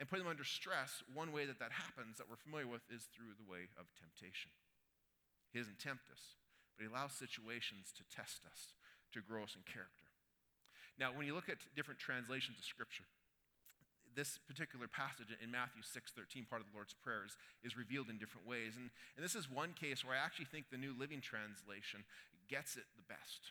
And 0.00 0.10
putting 0.10 0.26
them 0.26 0.34
under 0.34 0.44
stress, 0.44 1.06
one 1.14 1.30
way 1.30 1.46
that 1.46 1.62
that 1.62 1.70
happens 1.70 2.18
that 2.18 2.26
we're 2.26 2.40
familiar 2.42 2.66
with 2.66 2.82
is 2.90 3.06
through 3.14 3.38
the 3.38 3.46
way 3.46 3.70
of 3.78 3.86
temptation. 3.94 4.50
He 5.54 5.62
doesn't 5.62 5.78
tempt 5.78 6.10
us, 6.10 6.34
but 6.74 6.82
he 6.82 6.90
allows 6.90 7.14
situations 7.14 7.94
to 7.94 8.02
test 8.10 8.42
us, 8.42 8.74
to 9.14 9.22
grow 9.22 9.46
us 9.46 9.54
in 9.54 9.62
character. 9.62 10.10
Now, 10.98 11.14
when 11.14 11.26
you 11.26 11.34
look 11.34 11.46
at 11.46 11.62
different 11.78 12.02
translations 12.02 12.58
of 12.58 12.66
Scripture, 12.66 13.06
this 14.14 14.38
particular 14.46 14.86
passage 14.86 15.30
in 15.42 15.50
Matthew 15.50 15.82
6:13, 15.82 16.46
part 16.46 16.62
of 16.62 16.70
the 16.70 16.74
Lord's 16.74 16.94
prayers, 16.94 17.36
is 17.62 17.76
revealed 17.76 18.10
in 18.10 18.18
different 18.18 18.46
ways. 18.46 18.76
And, 18.76 18.90
and 19.16 19.24
this 19.24 19.34
is 19.34 19.50
one 19.50 19.74
case 19.74 20.04
where 20.04 20.16
I 20.16 20.22
actually 20.22 20.46
think 20.46 20.70
the 20.70 20.78
New 20.78 20.94
Living 20.94 21.20
Translation 21.20 22.04
gets 22.48 22.76
it 22.76 22.86
the 22.96 23.02
best. 23.02 23.50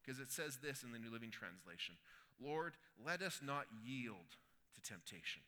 Because 0.00 0.20
it 0.20 0.32
says 0.32 0.58
this 0.60 0.82
in 0.82 0.92
the 0.92 0.98
New 0.98 1.10
Living 1.10 1.30
Translation 1.30 1.96
Lord, 2.40 2.76
let 3.00 3.22
us 3.22 3.40
not 3.42 3.66
yield 3.84 4.36
to 4.74 4.80
temptation 4.80 5.42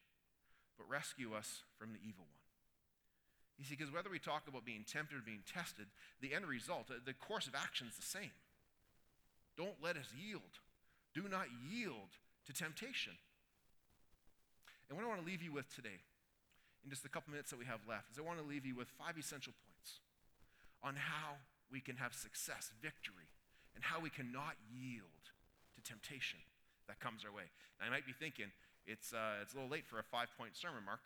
but 0.76 0.88
rescue 0.88 1.34
us 1.34 1.64
from 1.78 1.92
the 1.92 2.00
evil 2.00 2.24
one. 2.24 2.44
You 3.58 3.64
see, 3.64 3.74
because 3.74 3.92
whether 3.92 4.10
we 4.10 4.18
talk 4.18 4.44
about 4.48 4.68
being 4.68 4.84
tempted 4.84 5.16
or 5.16 5.24
being 5.24 5.44
tested, 5.48 5.86
the 6.20 6.34
end 6.34 6.44
result, 6.44 6.92
uh, 6.92 7.00
the 7.04 7.16
course 7.16 7.46
of 7.46 7.54
action 7.56 7.88
is 7.88 7.96
the 7.96 8.04
same. 8.04 8.36
Don't 9.56 9.80
let 9.82 9.96
us 9.96 10.12
yield. 10.12 10.60
Do 11.14 11.24
not 11.24 11.48
yield 11.64 12.20
to 12.44 12.52
temptation. 12.52 13.16
And 14.88 14.96
what 14.96 15.04
I 15.04 15.08
want 15.08 15.20
to 15.20 15.26
leave 15.26 15.42
you 15.42 15.52
with 15.52 15.72
today, 15.74 16.04
in 16.84 16.90
just 16.90 17.04
a 17.04 17.08
couple 17.08 17.32
minutes 17.32 17.50
that 17.50 17.58
we 17.58 17.64
have 17.64 17.80
left, 17.88 18.12
is 18.12 18.18
I 18.18 18.22
want 18.22 18.38
to 18.38 18.44
leave 18.44 18.68
you 18.68 18.76
with 18.76 18.92
five 19.00 19.16
essential 19.16 19.56
points 19.64 20.04
on 20.84 20.94
how 20.94 21.40
we 21.72 21.80
can 21.80 21.96
have 21.96 22.12
success, 22.12 22.70
victory, 22.82 23.32
and 23.74 23.82
how 23.82 23.98
we 23.98 24.12
cannot 24.12 24.54
yield 24.68 25.32
to 25.74 25.80
temptation 25.80 26.38
that 26.86 27.00
comes 27.00 27.24
our 27.24 27.32
way. 27.32 27.48
Now, 27.80 27.88
I 27.88 27.90
might 27.90 28.06
be 28.06 28.14
thinking, 28.14 28.52
it's, 28.86 29.12
uh, 29.12 29.42
it's 29.42 29.52
a 29.52 29.56
little 29.56 29.70
late 29.70 29.86
for 29.86 29.98
a 29.98 30.06
five 30.06 30.30
point 30.38 30.56
sermon, 30.56 30.82
Mark. 30.86 31.02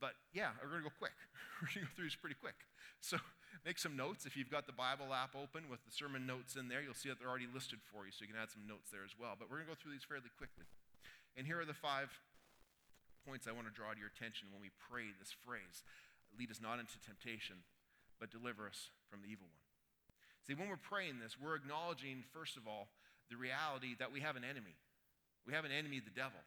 But 0.00 0.14
yeah, 0.34 0.54
we're 0.62 0.70
going 0.70 0.82
to 0.82 0.90
go 0.90 0.96
quick. 0.98 1.14
we're 1.62 1.70
going 1.70 1.86
to 1.86 1.90
go 1.90 1.94
through 1.94 2.08
this 2.10 2.18
pretty 2.18 2.38
quick. 2.38 2.58
So 3.00 3.18
make 3.62 3.78
some 3.78 3.94
notes. 3.96 4.26
If 4.26 4.36
you've 4.36 4.50
got 4.50 4.66
the 4.66 4.76
Bible 4.76 5.14
app 5.14 5.36
open 5.38 5.70
with 5.70 5.82
the 5.86 5.92
sermon 5.94 6.26
notes 6.26 6.56
in 6.56 6.68
there, 6.68 6.82
you'll 6.82 6.98
see 6.98 7.08
that 7.08 7.18
they're 7.18 7.30
already 7.30 7.50
listed 7.50 7.78
for 7.84 8.06
you, 8.06 8.12
so 8.12 8.24
you 8.24 8.30
can 8.32 8.40
add 8.40 8.50
some 8.50 8.66
notes 8.66 8.90
there 8.90 9.04
as 9.04 9.14
well. 9.14 9.38
But 9.38 9.48
we're 9.48 9.62
going 9.62 9.70
to 9.70 9.74
go 9.74 9.80
through 9.80 9.94
these 9.94 10.06
fairly 10.06 10.32
quickly. 10.34 10.66
And 11.36 11.46
here 11.46 11.58
are 11.60 11.68
the 11.68 11.76
five 11.76 12.10
points 13.26 13.48
I 13.48 13.56
want 13.56 13.66
to 13.66 13.74
draw 13.74 13.92
to 13.92 13.98
your 13.98 14.12
attention 14.12 14.52
when 14.52 14.60
we 14.60 14.70
pray 14.76 15.08
this 15.16 15.32
phrase 15.32 15.82
lead 16.34 16.50
us 16.50 16.58
not 16.58 16.82
into 16.82 16.98
temptation, 16.98 17.62
but 18.18 18.30
deliver 18.30 18.66
us 18.66 18.90
from 19.06 19.22
the 19.22 19.30
evil 19.30 19.46
one. 19.46 19.62
See, 20.42 20.54
when 20.54 20.68
we're 20.68 20.80
praying 20.80 21.22
this, 21.22 21.38
we're 21.38 21.54
acknowledging, 21.54 22.26
first 22.34 22.58
of 22.58 22.66
all, 22.66 22.90
the 23.30 23.38
reality 23.38 23.96
that 23.98 24.12
we 24.12 24.20
have 24.20 24.36
an 24.36 24.44
enemy. 24.44 24.76
We 25.46 25.54
have 25.54 25.64
an 25.64 25.72
enemy, 25.72 26.02
the 26.02 26.12
devil. 26.12 26.42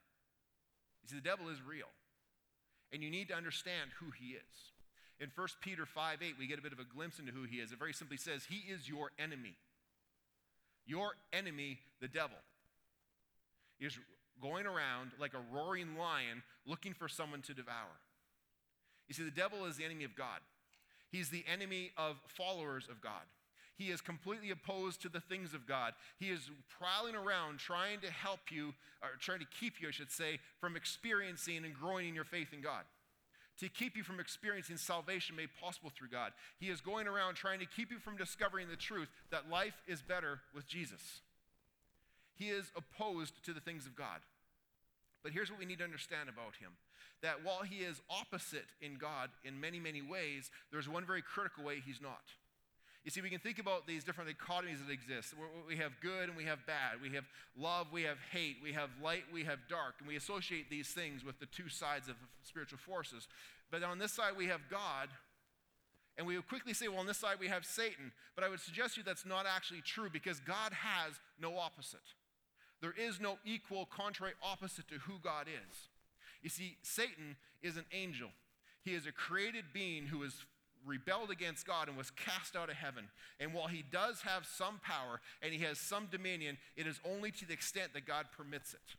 You 1.08 1.16
see, 1.16 1.22
the 1.22 1.30
devil 1.30 1.50
is 1.50 1.58
real. 1.66 1.88
And 2.92 3.02
you 3.02 3.10
need 3.10 3.30
to 3.30 3.36
understand 3.36 3.92
who 4.00 4.12
he 4.12 4.32
is. 4.32 4.72
In 5.20 5.32
1 5.34 5.48
Peter 5.62 5.86
5 5.86 6.22
8, 6.22 6.36
we 6.38 6.48
get 6.48 6.60
a 6.60 6.62
bit 6.62 6.74
of 6.74 6.80
a 6.80 6.84
glimpse 6.84 7.20
into 7.20 7.32
who 7.32 7.44
he 7.44 7.58
is. 7.58 7.72
It 7.72 7.80
very 7.80 7.94
simply 7.94 8.18
says, 8.18 8.46
He 8.48 8.72
is 8.72 8.88
your 8.88 9.12
enemy. 9.18 9.56
Your 10.86 11.12
enemy, 11.34 11.80
the 12.00 12.08
devil, 12.08 12.38
is 13.80 13.98
going 14.42 14.66
around 14.66 15.12
like 15.20 15.34
a 15.34 15.56
roaring 15.56 15.98
lion 15.98 16.44
looking 16.66 16.94
for 16.94 17.08
someone 17.08 17.42
to 17.44 17.54
devour. 17.54 18.00
You 19.08 19.16
see, 19.16 19.24
the 19.24 19.32
devil 19.32 19.66
is 19.66 19.78
the 19.78 19.86
enemy 19.86 20.04
of 20.04 20.16
God, 20.16 20.40
he's 21.12 21.30
the 21.30 21.44
enemy 21.52 21.92
of 21.98 22.18
followers 22.28 22.88
of 22.90 23.02
God. 23.02 23.24
He 23.78 23.92
is 23.92 24.02
completely 24.02 24.50
opposed 24.50 25.02
to 25.04 25.10
the 25.10 25.20
things 25.20 25.54
of 25.54 25.68
God. 25.68 25.94
He 26.20 26.30
is 26.30 26.50
prowling 26.80 27.16
around 27.16 27.60
trying 27.60 28.00
to 28.00 28.12
help 28.12 28.52
you, 28.52 28.74
or 29.04 29.10
trying 29.20 29.40
to 29.40 29.48
keep 29.60 29.80
you, 29.80 29.88
I 29.88 29.92
should 29.92 30.12
say, 30.12 30.40
from 30.60 30.76
experiencing 30.76 31.64
and 31.64 31.74
growing 31.74 32.08
in 32.08 32.16
your 32.16 32.26
faith 32.26 32.54
in 32.54 32.62
God. 32.62 32.84
To 33.60 33.70
keep 33.70 33.96
you 33.96 34.04
from 34.04 34.20
experiencing 34.20 34.78
salvation 34.78 35.36
made 35.36 35.50
possible 35.62 35.92
through 35.96 36.10
God. 36.10 36.32
He 36.60 36.70
is 36.70 36.82
going 36.82 37.08
around 37.08 37.36
trying 37.36 37.60
to 37.60 37.66
keep 37.66 37.92
you 37.92 38.00
from 38.00 38.18
discovering 38.18 38.68
the 38.68 38.76
truth 38.76 39.10
that 39.32 39.50
life 39.50 39.82
is 39.88 40.02
better 40.02 40.40
with 40.54 40.68
Jesus. 40.68 41.22
He 42.36 42.50
is 42.50 42.72
opposed 42.76 43.44
to 43.46 43.54
the 43.54 43.60
things 43.60 43.86
of 43.86 43.96
God. 43.96 44.22
But 45.24 45.32
here's 45.32 45.50
what 45.50 45.60
we 45.60 45.66
need 45.66 45.80
to 45.80 45.84
understand 45.84 46.30
about 46.30 46.56
him 46.60 46.72
that 47.24 47.44
while 47.44 47.64
he 47.64 47.78
is 47.78 48.00
opposite 48.12 48.68
in 48.80 48.96
God 48.96 49.32
in 49.44 49.60
many, 49.60 49.80
many 49.80 50.04
ways, 50.04 50.52
there's 50.72 50.88
one 50.88 51.04
very 51.04 51.24
critical 51.24 51.64
way 51.64 51.82
he's 51.84 52.00
not. 52.00 52.22
You 53.08 53.12
see, 53.12 53.22
we 53.22 53.30
can 53.30 53.40
think 53.40 53.58
about 53.58 53.88
these 53.88 54.04
different 54.04 54.30
dichotomies 54.30 54.86
that 54.86 54.92
exist. 54.92 55.34
We 55.66 55.78
have 55.78 55.94
good 56.02 56.28
and 56.28 56.36
we 56.36 56.44
have 56.44 56.66
bad. 56.68 57.02
We 57.02 57.16
have 57.16 57.24
love, 57.58 57.88
we 57.90 58.04
have 58.04 58.18
hate. 58.34 58.58
We 58.62 58.74
have 58.74 58.90
light, 59.02 59.24
we 59.32 59.46
have 59.46 59.60
dark. 59.70 59.94
And 60.00 60.10
we 60.10 60.18
associate 60.18 60.70
these 60.70 60.90
things 60.90 61.24
with 61.24 61.40
the 61.40 61.46
two 61.46 61.70
sides 61.70 62.10
of 62.10 62.16
spiritual 62.44 62.80
forces. 62.80 63.30
But 63.72 63.82
on 63.82 63.98
this 63.98 64.12
side, 64.12 64.34
we 64.36 64.48
have 64.48 64.60
God. 64.70 65.08
And 66.18 66.28
we 66.28 66.36
would 66.36 66.50
quickly 66.50 66.74
say, 66.74 66.90
well, 66.90 67.00
on 67.00 67.06
this 67.06 67.18
side, 67.18 67.38
we 67.40 67.48
have 67.48 67.66
Satan. 67.66 68.12
But 68.36 68.44
I 68.44 68.50
would 68.50 68.60
suggest 68.60 68.96
to 68.96 69.00
you 69.00 69.06
that's 69.06 69.26
not 69.26 69.46
actually 69.46 69.80
true 69.86 70.10
because 70.12 70.42
God 70.42 70.74
has 70.74 71.14
no 71.40 71.58
opposite. 71.58 72.12
There 72.82 72.94
is 73.00 73.22
no 73.22 73.38
equal, 73.46 73.86
contrary 73.86 74.34
opposite 74.44 74.90
to 74.90 74.96
who 74.96 75.14
God 75.24 75.48
is. 75.48 75.78
You 76.42 76.50
see, 76.50 76.76
Satan 76.82 77.38
is 77.64 77.78
an 77.78 77.86
angel. 77.94 78.32
He 78.84 78.96
is 78.96 79.08
a 79.08 79.14
created 79.14 79.64
being 79.74 80.08
who 80.08 80.24
is 80.24 80.44
rebelled 80.88 81.30
against 81.30 81.68
God 81.68 81.90
and 81.90 81.98
was 81.98 82.12
cast 82.12 82.56
out 82.56 82.70
of 82.70 82.76
heaven. 82.76 83.06
And 83.40 83.54
while 83.54 83.68
he 83.68 83.84
does 83.92 84.22
have 84.22 84.46
some 84.46 84.80
power 84.84 85.20
and 85.42 85.54
he 85.54 85.60
has 85.60 85.78
some 85.78 86.08
dominion, 86.10 86.58
it 86.76 86.88
is 86.88 87.00
only 87.06 87.32
to 87.32 87.46
the 87.46 87.54
extent 87.54 87.94
that 87.94 88.08
God 88.08 88.28
permits 88.36 88.74
it. 88.74 88.96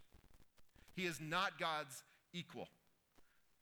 He 0.95 1.07
is 1.07 1.21
not 1.21 1.59
God's 1.59 2.03
equal 2.33 2.69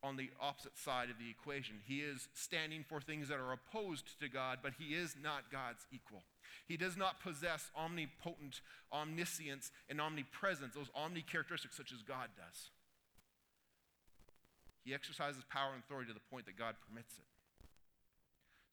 on 0.03 0.17
the 0.17 0.31
opposite 0.41 0.77
side 0.79 1.11
of 1.11 1.19
the 1.19 1.31
equation. 1.31 1.77
He 1.87 2.01
is 2.01 2.29
standing 2.35 2.85
for 2.89 3.01
things 3.01 3.29
that 3.29 3.39
are 3.39 3.53
opposed 3.53 4.19
to 4.21 4.29
God, 4.29 4.59
but 4.63 4.75
he 4.79 4.95
is 4.95 5.17
not 5.23 5.51
God's 5.51 5.87
equal. 5.93 6.23
He 6.67 6.77
does 6.77 6.97
not 6.97 7.21
possess 7.21 7.71
omnipotent 7.77 8.61
omniscience 8.93 9.71
and 9.89 10.01
omnipresence, 10.01 10.75
those 10.75 10.91
omni 10.95 11.23
characteristics 11.23 11.77
such 11.77 11.93
as 11.93 12.03
God 12.03 12.29
does. 12.37 12.71
He 14.85 14.95
exercises 14.95 15.43
power 15.51 15.73
and 15.75 15.83
authority 15.83 16.09
to 16.09 16.15
the 16.15 16.21
point 16.31 16.47
that 16.47 16.57
God 16.57 16.77
permits 16.89 17.19
it. 17.19 17.36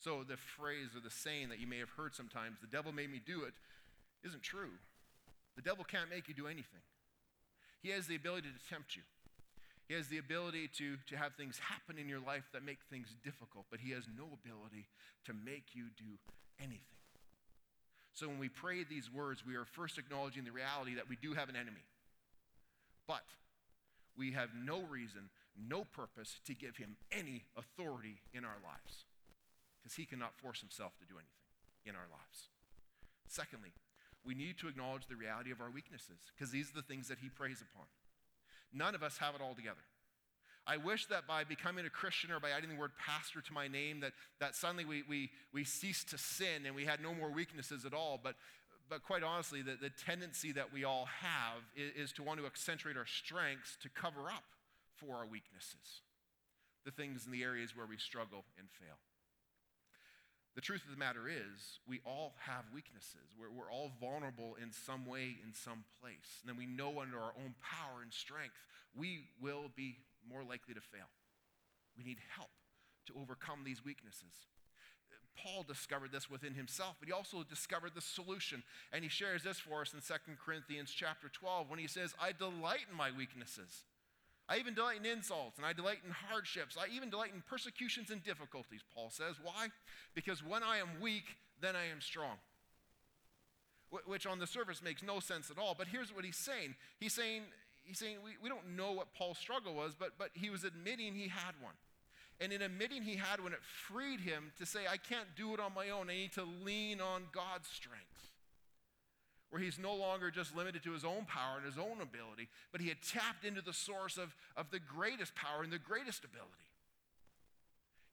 So 0.04 0.26
the 0.28 0.36
phrase 0.36 0.92
or 0.96 1.00
the 1.00 1.10
saying 1.10 1.48
that 1.48 1.62
you 1.62 1.68
may 1.68 1.80
have 1.80 1.92
heard 1.96 2.14
sometimes, 2.14 2.60
the 2.60 2.68
devil 2.68 2.92
made 2.92 3.10
me 3.10 3.22
do 3.26 3.44
it, 3.44 3.54
isn't 4.28 4.44
true. 4.44 4.76
The 5.56 5.62
devil 5.62 5.86
can't 5.86 6.10
make 6.10 6.28
you 6.28 6.34
do 6.34 6.46
anything. 6.46 6.84
He 7.82 7.90
has 7.92 8.08
the 8.08 8.16
ability 8.16 8.50
to 8.50 8.70
tempt 8.70 8.98
you. 8.98 9.04
He 9.88 9.94
has 9.94 10.08
the 10.08 10.18
ability 10.18 10.70
to, 10.78 10.98
to 11.08 11.16
have 11.16 11.36
things 11.36 11.58
happen 11.60 11.98
in 11.98 12.10
your 12.10 12.20
life 12.20 12.44
that 12.52 12.66
make 12.66 12.80
things 12.90 13.16
difficult, 13.24 13.66
but 13.72 13.80
he 13.80 13.92
has 13.92 14.04
no 14.18 14.24
ability 14.24 14.88
to 15.26 15.34
make 15.34 15.72
you 15.74 15.86
do 15.96 16.20
anything. 16.60 17.00
So 18.12 18.28
when 18.28 18.40
we 18.40 18.50
pray 18.50 18.84
these 18.84 19.12
words, 19.12 19.46
we 19.46 19.56
are 19.56 19.66
first 19.66 19.98
acknowledging 19.98 20.44
the 20.44 20.52
reality 20.52 20.96
that 20.96 21.08
we 21.08 21.16
do 21.16 21.34
have 21.34 21.48
an 21.48 21.56
enemy. 21.56 21.84
But 23.08 23.24
we 24.18 24.34
have 24.34 24.50
no 24.54 24.82
reason, 24.84 25.30
no 25.58 25.86
purpose 25.86 26.40
to 26.46 26.54
give 26.54 26.76
him 26.76 26.98
any 27.12 27.44
authority 27.58 28.20
in 28.34 28.44
our 28.44 28.60
lives 28.64 29.06
because 29.84 29.96
he 29.96 30.06
cannot 30.06 30.34
force 30.40 30.62
himself 30.62 30.96
to 30.98 31.06
do 31.06 31.20
anything 31.20 31.44
in 31.86 31.96
our 31.96 32.08
lives. 32.10 32.48
Secondly, 33.28 33.74
we 34.26 34.34
need 34.34 34.58
to 34.60 34.70
acknowledge 34.70 35.08
the 35.08 35.18
reality 35.18 35.52
of 35.52 35.60
our 35.60 35.70
weaknesses 35.70 36.32
because 36.34 36.52
these 36.52 36.72
are 36.72 36.76
the 36.76 36.88
things 36.88 37.10
that 37.10 37.20
he 37.20 37.28
preys 37.28 37.62
upon. 37.62 37.86
None 38.72 38.96
of 38.96 39.04
us 39.04 39.18
have 39.18 39.36
it 39.36 39.42
all 39.42 39.54
together. 39.54 39.84
I 40.66 40.78
wish 40.78 41.08
that 41.08 41.28
by 41.28 41.44
becoming 41.44 41.86
a 41.86 41.90
Christian 41.90 42.32
or 42.32 42.40
by 42.40 42.52
adding 42.52 42.70
the 42.70 42.78
word 42.78 42.92
pastor 42.98 43.42
to 43.42 43.54
my 43.54 43.68
name, 43.68 44.00
that, 44.00 44.14
that 44.40 44.56
suddenly 44.56 44.86
we, 44.86 45.04
we, 45.10 45.30
we 45.52 45.66
ceased 45.66 46.10
to 46.12 46.18
sin 46.18 46.66
and 46.66 46.74
we 46.74 46.86
had 46.86 47.02
no 47.02 47.14
more 47.14 47.30
weaknesses 47.30 47.84
at 47.84 47.94
all. 47.94 48.18
But, 48.24 48.36
but 48.90 49.04
quite 49.04 49.24
honestly, 49.24 49.62
the, 49.62 49.76
the 49.76 49.90
tendency 49.90 50.54
that 50.54 50.72
we 50.72 50.86
all 50.86 51.10
have 51.20 51.60
is, 51.76 52.10
is 52.10 52.12
to 52.14 52.24
want 52.24 52.40
to 52.40 52.46
accentuate 52.46 52.96
our 52.96 53.06
strengths 53.06 53.78
to 53.82 53.90
cover 53.90 54.30
up 54.30 54.46
for 54.96 55.18
our 55.18 55.26
weaknesses, 55.26 56.02
the 56.86 56.92
things 56.92 57.26
in 57.26 57.34
the 57.34 57.44
areas 57.44 57.76
where 57.76 57.86
we 57.86 57.98
struggle 57.98 58.46
and 58.58 58.68
fail. 58.80 58.96
The 60.56 60.62
truth 60.62 60.84
of 60.86 60.92
the 60.92 60.98
matter 60.98 61.28
is, 61.28 61.80
we 61.88 62.00
all 62.06 62.36
have 62.38 62.66
weaknesses. 62.74 63.34
We're, 63.40 63.50
we're 63.50 63.72
all 63.72 63.92
vulnerable 64.00 64.56
in 64.62 64.72
some 64.72 65.06
way, 65.06 65.38
in 65.42 65.54
some 65.54 65.84
place. 66.00 66.42
And 66.42 66.50
then 66.50 66.58
we 66.58 66.68
know 66.68 67.02
under 67.02 67.18
our 67.18 67.34
own 67.42 67.56
power 67.62 68.04
and 68.04 68.14
strength, 68.14 68.54
we 68.96 69.26
will 69.42 69.72
be 69.76 69.98
more 70.30 70.44
likely 70.44 70.76
to 70.76 70.82
fail. 70.82 71.10
We 71.98 72.04
need 72.04 72.20
help 72.36 72.52
to 73.08 73.14
overcome 73.20 73.64
these 73.66 73.84
weaknesses. 73.84 74.48
Paul 75.36 75.64
discovered 75.64 76.12
this 76.12 76.30
within 76.30 76.54
himself, 76.54 76.96
but 77.00 77.08
he 77.08 77.14
also 77.14 77.44
discovered 77.44 77.92
the 77.96 78.02
solution. 78.02 78.62
And 78.92 79.04
he 79.04 79.10
shares 79.10 79.44
this 79.44 79.58
for 79.58 79.82
us 79.82 79.94
in 79.94 80.00
2 80.00 80.14
Corinthians 80.44 80.92
chapter 80.92 81.30
12 81.30 81.70
when 81.70 81.80
he 81.80 81.88
says, 81.88 82.14
I 82.22 82.32
delight 82.32 82.86
in 82.90 82.96
my 82.96 83.10
weaknesses. 83.10 83.84
I 84.50 84.58
even 84.58 84.74
delight 84.74 84.98
in 84.98 85.06
insults 85.06 85.58
and 85.58 85.66
I 85.66 85.74
delight 85.74 86.00
in 86.06 86.12
hardships. 86.12 86.78
I 86.78 86.94
even 86.94 87.10
delight 87.10 87.32
in 87.34 87.42
persecutions 87.42 88.12
and 88.12 88.24
difficulties, 88.24 88.82
Paul 88.94 89.10
says. 89.10 89.36
Why? 89.42 89.68
Because 90.14 90.44
when 90.44 90.64
I 90.64 90.78
am 90.78 91.00
weak, 91.02 91.38
then 91.62 91.76
I 91.76 91.86
am 91.92 92.02
strong. 92.02 92.38
Which 94.06 94.26
on 94.26 94.40
the 94.40 94.48
surface 94.48 94.82
makes 94.82 95.04
no 95.04 95.20
sense 95.20 95.52
at 95.52 95.58
all. 95.58 95.76
But 95.78 95.88
here's 95.88 96.14
what 96.14 96.26
he's 96.26 96.38
saying 96.38 96.76
He's 97.00 97.14
saying, 97.14 97.44
he's 97.84 98.00
saying 98.00 98.18
we, 98.24 98.32
we 98.42 98.50
don't 98.50 98.76
know 98.76 98.92
what 98.92 99.14
Paul's 99.14 99.38
struggle 99.38 99.76
was, 99.76 99.94
but, 99.98 100.14
but 100.18 100.30
he 100.34 100.50
was 100.50 100.64
admitting 100.64 101.14
he 101.14 101.28
had 101.28 101.54
one. 101.62 101.76
And 102.42 102.52
in 102.52 102.62
admitting 102.62 103.04
he 103.04 103.16
had 103.16 103.42
one, 103.42 103.54
it 103.54 103.64
freed 103.64 104.20
him 104.20 104.52
to 104.58 104.66
say, 104.66 104.82
I 104.90 104.98
can't 104.98 105.28
do 105.38 105.54
it 105.54 105.60
on 105.60 105.74
my 105.74 105.92
own. 105.92 106.10
I 106.10 106.16
need 106.16 106.34
to 106.34 106.44
lean 106.66 107.00
on 107.00 107.26
God's 107.32 107.70
strength 107.70 108.33
where 109.54 109.62
he's 109.62 109.78
no 109.78 109.94
longer 109.94 110.32
just 110.32 110.56
limited 110.58 110.82
to 110.82 110.94
his 110.94 111.06
own 111.06 111.26
power 111.30 111.58
and 111.58 111.66
his 111.68 111.78
own 111.78 112.02
ability, 112.02 112.50
but 112.72 112.82
he 112.82 112.88
had 112.88 112.98
tapped 113.04 113.46
into 113.46 113.62
the 113.62 113.72
source 113.72 114.18
of, 114.18 114.34
of 114.58 114.72
the 114.72 114.80
greatest 114.80 115.36
power 115.36 115.62
and 115.62 115.72
the 115.72 115.78
greatest 115.78 116.26
ability. 116.26 116.66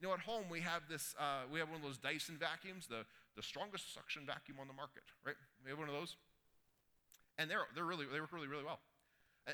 You 0.03 0.09
know, 0.09 0.12
at 0.12 0.20
home 0.20 0.51
we 0.51 0.61
have 0.61 0.82
this, 0.91 1.14
uh, 1.18 1.49
we 1.51 1.59
have 1.59 1.70
one 1.70 1.80
of 1.80 1.82
those 1.82 1.97
Dyson 1.97 2.36
vacuums, 2.38 2.88
the, 2.88 3.07
the 3.36 3.43
strongest 3.43 3.95
suction 3.95 4.26
vacuum 4.26 4.59
on 4.61 4.68
the 4.68 4.74
market, 4.74 5.01
right? 5.24 5.34
We 5.64 5.70
have 5.70 5.78
one 5.78 5.88
of 5.88 5.95
those. 5.95 6.16
And 7.38 7.51
they're, 7.51 7.64
they're 7.74 7.88
really, 7.88 8.05
they 8.05 8.20
work 8.20 8.34
really, 8.34 8.47
really 8.47 8.64
well 8.64 8.80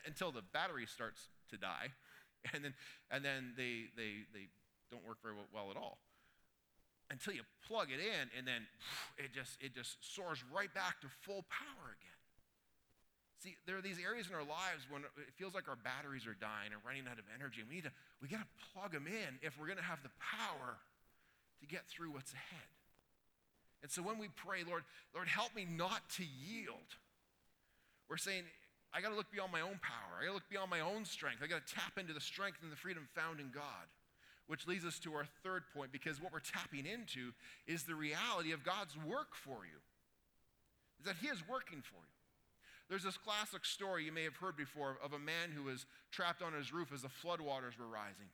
until 0.04 0.32
the 0.32 0.42
battery 0.42 0.86
starts 0.86 1.28
to 1.50 1.56
die. 1.56 1.94
And 2.54 2.62
then, 2.62 2.74
and 3.10 3.24
then 3.24 3.54
they, 3.56 3.90
they, 3.96 4.22
they 4.32 4.46
don't 4.92 5.04
work 5.04 5.18
very 5.20 5.34
well 5.52 5.70
at 5.72 5.76
all 5.76 5.98
until 7.10 7.34
you 7.34 7.42
plug 7.66 7.88
it 7.90 8.00
in 8.02 8.30
and 8.36 8.46
then 8.46 8.66
it 9.18 9.30
just 9.32 9.58
it 9.62 9.74
just 9.74 9.98
soars 10.02 10.42
right 10.50 10.72
back 10.74 11.00
to 11.00 11.08
full 11.22 11.44
power 11.46 11.94
again. 11.94 12.20
See 13.38 13.54
there 13.66 13.78
are 13.78 13.84
these 13.84 13.98
areas 14.02 14.26
in 14.26 14.34
our 14.34 14.46
lives 14.46 14.86
when 14.90 15.02
it 15.02 15.34
feels 15.38 15.54
like 15.54 15.68
our 15.68 15.78
batteries 15.78 16.26
are 16.26 16.34
dying 16.38 16.74
and 16.74 16.82
running 16.82 17.06
out 17.06 17.18
of 17.18 17.26
energy 17.30 17.62
and 17.62 17.68
we 17.70 17.78
need 17.78 17.86
to 17.86 17.94
we 18.20 18.28
got 18.28 18.42
to 18.42 18.52
plug 18.74 18.92
them 18.92 19.06
in 19.06 19.38
if 19.42 19.58
we're 19.58 19.70
going 19.70 19.82
to 19.82 19.86
have 19.86 20.02
the 20.02 20.14
power 20.18 20.78
to 21.62 21.66
get 21.66 21.86
through 21.86 22.10
what's 22.10 22.32
ahead. 22.32 22.70
And 23.82 23.90
so 23.90 24.02
when 24.02 24.18
we 24.18 24.28
pray 24.34 24.66
lord 24.66 24.82
lord 25.14 25.28
help 25.28 25.54
me 25.54 25.66
not 25.66 26.02
to 26.18 26.24
yield 26.26 26.98
we're 28.10 28.18
saying 28.18 28.42
i 28.94 29.00
got 29.00 29.10
to 29.10 29.18
look 29.18 29.30
beyond 29.30 29.52
my 29.52 29.62
own 29.62 29.78
power. 29.78 30.18
I 30.18 30.26
got 30.26 30.34
to 30.34 30.38
look 30.42 30.50
beyond 30.50 30.70
my 30.70 30.80
own 30.80 31.04
strength. 31.04 31.38
I 31.42 31.46
got 31.46 31.66
to 31.66 31.70
tap 31.74 31.98
into 31.98 32.14
the 32.14 32.22
strength 32.22 32.62
and 32.62 32.72
the 32.72 32.76
freedom 32.76 33.06
found 33.14 33.38
in 33.38 33.54
god 33.54 33.86
which 34.46 34.66
leads 34.66 34.84
us 34.84 34.98
to 35.00 35.14
our 35.14 35.26
third 35.42 35.64
point 35.74 35.92
because 35.92 36.20
what 36.20 36.32
we're 36.32 36.40
tapping 36.40 36.86
into 36.86 37.32
is 37.66 37.82
the 37.82 37.94
reality 37.94 38.52
of 38.52 38.64
God's 38.64 38.96
work 38.96 39.34
for 39.34 39.64
you. 39.64 39.78
Is 41.00 41.06
that 41.06 41.16
He 41.20 41.28
is 41.28 41.42
working 41.48 41.82
for 41.82 42.00
you. 42.00 42.16
There's 42.88 43.02
this 43.02 43.16
classic 43.16 43.64
story 43.64 44.04
you 44.04 44.12
may 44.12 44.22
have 44.22 44.36
heard 44.36 44.56
before 44.56 44.98
of 45.02 45.12
a 45.12 45.18
man 45.18 45.50
who 45.54 45.64
was 45.64 45.86
trapped 46.12 46.40
on 46.40 46.52
his 46.52 46.72
roof 46.72 46.92
as 46.94 47.02
the 47.02 47.08
floodwaters 47.08 47.78
were 47.78 47.88
rising. 47.90 48.30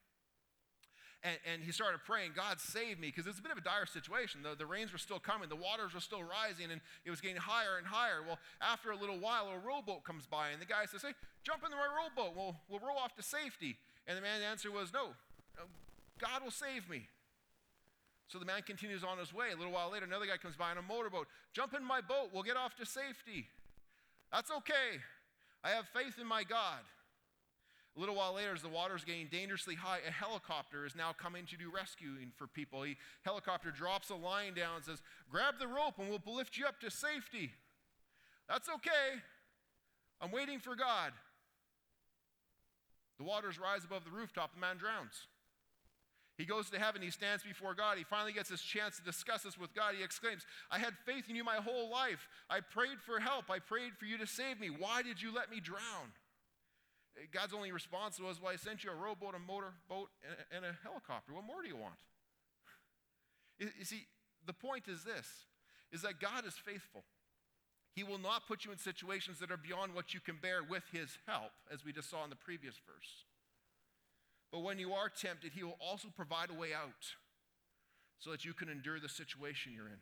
And, 1.25 1.39
and 1.51 1.63
he 1.63 1.71
started 1.71 2.01
praying, 2.05 2.33
God 2.35 2.61
save 2.61 2.99
me, 2.99 3.07
because 3.07 3.29
it's 3.29 3.39
a 3.39 3.43
bit 3.43 3.53
of 3.53 3.59
a 3.59 3.63
dire 3.63 3.87
situation. 3.87 4.43
The, 4.43 4.57
the 4.57 4.67
rains 4.67 4.93
were 4.93 4.99
still 4.99 5.21
coming, 5.21 5.49
the 5.49 5.57
waters 5.57 5.95
were 5.95 6.01
still 6.01 6.23
rising, 6.23 6.71
and 6.73 6.81
it 7.07 7.11
was 7.11 7.21
getting 7.21 7.37
higher 7.37 7.79
and 7.79 7.87
higher. 7.87 8.27
Well, 8.27 8.39
after 8.61 8.91
a 8.91 8.97
little 8.97 9.19
while, 9.19 9.49
a 9.49 9.59
rowboat 9.59 10.03
comes 10.03 10.27
by, 10.27 10.51
and 10.51 10.61
the 10.61 10.67
guy 10.67 10.85
says, 10.85 11.03
Hey, 11.03 11.15
jump 11.45 11.63
in 11.65 11.71
my 11.71 11.87
rowboat, 11.87 12.35
we'll, 12.37 12.57
we'll 12.69 12.81
row 12.81 12.99
off 12.99 13.15
to 13.15 13.23
safety. 13.23 13.77
And 14.07 14.19
the 14.19 14.23
man's 14.23 14.43
answer 14.43 14.71
was, 14.73 14.93
No, 14.93 15.15
God 16.21 16.43
will 16.43 16.51
save 16.51 16.89
me. 16.89 17.09
So 18.29 18.39
the 18.39 18.45
man 18.45 18.63
continues 18.63 19.05
on 19.05 19.19
his 19.19 19.33
way. 19.35 19.53
A 19.53 19.57
little 19.57 19.73
while 19.73 19.93
later, 19.93 20.07
another 20.07 20.27
guy 20.27 20.39
comes 20.39 20.57
by 20.57 20.71
on 20.71 20.79
a 20.79 20.83
motorboat. 20.83 21.27
Jump 21.53 21.75
in 21.75 21.85
my 21.85 22.01
boat. 22.01 22.31
We'll 22.33 22.43
get 22.43 22.57
off 22.57 22.75
to 22.77 22.87
safety. 22.87 23.47
That's 24.33 24.51
okay. 24.51 25.03
I 25.63 25.71
have 25.71 25.87
faith 25.93 26.19
in 26.19 26.27
my 26.27 26.43
God. 26.43 26.81
A 27.95 28.01
little 28.01 28.15
while 28.15 28.33
later, 28.33 28.55
as 28.55 28.63
the 28.63 28.71
water 28.71 28.97
is 28.97 29.05
getting 29.05 29.27
dangerously 29.31 29.75
high, 29.75 29.99
a 30.07 30.11
helicopter 30.11 30.87
is 30.87 30.97
now 30.97 31.13
coming 31.13 31.45
to 31.47 31.59
do 31.59 31.71
rescuing 31.71 32.33
for 32.37 32.47
people. 32.47 32.83
The 32.83 32.97
helicopter 33.23 33.71
drops 33.71 34.09
a 34.09 34.15
line 34.15 34.55
down 34.55 34.77
and 34.77 34.85
says, 34.85 35.03
Grab 35.31 35.57
the 35.61 35.69
rope 35.69 35.99
and 35.99 36.09
we'll 36.09 36.35
lift 36.35 36.57
you 36.57 36.65
up 36.65 36.81
to 36.81 36.91
safety. 36.91 37.53
That's 38.49 38.69
okay. 38.69 39.21
I'm 40.23 40.31
waiting 40.31 40.59
for 40.59 40.75
God. 40.75 41.13
The 43.19 43.25
waters 43.25 43.59
rise 43.59 43.85
above 43.85 44.05
the 44.05 44.11
rooftop. 44.11 44.55
The 44.55 44.61
man 44.61 44.79
drowns. 44.79 45.27
He 46.43 46.47
goes 46.47 46.69
to 46.71 46.79
heaven, 46.81 47.03
he 47.03 47.11
stands 47.11 47.45
before 47.45 47.73
God. 47.73 47.99
He 47.99 48.03
finally 48.03 48.33
gets 48.33 48.51
his 48.51 48.61
chance 48.61 48.97
to 48.97 49.03
discuss 49.05 49.45
this 49.45 49.57
with 49.57 49.73
God. 49.77 49.95
He 49.97 50.03
exclaims, 50.03 50.45
I 50.73 50.81
had 50.81 50.95
faith 51.07 51.31
in 51.31 51.37
you 51.37 51.45
my 51.45 51.59
whole 51.59 51.89
life. 51.89 52.27
I 52.51 52.59
prayed 52.59 52.99
for 53.07 53.21
help. 53.21 53.49
I 53.49 53.61
prayed 53.61 53.93
for 53.97 54.07
you 54.07 54.19
to 54.19 54.27
save 54.27 54.59
me. 54.59 54.67
Why 54.67 55.03
did 55.03 55.23
you 55.23 55.33
let 55.33 55.53
me 55.53 55.61
drown? 55.61 56.11
Eh, 57.17 57.27
God's 57.33 57.55
only 57.55 57.71
response 57.71 58.19
was, 58.19 58.43
Well, 58.43 58.53
I 58.53 58.57
sent 58.57 58.83
you 58.83 58.91
a 58.91 58.95
rowboat, 58.97 59.37
a 59.37 59.39
motorboat, 59.39 60.11
and 60.51 60.65
a 60.65 60.75
helicopter. 60.83 61.33
What 61.33 61.45
more 61.47 61.63
do 61.63 61.69
you 61.69 61.77
want? 61.77 62.03
You 63.79 63.85
see, 63.85 64.09
the 64.45 64.53
point 64.53 64.89
is 64.89 65.05
this 65.05 65.29
is 65.93 66.03
that 66.03 66.19
God 66.19 66.45
is 66.45 66.55
faithful. 66.55 67.05
He 67.95 68.03
will 68.03 68.19
not 68.19 68.49
put 68.49 68.65
you 68.65 68.73
in 68.73 68.79
situations 68.79 69.39
that 69.39 69.53
are 69.53 69.57
beyond 69.57 69.95
what 69.95 70.13
you 70.13 70.19
can 70.19 70.39
bear 70.43 70.65
with 70.69 70.83
his 70.91 71.19
help, 71.29 71.53
as 71.73 71.85
we 71.85 71.93
just 71.93 72.11
saw 72.11 72.25
in 72.25 72.31
the 72.31 72.35
previous 72.35 72.75
verse. 72.85 73.27
But 74.53 74.63
when 74.63 74.79
you 74.79 74.93
are 74.93 75.09
tempted, 75.09 75.53
He 75.55 75.65
will 75.65 75.79
also 75.81 76.09
provide 76.15 76.51
a 76.51 76.55
way 76.55 76.75
out 76.75 77.17
so 78.19 78.31
that 78.31 78.45
you 78.45 78.53
can 78.53 78.69
endure 78.69 79.01
the 79.01 79.09
situation 79.09 79.73
you're 79.75 79.89
in. 79.89 79.99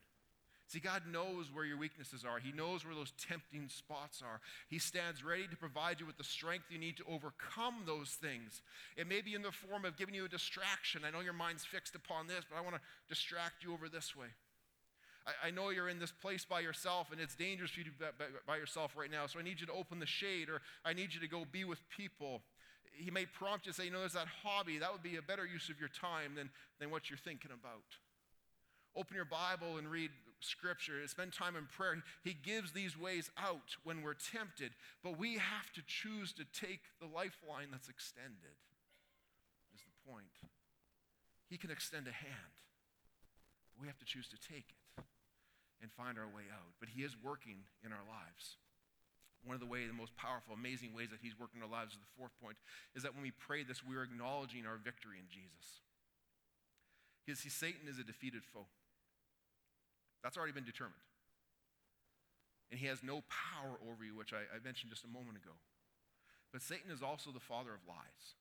See, 0.71 0.79
God 0.79 1.03
knows 1.11 1.51
where 1.53 1.65
your 1.65 1.79
weaknesses 1.79 2.25
are. 2.25 2.39
He 2.39 2.53
knows 2.53 2.85
where 2.85 2.95
those 2.95 3.13
tempting 3.29 3.69
spots 3.69 4.23
are. 4.23 4.41
He 4.69 4.79
stands 4.79 5.25
ready 5.25 5.49
to 5.49 5.57
provide 5.57 5.99
you 5.99 6.07
with 6.07 6.17
the 6.17 6.23
strength 6.23 6.67
you 6.71 6.79
need 6.79 6.97
to 6.99 7.05
overcome 7.11 7.83
those 7.87 8.11
things. 8.11 8.63
It 8.97 9.09
may 9.09 9.21
be 9.21 9.35
in 9.35 9.43
the 9.43 9.51
form 9.51 9.85
of 9.85 9.97
giving 9.97 10.15
you 10.15 10.27
a 10.27 10.29
distraction. 10.29 11.03
I 11.05 11.11
know 11.11 11.21
your 11.21 11.33
mind's 11.33 11.65
fixed 11.65 11.97
upon 11.97 12.29
this, 12.29 12.45
but 12.49 12.57
I 12.57 12.61
want 12.61 12.77
to 12.77 12.81
distract 13.09 13.65
you 13.65 13.73
over 13.73 13.89
this 13.89 14.15
way. 14.15 14.29
I, 15.27 15.49
I, 15.49 15.51
know 15.51 15.71
you're 15.71 15.89
in 15.89 15.99
this 15.99 16.13
place 16.13 16.45
by 16.45 16.61
yourself 16.61 17.09
and 17.11 17.21
it's 17.21 17.35
dangerous 17.35 17.73
for 17.73 17.81
you 17.81 17.87
to 17.87 17.91
be 17.91 18.25
by 18.47 18.57
yourself 18.57 18.97
right 18.97 19.11
now, 19.11 19.27
so 19.27 19.41
I 19.41 19.43
need 19.43 19.61
you 19.61 19.67
to 19.67 19.73
open 19.73 19.99
the 19.99 20.07
shade 20.07 20.49
or 20.49 20.63
I 20.85 20.93
need 20.93 21.13
you 21.13 21.21
to 21.21 21.29
go 21.29 21.45
be 21.51 21.65
with 21.65 21.81
people 21.89 22.43
he 22.93 23.11
may 23.11 23.27
prompt 23.27 23.67
you 23.67 23.73
to 23.73 23.77
say, 23.77 23.85
you 23.87 23.91
know, 23.91 24.01
there's 24.01 24.13
that 24.13 24.29
hobby. 24.43 24.79
That 24.79 24.93
would 24.93 25.03
be 25.03 25.17
a 25.17 25.23
better 25.23 25.47
use 25.47 25.69
of 25.69 25.81
your 25.81 25.89
time 25.89 26.35
than, 26.35 26.51
than 26.79 26.91
what 26.91 27.09
you're 27.09 27.19
thinking 27.19 27.51
about. 27.51 27.85
Open 28.97 29.15
your 29.15 29.25
Bible 29.25 29.79
and 29.79 29.89
read 29.89 30.11
Scripture, 30.41 31.07
spend 31.07 31.33
time 31.33 31.55
in 31.55 31.67
prayer. 31.67 32.03
He 32.25 32.35
gives 32.35 32.73
these 32.73 32.99
ways 32.99 33.31
out 33.39 33.77
when 33.85 34.03
we're 34.03 34.15
tempted, 34.15 34.73
but 35.05 35.19
we 35.19 35.35
have 35.35 35.71
to 35.75 35.83
choose 35.87 36.33
to 36.35 36.45
take 36.53 36.81
the 37.01 37.07
lifeline 37.07 37.69
that's 37.71 37.89
extended, 37.89 38.57
is 39.75 39.83
the 39.85 40.11
point. 40.11 40.33
He 41.49 41.57
can 41.57 41.71
extend 41.71 42.09
a 42.09 42.13
hand. 42.13 42.57
We 43.81 43.87
have 43.87 43.99
to 43.99 44.05
choose 44.05 44.29
to 44.29 44.37
take 44.37 44.67
it 44.69 45.05
and 45.83 45.91
find 45.93 46.19
our 46.19 46.29
way 46.29 46.49
out. 46.53 46.73
But 46.81 46.91
He 46.91 47.03
is 47.03 47.17
working 47.23 47.65
in 47.85 47.93
our 47.93 48.05
lives. 48.09 48.57
One 49.45 49.55
of 49.55 49.61
the 49.61 49.67
way, 49.67 49.87
the 49.87 49.97
most 49.97 50.15
powerful, 50.17 50.53
amazing 50.53 50.93
ways 50.93 51.09
that 51.11 51.21
He's 51.23 51.39
working 51.39 51.61
in 51.61 51.65
our 51.65 51.73
lives 51.73 51.93
is 51.97 52.01
the 52.01 52.15
fourth 52.19 52.33
point, 52.43 52.57
is 52.95 53.03
that 53.03 53.15
when 53.15 53.23
we 53.23 53.33
pray 53.33 53.65
this, 53.65 53.81
we're 53.81 54.05
acknowledging 54.05 54.67
our 54.67 54.77
victory 54.77 55.17
in 55.17 55.29
Jesus. 55.33 55.81
Because 57.25 57.41
see, 57.41 57.49
Satan 57.49 57.89
is 57.89 57.99
a 57.99 58.05
defeated 58.05 58.45
foe. 58.45 58.69
That's 60.23 60.37
already 60.37 60.53
been 60.53 60.69
determined. 60.69 61.01
And 62.71 62.79
he 62.79 62.87
has 62.87 63.03
no 63.03 63.25
power 63.29 63.81
over 63.89 64.05
you, 64.05 64.15
which 64.15 64.33
I, 64.33 64.45
I 64.55 64.61
mentioned 64.63 64.93
just 64.93 65.05
a 65.05 65.11
moment 65.11 65.37
ago. 65.37 65.57
But 66.53 66.63
Satan 66.63 66.91
is 66.91 67.03
also 67.03 67.31
the 67.31 67.41
father 67.41 67.71
of 67.71 67.81
lies. 67.89 68.37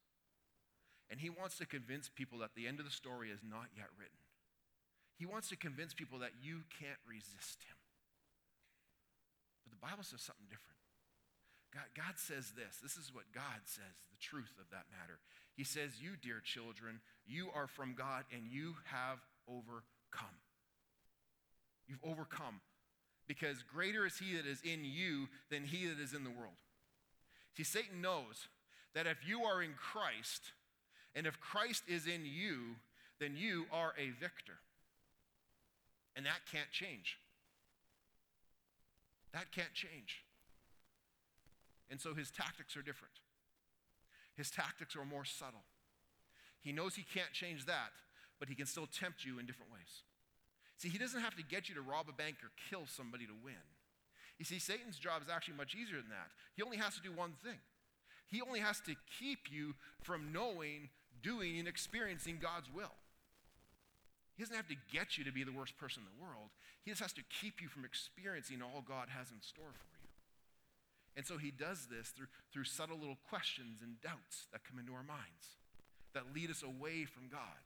And 1.10 1.20
he 1.20 1.30
wants 1.30 1.58
to 1.58 1.66
convince 1.66 2.10
people 2.10 2.39
that 2.39 2.54
the 2.56 2.68
end 2.68 2.80
of 2.80 2.86
the 2.86 2.93
story 2.93 3.32
is 3.32 3.39
not 3.41 3.74
yet 3.76 3.89
written. 3.97 4.22
He 5.18 5.26
wants 5.26 5.50
to 5.50 5.58
convince 5.58 5.93
people 5.93 6.20
that 6.20 6.32
you 6.41 6.62
can't 6.80 7.00
resist 7.08 7.66
him. 7.66 7.78
But 9.66 9.74
the 9.74 9.82
Bible 9.82 10.04
says 10.04 10.22
something 10.22 10.45
different. 10.50 10.79
God, 11.74 11.86
God 11.95 12.15
says 12.17 12.53
this. 12.55 12.78
This 12.82 12.97
is 12.97 13.13
what 13.13 13.26
God 13.34 13.61
says, 13.65 13.95
the 14.11 14.17
truth 14.17 14.51
of 14.59 14.70
that 14.72 14.86
matter. 14.89 15.20
He 15.55 15.63
says, 15.63 16.01
You, 16.01 16.11
dear 16.22 16.41
children, 16.43 16.99
you 17.28 17.49
are 17.53 17.67
from 17.67 17.93
God 17.93 18.24
and 18.34 18.43
you 18.49 18.76
have 18.86 19.20
overcome. 19.47 20.39
You've 21.88 22.03
overcome 22.03 22.61
because 23.28 23.63
greater 23.63 24.05
is 24.05 24.17
he 24.17 24.36
that 24.36 24.45
is 24.45 24.61
in 24.63 24.84
you 24.84 25.28
than 25.51 25.63
he 25.63 25.86
that 25.88 25.99
is 25.99 26.13
in 26.13 26.24
the 26.24 26.30
world. 26.30 26.57
See, 27.55 27.63
Satan 27.63 28.01
knows 28.01 28.47
that 28.95 29.05
if 29.05 29.28
you 29.28 29.43
are 29.43 29.61
in 29.61 29.74
Christ 29.74 30.53
and 31.15 31.28
if 31.28 31.39
Christ 31.39 31.84
is 31.88 32.07
in 32.07 32.26
you, 32.26 32.78
then 33.20 33.36
you 33.36 33.65
are 33.72 33.93
a 33.97 34.09
victor. 34.09 34.57
And 36.15 36.26
that 36.26 36.41
can't 36.51 36.72
change. 36.72 37.17
That 39.34 39.51
can't 39.51 39.74
change. 39.74 40.24
And 41.90 42.00
so 42.00 42.14
his 42.14 42.32
tactics 42.32 42.78
are 42.78 42.82
different. 42.82 43.14
His 44.36 44.52
tactics 44.52 44.96
are 44.96 45.06
more 45.06 45.26
subtle. 45.26 45.64
He 46.62 46.72
knows 46.72 46.96
he 46.96 47.04
can't 47.04 47.32
change 47.34 47.66
that, 47.66 47.92
but 48.40 48.48
he 48.48 48.56
can 48.56 48.66
still 48.66 48.88
tempt 48.88 49.26
you 49.26 49.40
in 49.40 49.46
different 49.46 49.72
ways. 49.72 50.04
See, 50.78 50.90
he 50.90 50.98
doesn't 50.98 51.20
have 51.20 51.36
to 51.36 51.44
get 51.44 51.68
you 51.68 51.76
to 51.76 51.82
rob 51.82 52.08
a 52.10 52.14
bank 52.14 52.38
or 52.44 52.52
kill 52.70 52.86
somebody 52.88 53.26
to 53.26 53.34
win. 53.44 53.68
You 54.38 54.46
see, 54.46 54.60
Satan's 54.60 54.98
job 54.98 55.22
is 55.22 55.28
actually 55.30 55.58
much 55.58 55.76
easier 55.76 55.98
than 55.98 56.10
that. 56.10 56.32
He 56.56 56.64
only 56.64 56.78
has 56.78 56.96
to 56.96 57.02
do 57.02 57.12
one 57.12 57.34
thing. 57.44 57.60
He 58.28 58.42
only 58.42 58.62
has 58.62 58.80
to 58.82 58.96
keep 59.20 59.52
you 59.52 59.76
from 60.02 60.32
knowing, 60.32 60.90
doing, 61.22 61.60
and 61.60 61.68
experiencing 61.68 62.40
God's 62.42 62.72
will. 62.74 62.96
He 64.38 64.44
doesn't 64.44 64.56
have 64.56 64.70
to 64.70 64.80
get 64.94 65.18
you 65.18 65.26
to 65.26 65.34
be 65.34 65.44
the 65.44 65.52
worst 65.52 65.78
person 65.78 66.04
in 66.04 66.08
the 66.16 66.24
world. 66.24 66.48
He 66.86 66.92
just 66.92 67.02
has 67.02 67.12
to 67.14 67.24
keep 67.42 67.62
you 67.62 67.68
from 67.68 67.84
experiencing 67.84 68.62
all 68.62 68.82
God 68.88 69.10
has 69.10 69.32
in 69.32 69.42
store 69.42 69.74
for 69.74 69.88
you. 69.92 69.99
And 71.18 71.26
so 71.26 71.38
he 71.38 71.51
does 71.51 71.88
this 71.91 72.10
through, 72.10 72.28
through 72.53 72.64
subtle 72.64 72.97
little 72.97 73.18
questions 73.28 73.82
and 73.82 73.99
doubts 74.01 74.47
that 74.51 74.64
come 74.64 74.80
into 74.80 74.93
our 74.93 75.03
minds 75.03 75.60
that 76.14 76.34
lead 76.34 76.49
us 76.49 76.64
away 76.64 77.05
from 77.05 77.30
God. 77.30 77.64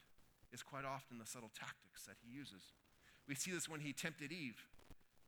Is 0.54 0.62
quite 0.62 0.86
often 0.86 1.18
the 1.18 1.26
subtle 1.26 1.50
tactics 1.58 2.06
that 2.06 2.14
he 2.22 2.30
uses. 2.30 2.62
We 3.28 3.34
see 3.34 3.50
this 3.50 3.68
when 3.68 3.82
he 3.82 3.92
tempted 3.92 4.32
Eve. 4.32 4.62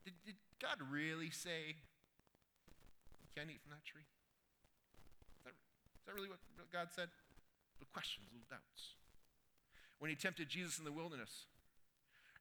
Did, 0.04 0.14
did 0.24 0.36
God 0.62 0.78
really 0.78 1.34
say 1.34 1.74
you 3.18 3.28
can't 3.34 3.50
eat 3.50 3.58
from 3.58 3.74
that 3.74 3.82
tree? 3.82 4.06
Is 4.06 5.50
that, 5.50 5.58
is 5.58 6.06
that 6.06 6.14
really 6.14 6.30
what 6.30 6.38
God 6.70 6.94
said? 6.94 7.10
Little 7.82 7.90
questions, 7.92 8.30
little 8.30 8.46
doubts. 8.46 8.94
When 9.98 10.10
he 10.10 10.16
tempted 10.16 10.48
Jesus 10.48 10.78
in 10.78 10.84
the 10.84 10.94
wilderness, 10.94 11.50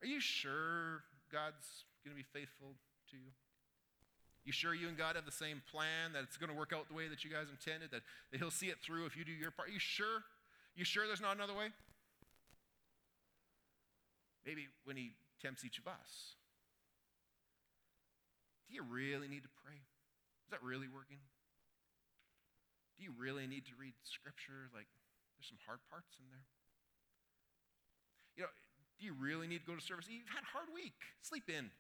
are 0.04 0.08
you 0.08 0.20
sure 0.20 1.02
God's 1.32 1.90
going 2.06 2.14
to 2.14 2.22
be 2.22 2.28
faithful 2.38 2.78
to 3.10 3.18
you? 3.18 3.34
You 4.46 4.54
sure 4.54 4.74
you 4.74 4.88
and 4.88 4.96
God 4.96 5.16
have 5.16 5.26
the 5.26 5.34
same 5.34 5.62
plan, 5.74 6.14
that 6.14 6.22
it's 6.22 6.38
going 6.38 6.54
to 6.54 6.56
work 6.56 6.72
out 6.72 6.88
the 6.88 6.94
way 6.94 7.08
that 7.10 7.26
you 7.26 7.32
guys 7.34 7.50
intended, 7.50 7.90
that, 7.90 8.02
that 8.32 8.38
He'll 8.38 8.54
see 8.54 8.68
it 8.68 8.78
through 8.80 9.06
if 9.06 9.18
you 9.18 9.26
do 9.26 9.34
your 9.34 9.50
part? 9.50 9.74
You 9.74 9.80
sure? 9.80 10.22
You 10.78 10.86
sure 10.86 11.08
there's 11.08 11.22
not 11.22 11.36
another 11.36 11.54
way? 11.54 11.74
Maybe 14.46 14.68
when 14.86 14.96
He 14.96 15.18
tempts 15.42 15.66
each 15.66 15.80
of 15.80 15.88
us. 15.88 16.38
Do 18.70 18.76
you 18.76 18.86
really 18.86 19.28
need 19.28 19.42
to 19.42 19.54
pray? 19.66 19.82
Is 20.46 20.52
that 20.52 20.62
really 20.62 20.88
working? 20.88 21.18
Do 22.98 23.04
you 23.04 23.12
really 23.18 23.48
need 23.50 23.66
to 23.66 23.74
read 23.82 23.94
scripture? 24.06 24.70
Like, 24.74 24.88
there's 25.36 25.50
some 25.50 25.60
hard 25.66 25.82
parts 25.90 26.22
in 26.22 26.26
there. 26.30 26.46
You 28.38 28.44
know, 28.46 28.54
do 29.00 29.06
you 29.10 29.18
really 29.18 29.48
need 29.48 29.66
to 29.66 29.68
go 29.68 29.74
to 29.74 29.82
service? 29.82 30.06
You've 30.08 30.30
had 30.30 30.46
a 30.46 30.52
hard 30.54 30.70
week. 30.70 30.96
Sleep 31.22 31.50
in. 31.50 31.74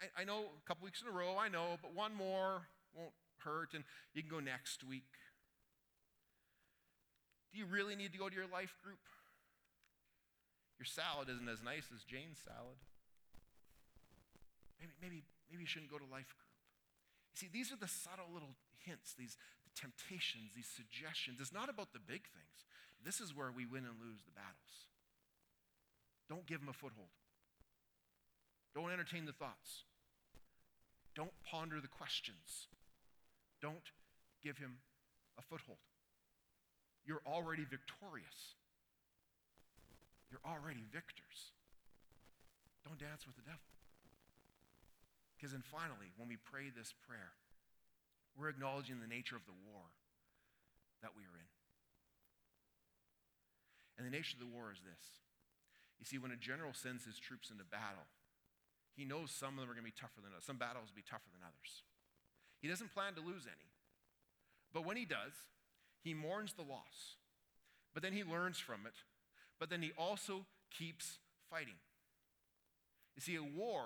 I, 0.00 0.22
I 0.22 0.24
know 0.24 0.44
a 0.56 0.68
couple 0.68 0.84
weeks 0.84 1.02
in 1.02 1.08
a 1.08 1.10
row, 1.10 1.36
I 1.38 1.48
know, 1.48 1.78
but 1.80 1.94
one 1.94 2.14
more 2.14 2.62
won't 2.94 3.12
hurt, 3.38 3.74
and 3.74 3.84
you 4.14 4.22
can 4.22 4.30
go 4.30 4.40
next 4.40 4.84
week. 4.84 5.08
Do 7.52 7.58
you 7.58 7.66
really 7.66 7.96
need 7.96 8.12
to 8.12 8.18
go 8.18 8.28
to 8.28 8.34
your 8.34 8.48
life 8.50 8.74
group? 8.82 9.02
Your 10.78 10.86
salad 10.86 11.28
isn't 11.28 11.48
as 11.48 11.62
nice 11.62 11.86
as 11.94 12.02
Jane's 12.02 12.40
salad. 12.42 12.80
Maybe, 14.80 14.92
maybe, 15.00 15.22
maybe 15.50 15.62
you 15.62 15.68
shouldn't 15.68 15.92
go 15.92 15.98
to 15.98 16.08
life 16.10 16.32
group. 16.32 16.50
You 17.34 17.46
see, 17.46 17.50
these 17.52 17.70
are 17.70 17.78
the 17.78 17.88
subtle 17.88 18.26
little 18.32 18.56
hints, 18.82 19.14
these 19.14 19.36
the 19.62 19.70
temptations, 19.78 20.50
these 20.56 20.66
suggestions. 20.66 21.38
It's 21.40 21.52
not 21.52 21.70
about 21.70 21.92
the 21.92 22.02
big 22.02 22.26
things. 22.28 22.66
This 23.04 23.20
is 23.20 23.30
where 23.30 23.52
we 23.54 23.66
win 23.66 23.86
and 23.86 23.94
lose 24.00 24.26
the 24.26 24.34
battles. 24.34 24.90
Don't 26.28 26.46
give 26.46 26.60
them 26.60 26.68
a 26.68 26.76
foothold. 26.76 27.14
Don't 28.74 28.90
entertain 28.90 29.26
the 29.26 29.32
thoughts. 29.32 29.84
Don't 31.14 31.32
ponder 31.44 31.80
the 31.80 31.88
questions. 31.88 32.68
Don't 33.60 33.92
give 34.42 34.58
him 34.58 34.78
a 35.38 35.42
foothold. 35.42 35.78
You're 37.04 37.22
already 37.26 37.64
victorious. 37.64 38.56
You're 40.30 40.44
already 40.46 40.82
victors. 40.90 41.52
Don't 42.84 42.98
dance 42.98 43.26
with 43.26 43.36
the 43.36 43.44
devil. 43.44 43.68
Because 45.36 45.52
then 45.52 45.62
finally, 45.62 46.14
when 46.16 46.28
we 46.28 46.38
pray 46.38 46.70
this 46.70 46.94
prayer, 47.04 47.34
we're 48.38 48.48
acknowledging 48.48 49.00
the 49.00 49.10
nature 49.10 49.36
of 49.36 49.44
the 49.44 49.58
war 49.68 49.84
that 51.02 51.12
we 51.12 51.22
are 51.22 51.36
in. 51.36 51.50
And 53.98 54.06
the 54.06 54.14
nature 54.14 54.38
of 54.38 54.40
the 54.40 54.48
war 54.48 54.72
is 54.72 54.80
this. 54.80 55.20
You 56.00 56.06
see, 56.06 56.16
when 56.16 56.32
a 56.32 56.40
general 56.40 56.72
sends 56.72 57.04
his 57.04 57.18
troops 57.18 57.50
into 57.50 57.64
battle, 57.64 58.08
he 58.96 59.04
knows 59.04 59.30
some 59.30 59.54
of 59.54 59.60
them 59.60 59.70
are 59.70 59.74
going 59.74 59.84
to 59.86 59.92
be 59.92 59.98
tougher 59.98 60.20
than 60.22 60.32
others. 60.32 60.44
Some 60.44 60.58
battles 60.58 60.88
will 60.88 60.96
be 60.96 61.08
tougher 61.08 61.30
than 61.32 61.42
others. 61.42 61.82
He 62.60 62.68
doesn't 62.68 62.92
plan 62.94 63.14
to 63.14 63.20
lose 63.20 63.46
any. 63.46 63.70
But 64.72 64.86
when 64.86 64.96
he 64.96 65.04
does, 65.04 65.32
he 66.02 66.14
mourns 66.14 66.52
the 66.54 66.62
loss. 66.62 67.16
But 67.94 68.02
then 68.02 68.12
he 68.12 68.24
learns 68.24 68.58
from 68.58 68.86
it. 68.86 68.94
But 69.58 69.70
then 69.70 69.82
he 69.82 69.92
also 69.96 70.46
keeps 70.70 71.18
fighting. 71.50 71.80
You 73.16 73.22
see, 73.22 73.36
a 73.36 73.42
war 73.42 73.84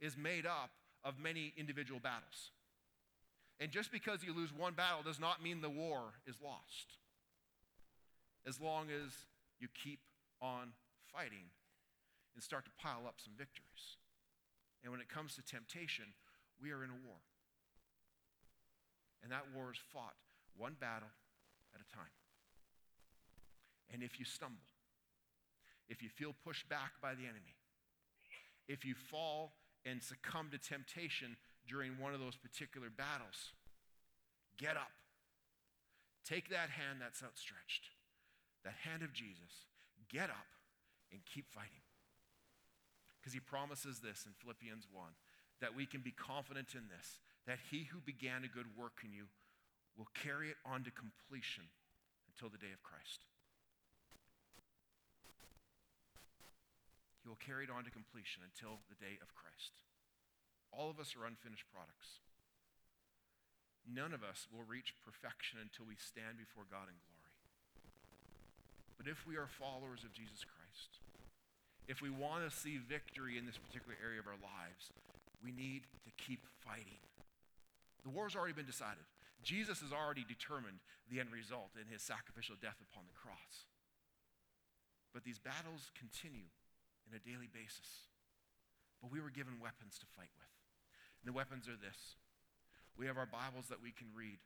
is 0.00 0.16
made 0.16 0.46
up 0.46 0.70
of 1.04 1.18
many 1.18 1.52
individual 1.56 2.00
battles. 2.00 2.50
And 3.60 3.70
just 3.70 3.92
because 3.92 4.24
you 4.24 4.34
lose 4.34 4.50
one 4.52 4.74
battle 4.74 5.02
does 5.02 5.20
not 5.20 5.42
mean 5.42 5.60
the 5.60 5.70
war 5.70 6.14
is 6.26 6.36
lost. 6.42 6.98
As 8.46 8.60
long 8.60 8.86
as 8.90 9.12
you 9.60 9.68
keep 9.82 10.00
on 10.40 10.72
fighting 11.12 11.50
and 12.34 12.42
start 12.42 12.64
to 12.64 12.70
pile 12.80 13.04
up 13.06 13.14
some 13.22 13.34
victories. 13.38 13.96
And 14.84 14.92
when 14.92 15.00
it 15.00 15.08
comes 15.08 15.34
to 15.34 15.42
temptation, 15.42 16.04
we 16.60 16.70
are 16.70 16.84
in 16.84 16.90
a 16.90 17.00
war. 17.08 17.16
And 19.22 19.32
that 19.32 19.48
war 19.56 19.72
is 19.72 19.80
fought 19.92 20.14
one 20.56 20.76
battle 20.78 21.08
at 21.74 21.80
a 21.80 21.88
time. 21.96 22.12
And 23.92 24.02
if 24.02 24.20
you 24.20 24.26
stumble, 24.26 24.68
if 25.88 26.02
you 26.02 26.10
feel 26.10 26.34
pushed 26.44 26.68
back 26.68 26.92
by 27.00 27.14
the 27.14 27.24
enemy, 27.24 27.56
if 28.68 28.84
you 28.84 28.94
fall 28.94 29.54
and 29.84 30.02
succumb 30.02 30.48
to 30.52 30.58
temptation 30.58 31.36
during 31.68 31.98
one 31.98 32.12
of 32.14 32.20
those 32.20 32.36
particular 32.36 32.88
battles, 32.90 33.52
get 34.58 34.76
up. 34.76 34.92
Take 36.24 36.48
that 36.50 36.70
hand 36.70 37.00
that's 37.00 37.22
outstretched, 37.22 37.88
that 38.64 38.74
hand 38.84 39.02
of 39.02 39.12
Jesus, 39.12 39.68
get 40.10 40.30
up 40.30 40.48
and 41.12 41.20
keep 41.24 41.50
fighting. 41.52 41.83
Because 43.24 43.32
he 43.32 43.40
promises 43.40 44.04
this 44.04 44.28
in 44.28 44.36
Philippians 44.36 44.84
1 44.92 45.16
that 45.64 45.72
we 45.72 45.88
can 45.88 46.04
be 46.04 46.12
confident 46.12 46.76
in 46.76 46.92
this, 46.92 47.24
that 47.48 47.56
he 47.72 47.88
who 47.88 48.04
began 48.04 48.44
a 48.44 48.52
good 48.52 48.76
work 48.76 49.00
in 49.00 49.16
you 49.16 49.32
will 49.96 50.12
carry 50.12 50.52
it 50.52 50.60
on 50.60 50.84
to 50.84 50.92
completion 50.92 51.64
until 52.28 52.52
the 52.52 52.60
day 52.60 52.68
of 52.76 52.84
Christ. 52.84 53.24
He 57.24 57.32
will 57.32 57.40
carry 57.40 57.64
it 57.64 57.72
on 57.72 57.88
to 57.88 57.94
completion 57.94 58.44
until 58.44 58.84
the 58.92 59.00
day 59.00 59.16
of 59.24 59.32
Christ. 59.32 59.72
All 60.68 60.92
of 60.92 61.00
us 61.00 61.16
are 61.16 61.24
unfinished 61.24 61.72
products. 61.72 62.20
None 63.88 64.12
of 64.12 64.20
us 64.20 64.44
will 64.52 64.68
reach 64.68 65.00
perfection 65.00 65.64
until 65.64 65.88
we 65.88 65.96
stand 65.96 66.36
before 66.36 66.68
God 66.68 66.92
in 66.92 67.00
glory. 67.00 67.32
But 69.00 69.08
if 69.08 69.24
we 69.24 69.40
are 69.40 69.48
followers 69.48 70.04
of 70.04 70.12
Jesus 70.12 70.44
Christ, 70.44 71.03
if 71.86 72.00
we 72.00 72.08
want 72.08 72.48
to 72.48 72.50
see 72.54 72.78
victory 72.78 73.36
in 73.36 73.44
this 73.44 73.58
particular 73.58 73.96
area 74.00 74.20
of 74.20 74.26
our 74.26 74.40
lives, 74.40 74.88
we 75.44 75.52
need 75.52 75.84
to 76.04 76.12
keep 76.16 76.40
fighting. 76.64 77.00
The 78.04 78.12
war's 78.12 78.36
already 78.36 78.56
been 78.56 78.68
decided. 78.68 79.04
Jesus 79.44 79.84
has 79.84 79.92
already 79.92 80.24
determined 80.24 80.80
the 81.12 81.20
end 81.20 81.28
result 81.28 81.76
in 81.76 81.84
his 81.92 82.00
sacrificial 82.00 82.56
death 82.56 82.80
upon 82.80 83.04
the 83.04 83.16
cross. 83.16 83.68
But 85.12 85.24
these 85.24 85.38
battles 85.38 85.92
continue 85.92 86.48
in 87.04 87.12
a 87.12 87.20
daily 87.20 87.52
basis. 87.52 88.08
But 89.04 89.12
we 89.12 89.20
were 89.20 89.30
given 89.30 89.60
weapons 89.60 90.00
to 90.00 90.08
fight 90.16 90.32
with. 90.40 90.52
And 91.20 91.28
the 91.28 91.36
weapons 91.36 91.68
are 91.68 91.76
this 91.76 92.16
we 92.96 93.06
have 93.06 93.18
our 93.18 93.28
Bibles 93.28 93.68
that 93.68 93.82
we 93.82 93.90
can 93.92 94.08
read, 94.16 94.38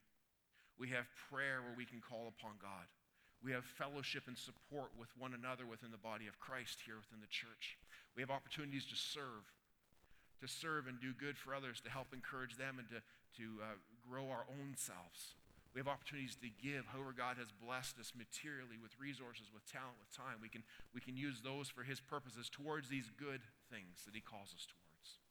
we 0.79 0.89
have 0.91 1.07
prayer 1.31 1.63
where 1.63 1.77
we 1.77 1.85
can 1.85 2.01
call 2.01 2.27
upon 2.27 2.59
God. 2.59 2.91
We 3.43 3.53
have 3.53 3.65
fellowship 3.65 4.27
and 4.27 4.37
support 4.37 4.91
with 4.99 5.09
one 5.19 5.33
another 5.33 5.65
within 5.65 5.91
the 5.91 6.01
body 6.01 6.27
of 6.27 6.39
Christ 6.39 6.83
here 6.85 6.99
within 6.99 7.23
the 7.23 7.31
church. 7.31 7.79
We 8.17 8.23
have 8.23 8.35
opportunities 8.35 8.85
to 8.91 8.99
serve, 8.99 9.47
to 10.43 10.49
serve 10.49 10.91
and 10.91 10.99
do 10.99 11.15
good 11.15 11.39
for 11.39 11.55
others, 11.55 11.81
to 11.87 11.91
help 11.91 12.11
encourage 12.11 12.59
them 12.59 12.83
and 12.83 12.89
to, 12.91 12.99
to 13.39 13.47
uh, 13.63 13.79
grow 14.03 14.27
our 14.27 14.43
own 14.51 14.75
selves. 14.75 15.39
We 15.71 15.79
have 15.79 15.87
opportunities 15.87 16.35
to 16.43 16.51
give. 16.59 16.91
However, 16.91 17.15
God 17.15 17.39
has 17.39 17.55
blessed 17.55 18.03
us 18.03 18.11
materially 18.17 18.81
with 18.83 18.99
resources, 18.99 19.55
with 19.55 19.63
talent, 19.71 20.01
with 20.03 20.11
time. 20.11 20.43
We 20.43 20.51
can, 20.51 20.67
we 20.91 20.99
can 20.99 21.15
use 21.15 21.39
those 21.39 21.71
for 21.71 21.87
His 21.87 22.01
purposes 22.01 22.51
towards 22.51 22.91
these 22.91 23.15
good 23.15 23.47
things 23.71 24.03
that 24.03 24.19
He 24.19 24.25
calls 24.25 24.51
us 24.51 24.67
towards. 24.67 25.23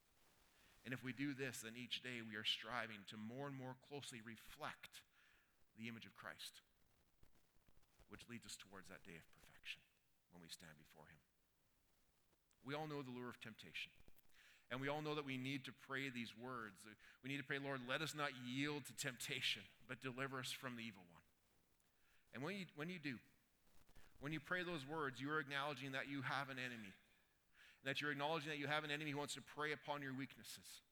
And 0.88 0.95
if 0.95 1.03
we 1.03 1.12
do 1.12 1.36
this, 1.36 1.68
then 1.68 1.76
each 1.76 1.99
day 1.99 2.24
we 2.24 2.39
are 2.39 2.47
striving 2.47 3.03
to 3.12 3.20
more 3.20 3.51
and 3.51 3.58
more 3.60 3.76
closely 3.91 4.24
reflect 4.24 5.03
the 5.76 5.91
image 5.91 6.08
of 6.08 6.16
Christ, 6.16 6.64
which 8.10 8.28
leads 8.28 8.45
us 8.45 8.55
towards 8.55 8.88
that 8.88 9.03
day 9.03 9.16
of 9.16 9.26
perfection 9.32 9.84
when 10.32 10.43
we 10.43 10.49
stand 10.51 10.76
before 10.80 11.08
Him. 11.08 11.22
We 12.64 12.76
all 12.76 12.88
know 12.88 13.01
the 13.03 13.14
lure 13.14 13.32
of 13.32 13.39
temptation. 13.39 13.91
And 14.70 14.84
we 14.84 14.89
all 14.91 15.01
know 15.01 15.16
that 15.16 15.26
we 15.26 15.38
need 15.39 15.64
to 15.66 15.74
pray 15.88 16.10
these 16.12 16.36
words. 16.36 16.84
We 17.24 17.30
need 17.32 17.39
to 17.39 17.47
pray, 17.47 17.60
Lord, 17.60 17.80
let 17.88 18.01
us 18.01 18.12
not 18.12 18.36
yield 18.43 18.84
to 18.88 18.93
temptation, 18.99 19.64
but 19.88 20.03
deliver 20.03 20.39
us 20.39 20.51
from 20.51 20.76
the 20.76 20.84
evil 20.84 21.08
one. 21.08 21.24
And 22.36 22.43
when 22.43 22.55
you, 22.60 22.66
when 22.76 22.89
you 22.89 22.99
do, 22.99 23.16
when 24.20 24.34
you 24.34 24.41
pray 24.41 24.64
those 24.64 24.84
words, 24.84 25.22
you 25.22 25.32
are 25.32 25.39
acknowledging 25.39 25.93
that 25.93 26.12
you 26.12 26.22
have 26.22 26.49
an 26.49 26.60
enemy. 26.60 26.91
And 27.80 27.86
That 27.86 28.01
you're 28.01 28.12
acknowledging 28.12 28.49
that 28.49 28.60
you 28.60 28.68
have 28.68 28.84
an 28.84 28.91
enemy 28.91 29.12
who 29.12 29.18
wants 29.18 29.36
to 29.36 29.41
prey 29.55 29.72
upon 29.72 30.01
your 30.01 30.14
weaknesses. 30.14 30.84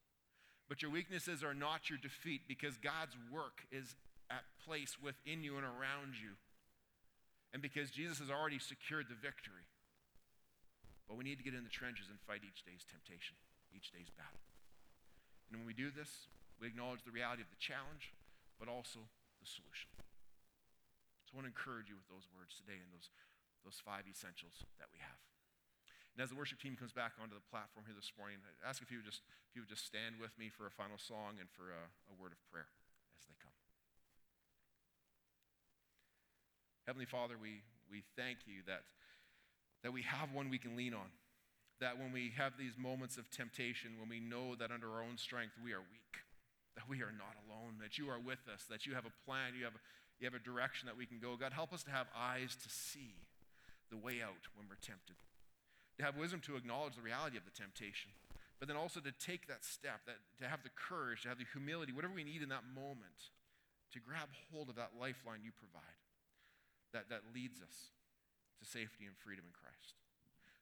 But 0.68 0.80
your 0.80 0.90
weaknesses 0.90 1.44
are 1.44 1.54
not 1.54 1.90
your 1.90 1.98
defeat 2.00 2.48
because 2.48 2.78
God's 2.78 3.14
work 3.30 3.66
is 3.70 3.94
at 4.30 4.42
place 4.64 4.96
within 4.98 5.44
you 5.44 5.56
and 5.56 5.64
around 5.64 6.16
you. 6.16 6.34
And 7.56 7.64
because 7.64 7.88
Jesus 7.88 8.20
has 8.20 8.28
already 8.28 8.60
secured 8.60 9.08
the 9.08 9.16
victory. 9.16 9.64
But 11.08 11.16
we 11.16 11.24
need 11.24 11.40
to 11.40 11.46
get 11.46 11.56
in 11.56 11.64
the 11.64 11.72
trenches 11.72 12.12
and 12.12 12.20
fight 12.28 12.44
each 12.44 12.60
day's 12.68 12.84
temptation 12.84 13.40
each 13.76 13.92
day's 13.92 14.08
battle. 14.08 14.40
And 15.48 15.60
when 15.60 15.68
we 15.68 15.76
do 15.76 15.92
this, 15.92 16.32
we 16.56 16.68
acknowledge 16.68 17.04
the 17.04 17.12
reality 17.12 17.44
of 17.44 17.52
the 17.52 17.60
challenge, 17.60 18.16
but 18.56 18.72
also 18.72 19.04
the 19.40 19.44
solution. 19.44 19.92
So 21.28 21.36
I 21.36 21.44
want 21.44 21.44
to 21.44 21.52
encourage 21.52 21.92
you 21.92 22.00
with 22.00 22.08
those 22.08 22.24
words 22.32 22.56
today 22.56 22.80
and 22.80 22.88
those, 22.88 23.12
those 23.68 23.76
five 23.84 24.08
essentials 24.08 24.64
that 24.80 24.88
we 24.88 25.00
have. 25.04 25.20
And 26.16 26.24
as 26.24 26.32
the 26.32 26.38
worship 26.40 26.56
team 26.56 26.80
comes 26.80 26.96
back 26.96 27.20
onto 27.20 27.36
the 27.36 27.44
platform 27.52 27.84
here 27.84 27.92
this 27.92 28.16
morning, 28.16 28.40
I 28.40 28.52
ask 28.64 28.80
if 28.80 28.88
you 28.88 29.04
would 29.04 29.08
just, 29.08 29.20
if 29.48 29.52
you 29.52 29.60
would 29.60 29.72
just 29.72 29.84
stand 29.84 30.16
with 30.16 30.32
me 30.40 30.48
for 30.48 30.64
a 30.64 30.72
final 30.72 30.96
song 30.96 31.36
and 31.36 31.52
for 31.52 31.68
a, 31.68 31.92
a 32.08 32.14
word 32.16 32.32
of 32.32 32.40
prayer 32.48 32.72
as 33.20 33.28
they 33.28 33.36
come. 33.36 33.52
Heavenly 36.86 37.06
Father, 37.06 37.34
we, 37.40 37.62
we 37.90 38.02
thank 38.16 38.46
you 38.46 38.62
that, 38.66 38.82
that 39.82 39.92
we 39.92 40.02
have 40.02 40.32
one 40.32 40.50
we 40.50 40.58
can 40.58 40.76
lean 40.76 40.94
on 40.94 41.10
that 41.80 41.98
when 41.98 42.12
we 42.12 42.32
have 42.36 42.56
these 42.56 42.72
moments 42.78 43.18
of 43.18 43.28
temptation, 43.30 44.00
when 44.00 44.08
we 44.08 44.20
know 44.20 44.54
that 44.56 44.70
under 44.70 44.88
our 44.88 45.02
own 45.02 45.18
strength 45.18 45.52
we 45.62 45.72
are 45.72 45.84
weak, 45.92 46.24
that 46.74 46.88
we 46.88 47.02
are 47.02 47.12
not 47.12 47.36
alone, 47.44 47.76
that 47.80 47.98
you 47.98 48.08
are 48.08 48.18
with 48.18 48.40
us, 48.48 48.64
that 48.70 48.86
you 48.86 48.94
have 48.94 49.04
a 49.04 49.12
plan, 49.24 49.52
you 49.52 49.64
have 49.64 49.76
a, 49.76 49.82
you 50.18 50.24
have 50.24 50.34
a 50.34 50.40
direction 50.40 50.86
that 50.86 50.96
we 50.96 51.04
can 51.04 51.18
go. 51.20 51.36
God, 51.36 51.52
help 51.52 51.72
us 51.72 51.84
to 51.84 51.90
have 51.90 52.06
eyes 52.16 52.56
to 52.56 52.68
see 52.72 53.20
the 53.90 53.96
way 54.00 54.24
out 54.24 54.48
when 54.56 54.64
we're 54.68 54.80
tempted, 54.80 55.20
to 55.98 56.04
have 56.04 56.16
wisdom 56.16 56.40
to 56.48 56.56
acknowledge 56.56 56.96
the 56.96 57.04
reality 57.04 57.36
of 57.36 57.44
the 57.44 57.52
temptation, 57.52 58.10
but 58.58 58.68
then 58.68 58.76
also 58.76 59.00
to 59.00 59.12
take 59.12 59.46
that 59.46 59.64
step, 59.64 60.00
that, 60.08 60.16
to 60.40 60.48
have 60.48 60.64
the 60.64 60.72
courage, 60.72 61.22
to 61.22 61.28
have 61.28 61.38
the 61.38 61.50
humility, 61.52 61.92
whatever 61.92 62.16
we 62.16 62.24
need 62.24 62.40
in 62.40 62.48
that 62.48 62.64
moment, 62.72 63.36
to 63.92 64.00
grab 64.00 64.32
hold 64.50 64.72
of 64.72 64.76
that 64.80 64.96
lifeline 64.96 65.44
you 65.44 65.52
provide 65.52 66.05
that, 66.92 67.08
that 67.10 67.22
leads 67.34 67.62
us 67.62 67.90
to 68.60 68.64
safety 68.64 69.06
and 69.06 69.16
freedom 69.16 69.44
in 69.46 69.54
Christ 69.54 69.96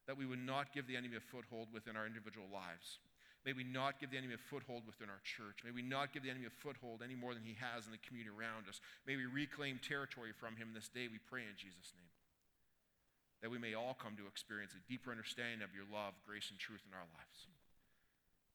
that 0.06 0.20
we 0.20 0.28
would 0.28 0.42
not 0.42 0.72
give 0.72 0.86
the 0.86 0.96
enemy 0.96 1.16
a 1.16 1.24
foothold 1.32 1.72
within 1.72 1.96
our 1.96 2.06
individual 2.06 2.46
lives. 2.52 3.00
May 3.44 3.52
we 3.52 3.64
not 3.64 4.00
give 4.00 4.08
the 4.08 4.16
enemy 4.16 4.40
a 4.40 4.48
foothold 4.48 4.88
within 4.88 5.12
our 5.12 5.20
church. 5.20 5.60
May 5.64 5.72
we 5.72 5.84
not 5.84 6.16
give 6.16 6.24
the 6.24 6.32
enemy 6.32 6.48
a 6.48 6.60
foothold 6.64 7.04
any 7.04 7.12
more 7.12 7.36
than 7.36 7.44
he 7.44 7.56
has 7.60 7.84
in 7.84 7.92
the 7.92 8.00
community 8.00 8.32
around 8.32 8.68
us. 8.68 8.80
May 9.04 9.20
we 9.20 9.28
reclaim 9.28 9.76
territory 9.80 10.32
from 10.32 10.56
him 10.56 10.72
this 10.72 10.88
day, 10.88 11.12
we 11.12 11.20
pray 11.20 11.44
in 11.44 11.56
Jesus' 11.56 11.92
name. 11.92 12.12
That 13.44 13.52
we 13.52 13.60
may 13.60 13.76
all 13.76 13.92
come 13.92 14.16
to 14.16 14.24
experience 14.24 14.72
a 14.72 14.80
deeper 14.88 15.12
understanding 15.12 15.60
of 15.60 15.76
your 15.76 15.84
love, 15.84 16.16
grace, 16.24 16.48
and 16.48 16.56
truth 16.56 16.80
in 16.88 16.96
our 16.96 17.04
lives. 17.12 17.44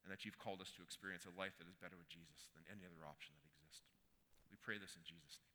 And 0.01 0.09
that 0.09 0.25
you've 0.25 0.41
called 0.41 0.57
us 0.57 0.73
to 0.73 0.81
experience 0.81 1.29
a 1.29 1.37
life 1.37 1.53
that 1.61 1.69
is 1.69 1.77
better 1.77 1.93
with 1.93 2.09
Jesus 2.09 2.49
than 2.57 2.65
any 2.73 2.81
other 2.81 3.05
option 3.05 3.37
that 3.37 3.45
exists. 3.45 3.85
We 4.49 4.57
pray 4.57 4.81
this 4.81 4.97
in 4.97 5.05
Jesus' 5.05 5.37
name. 5.37 5.48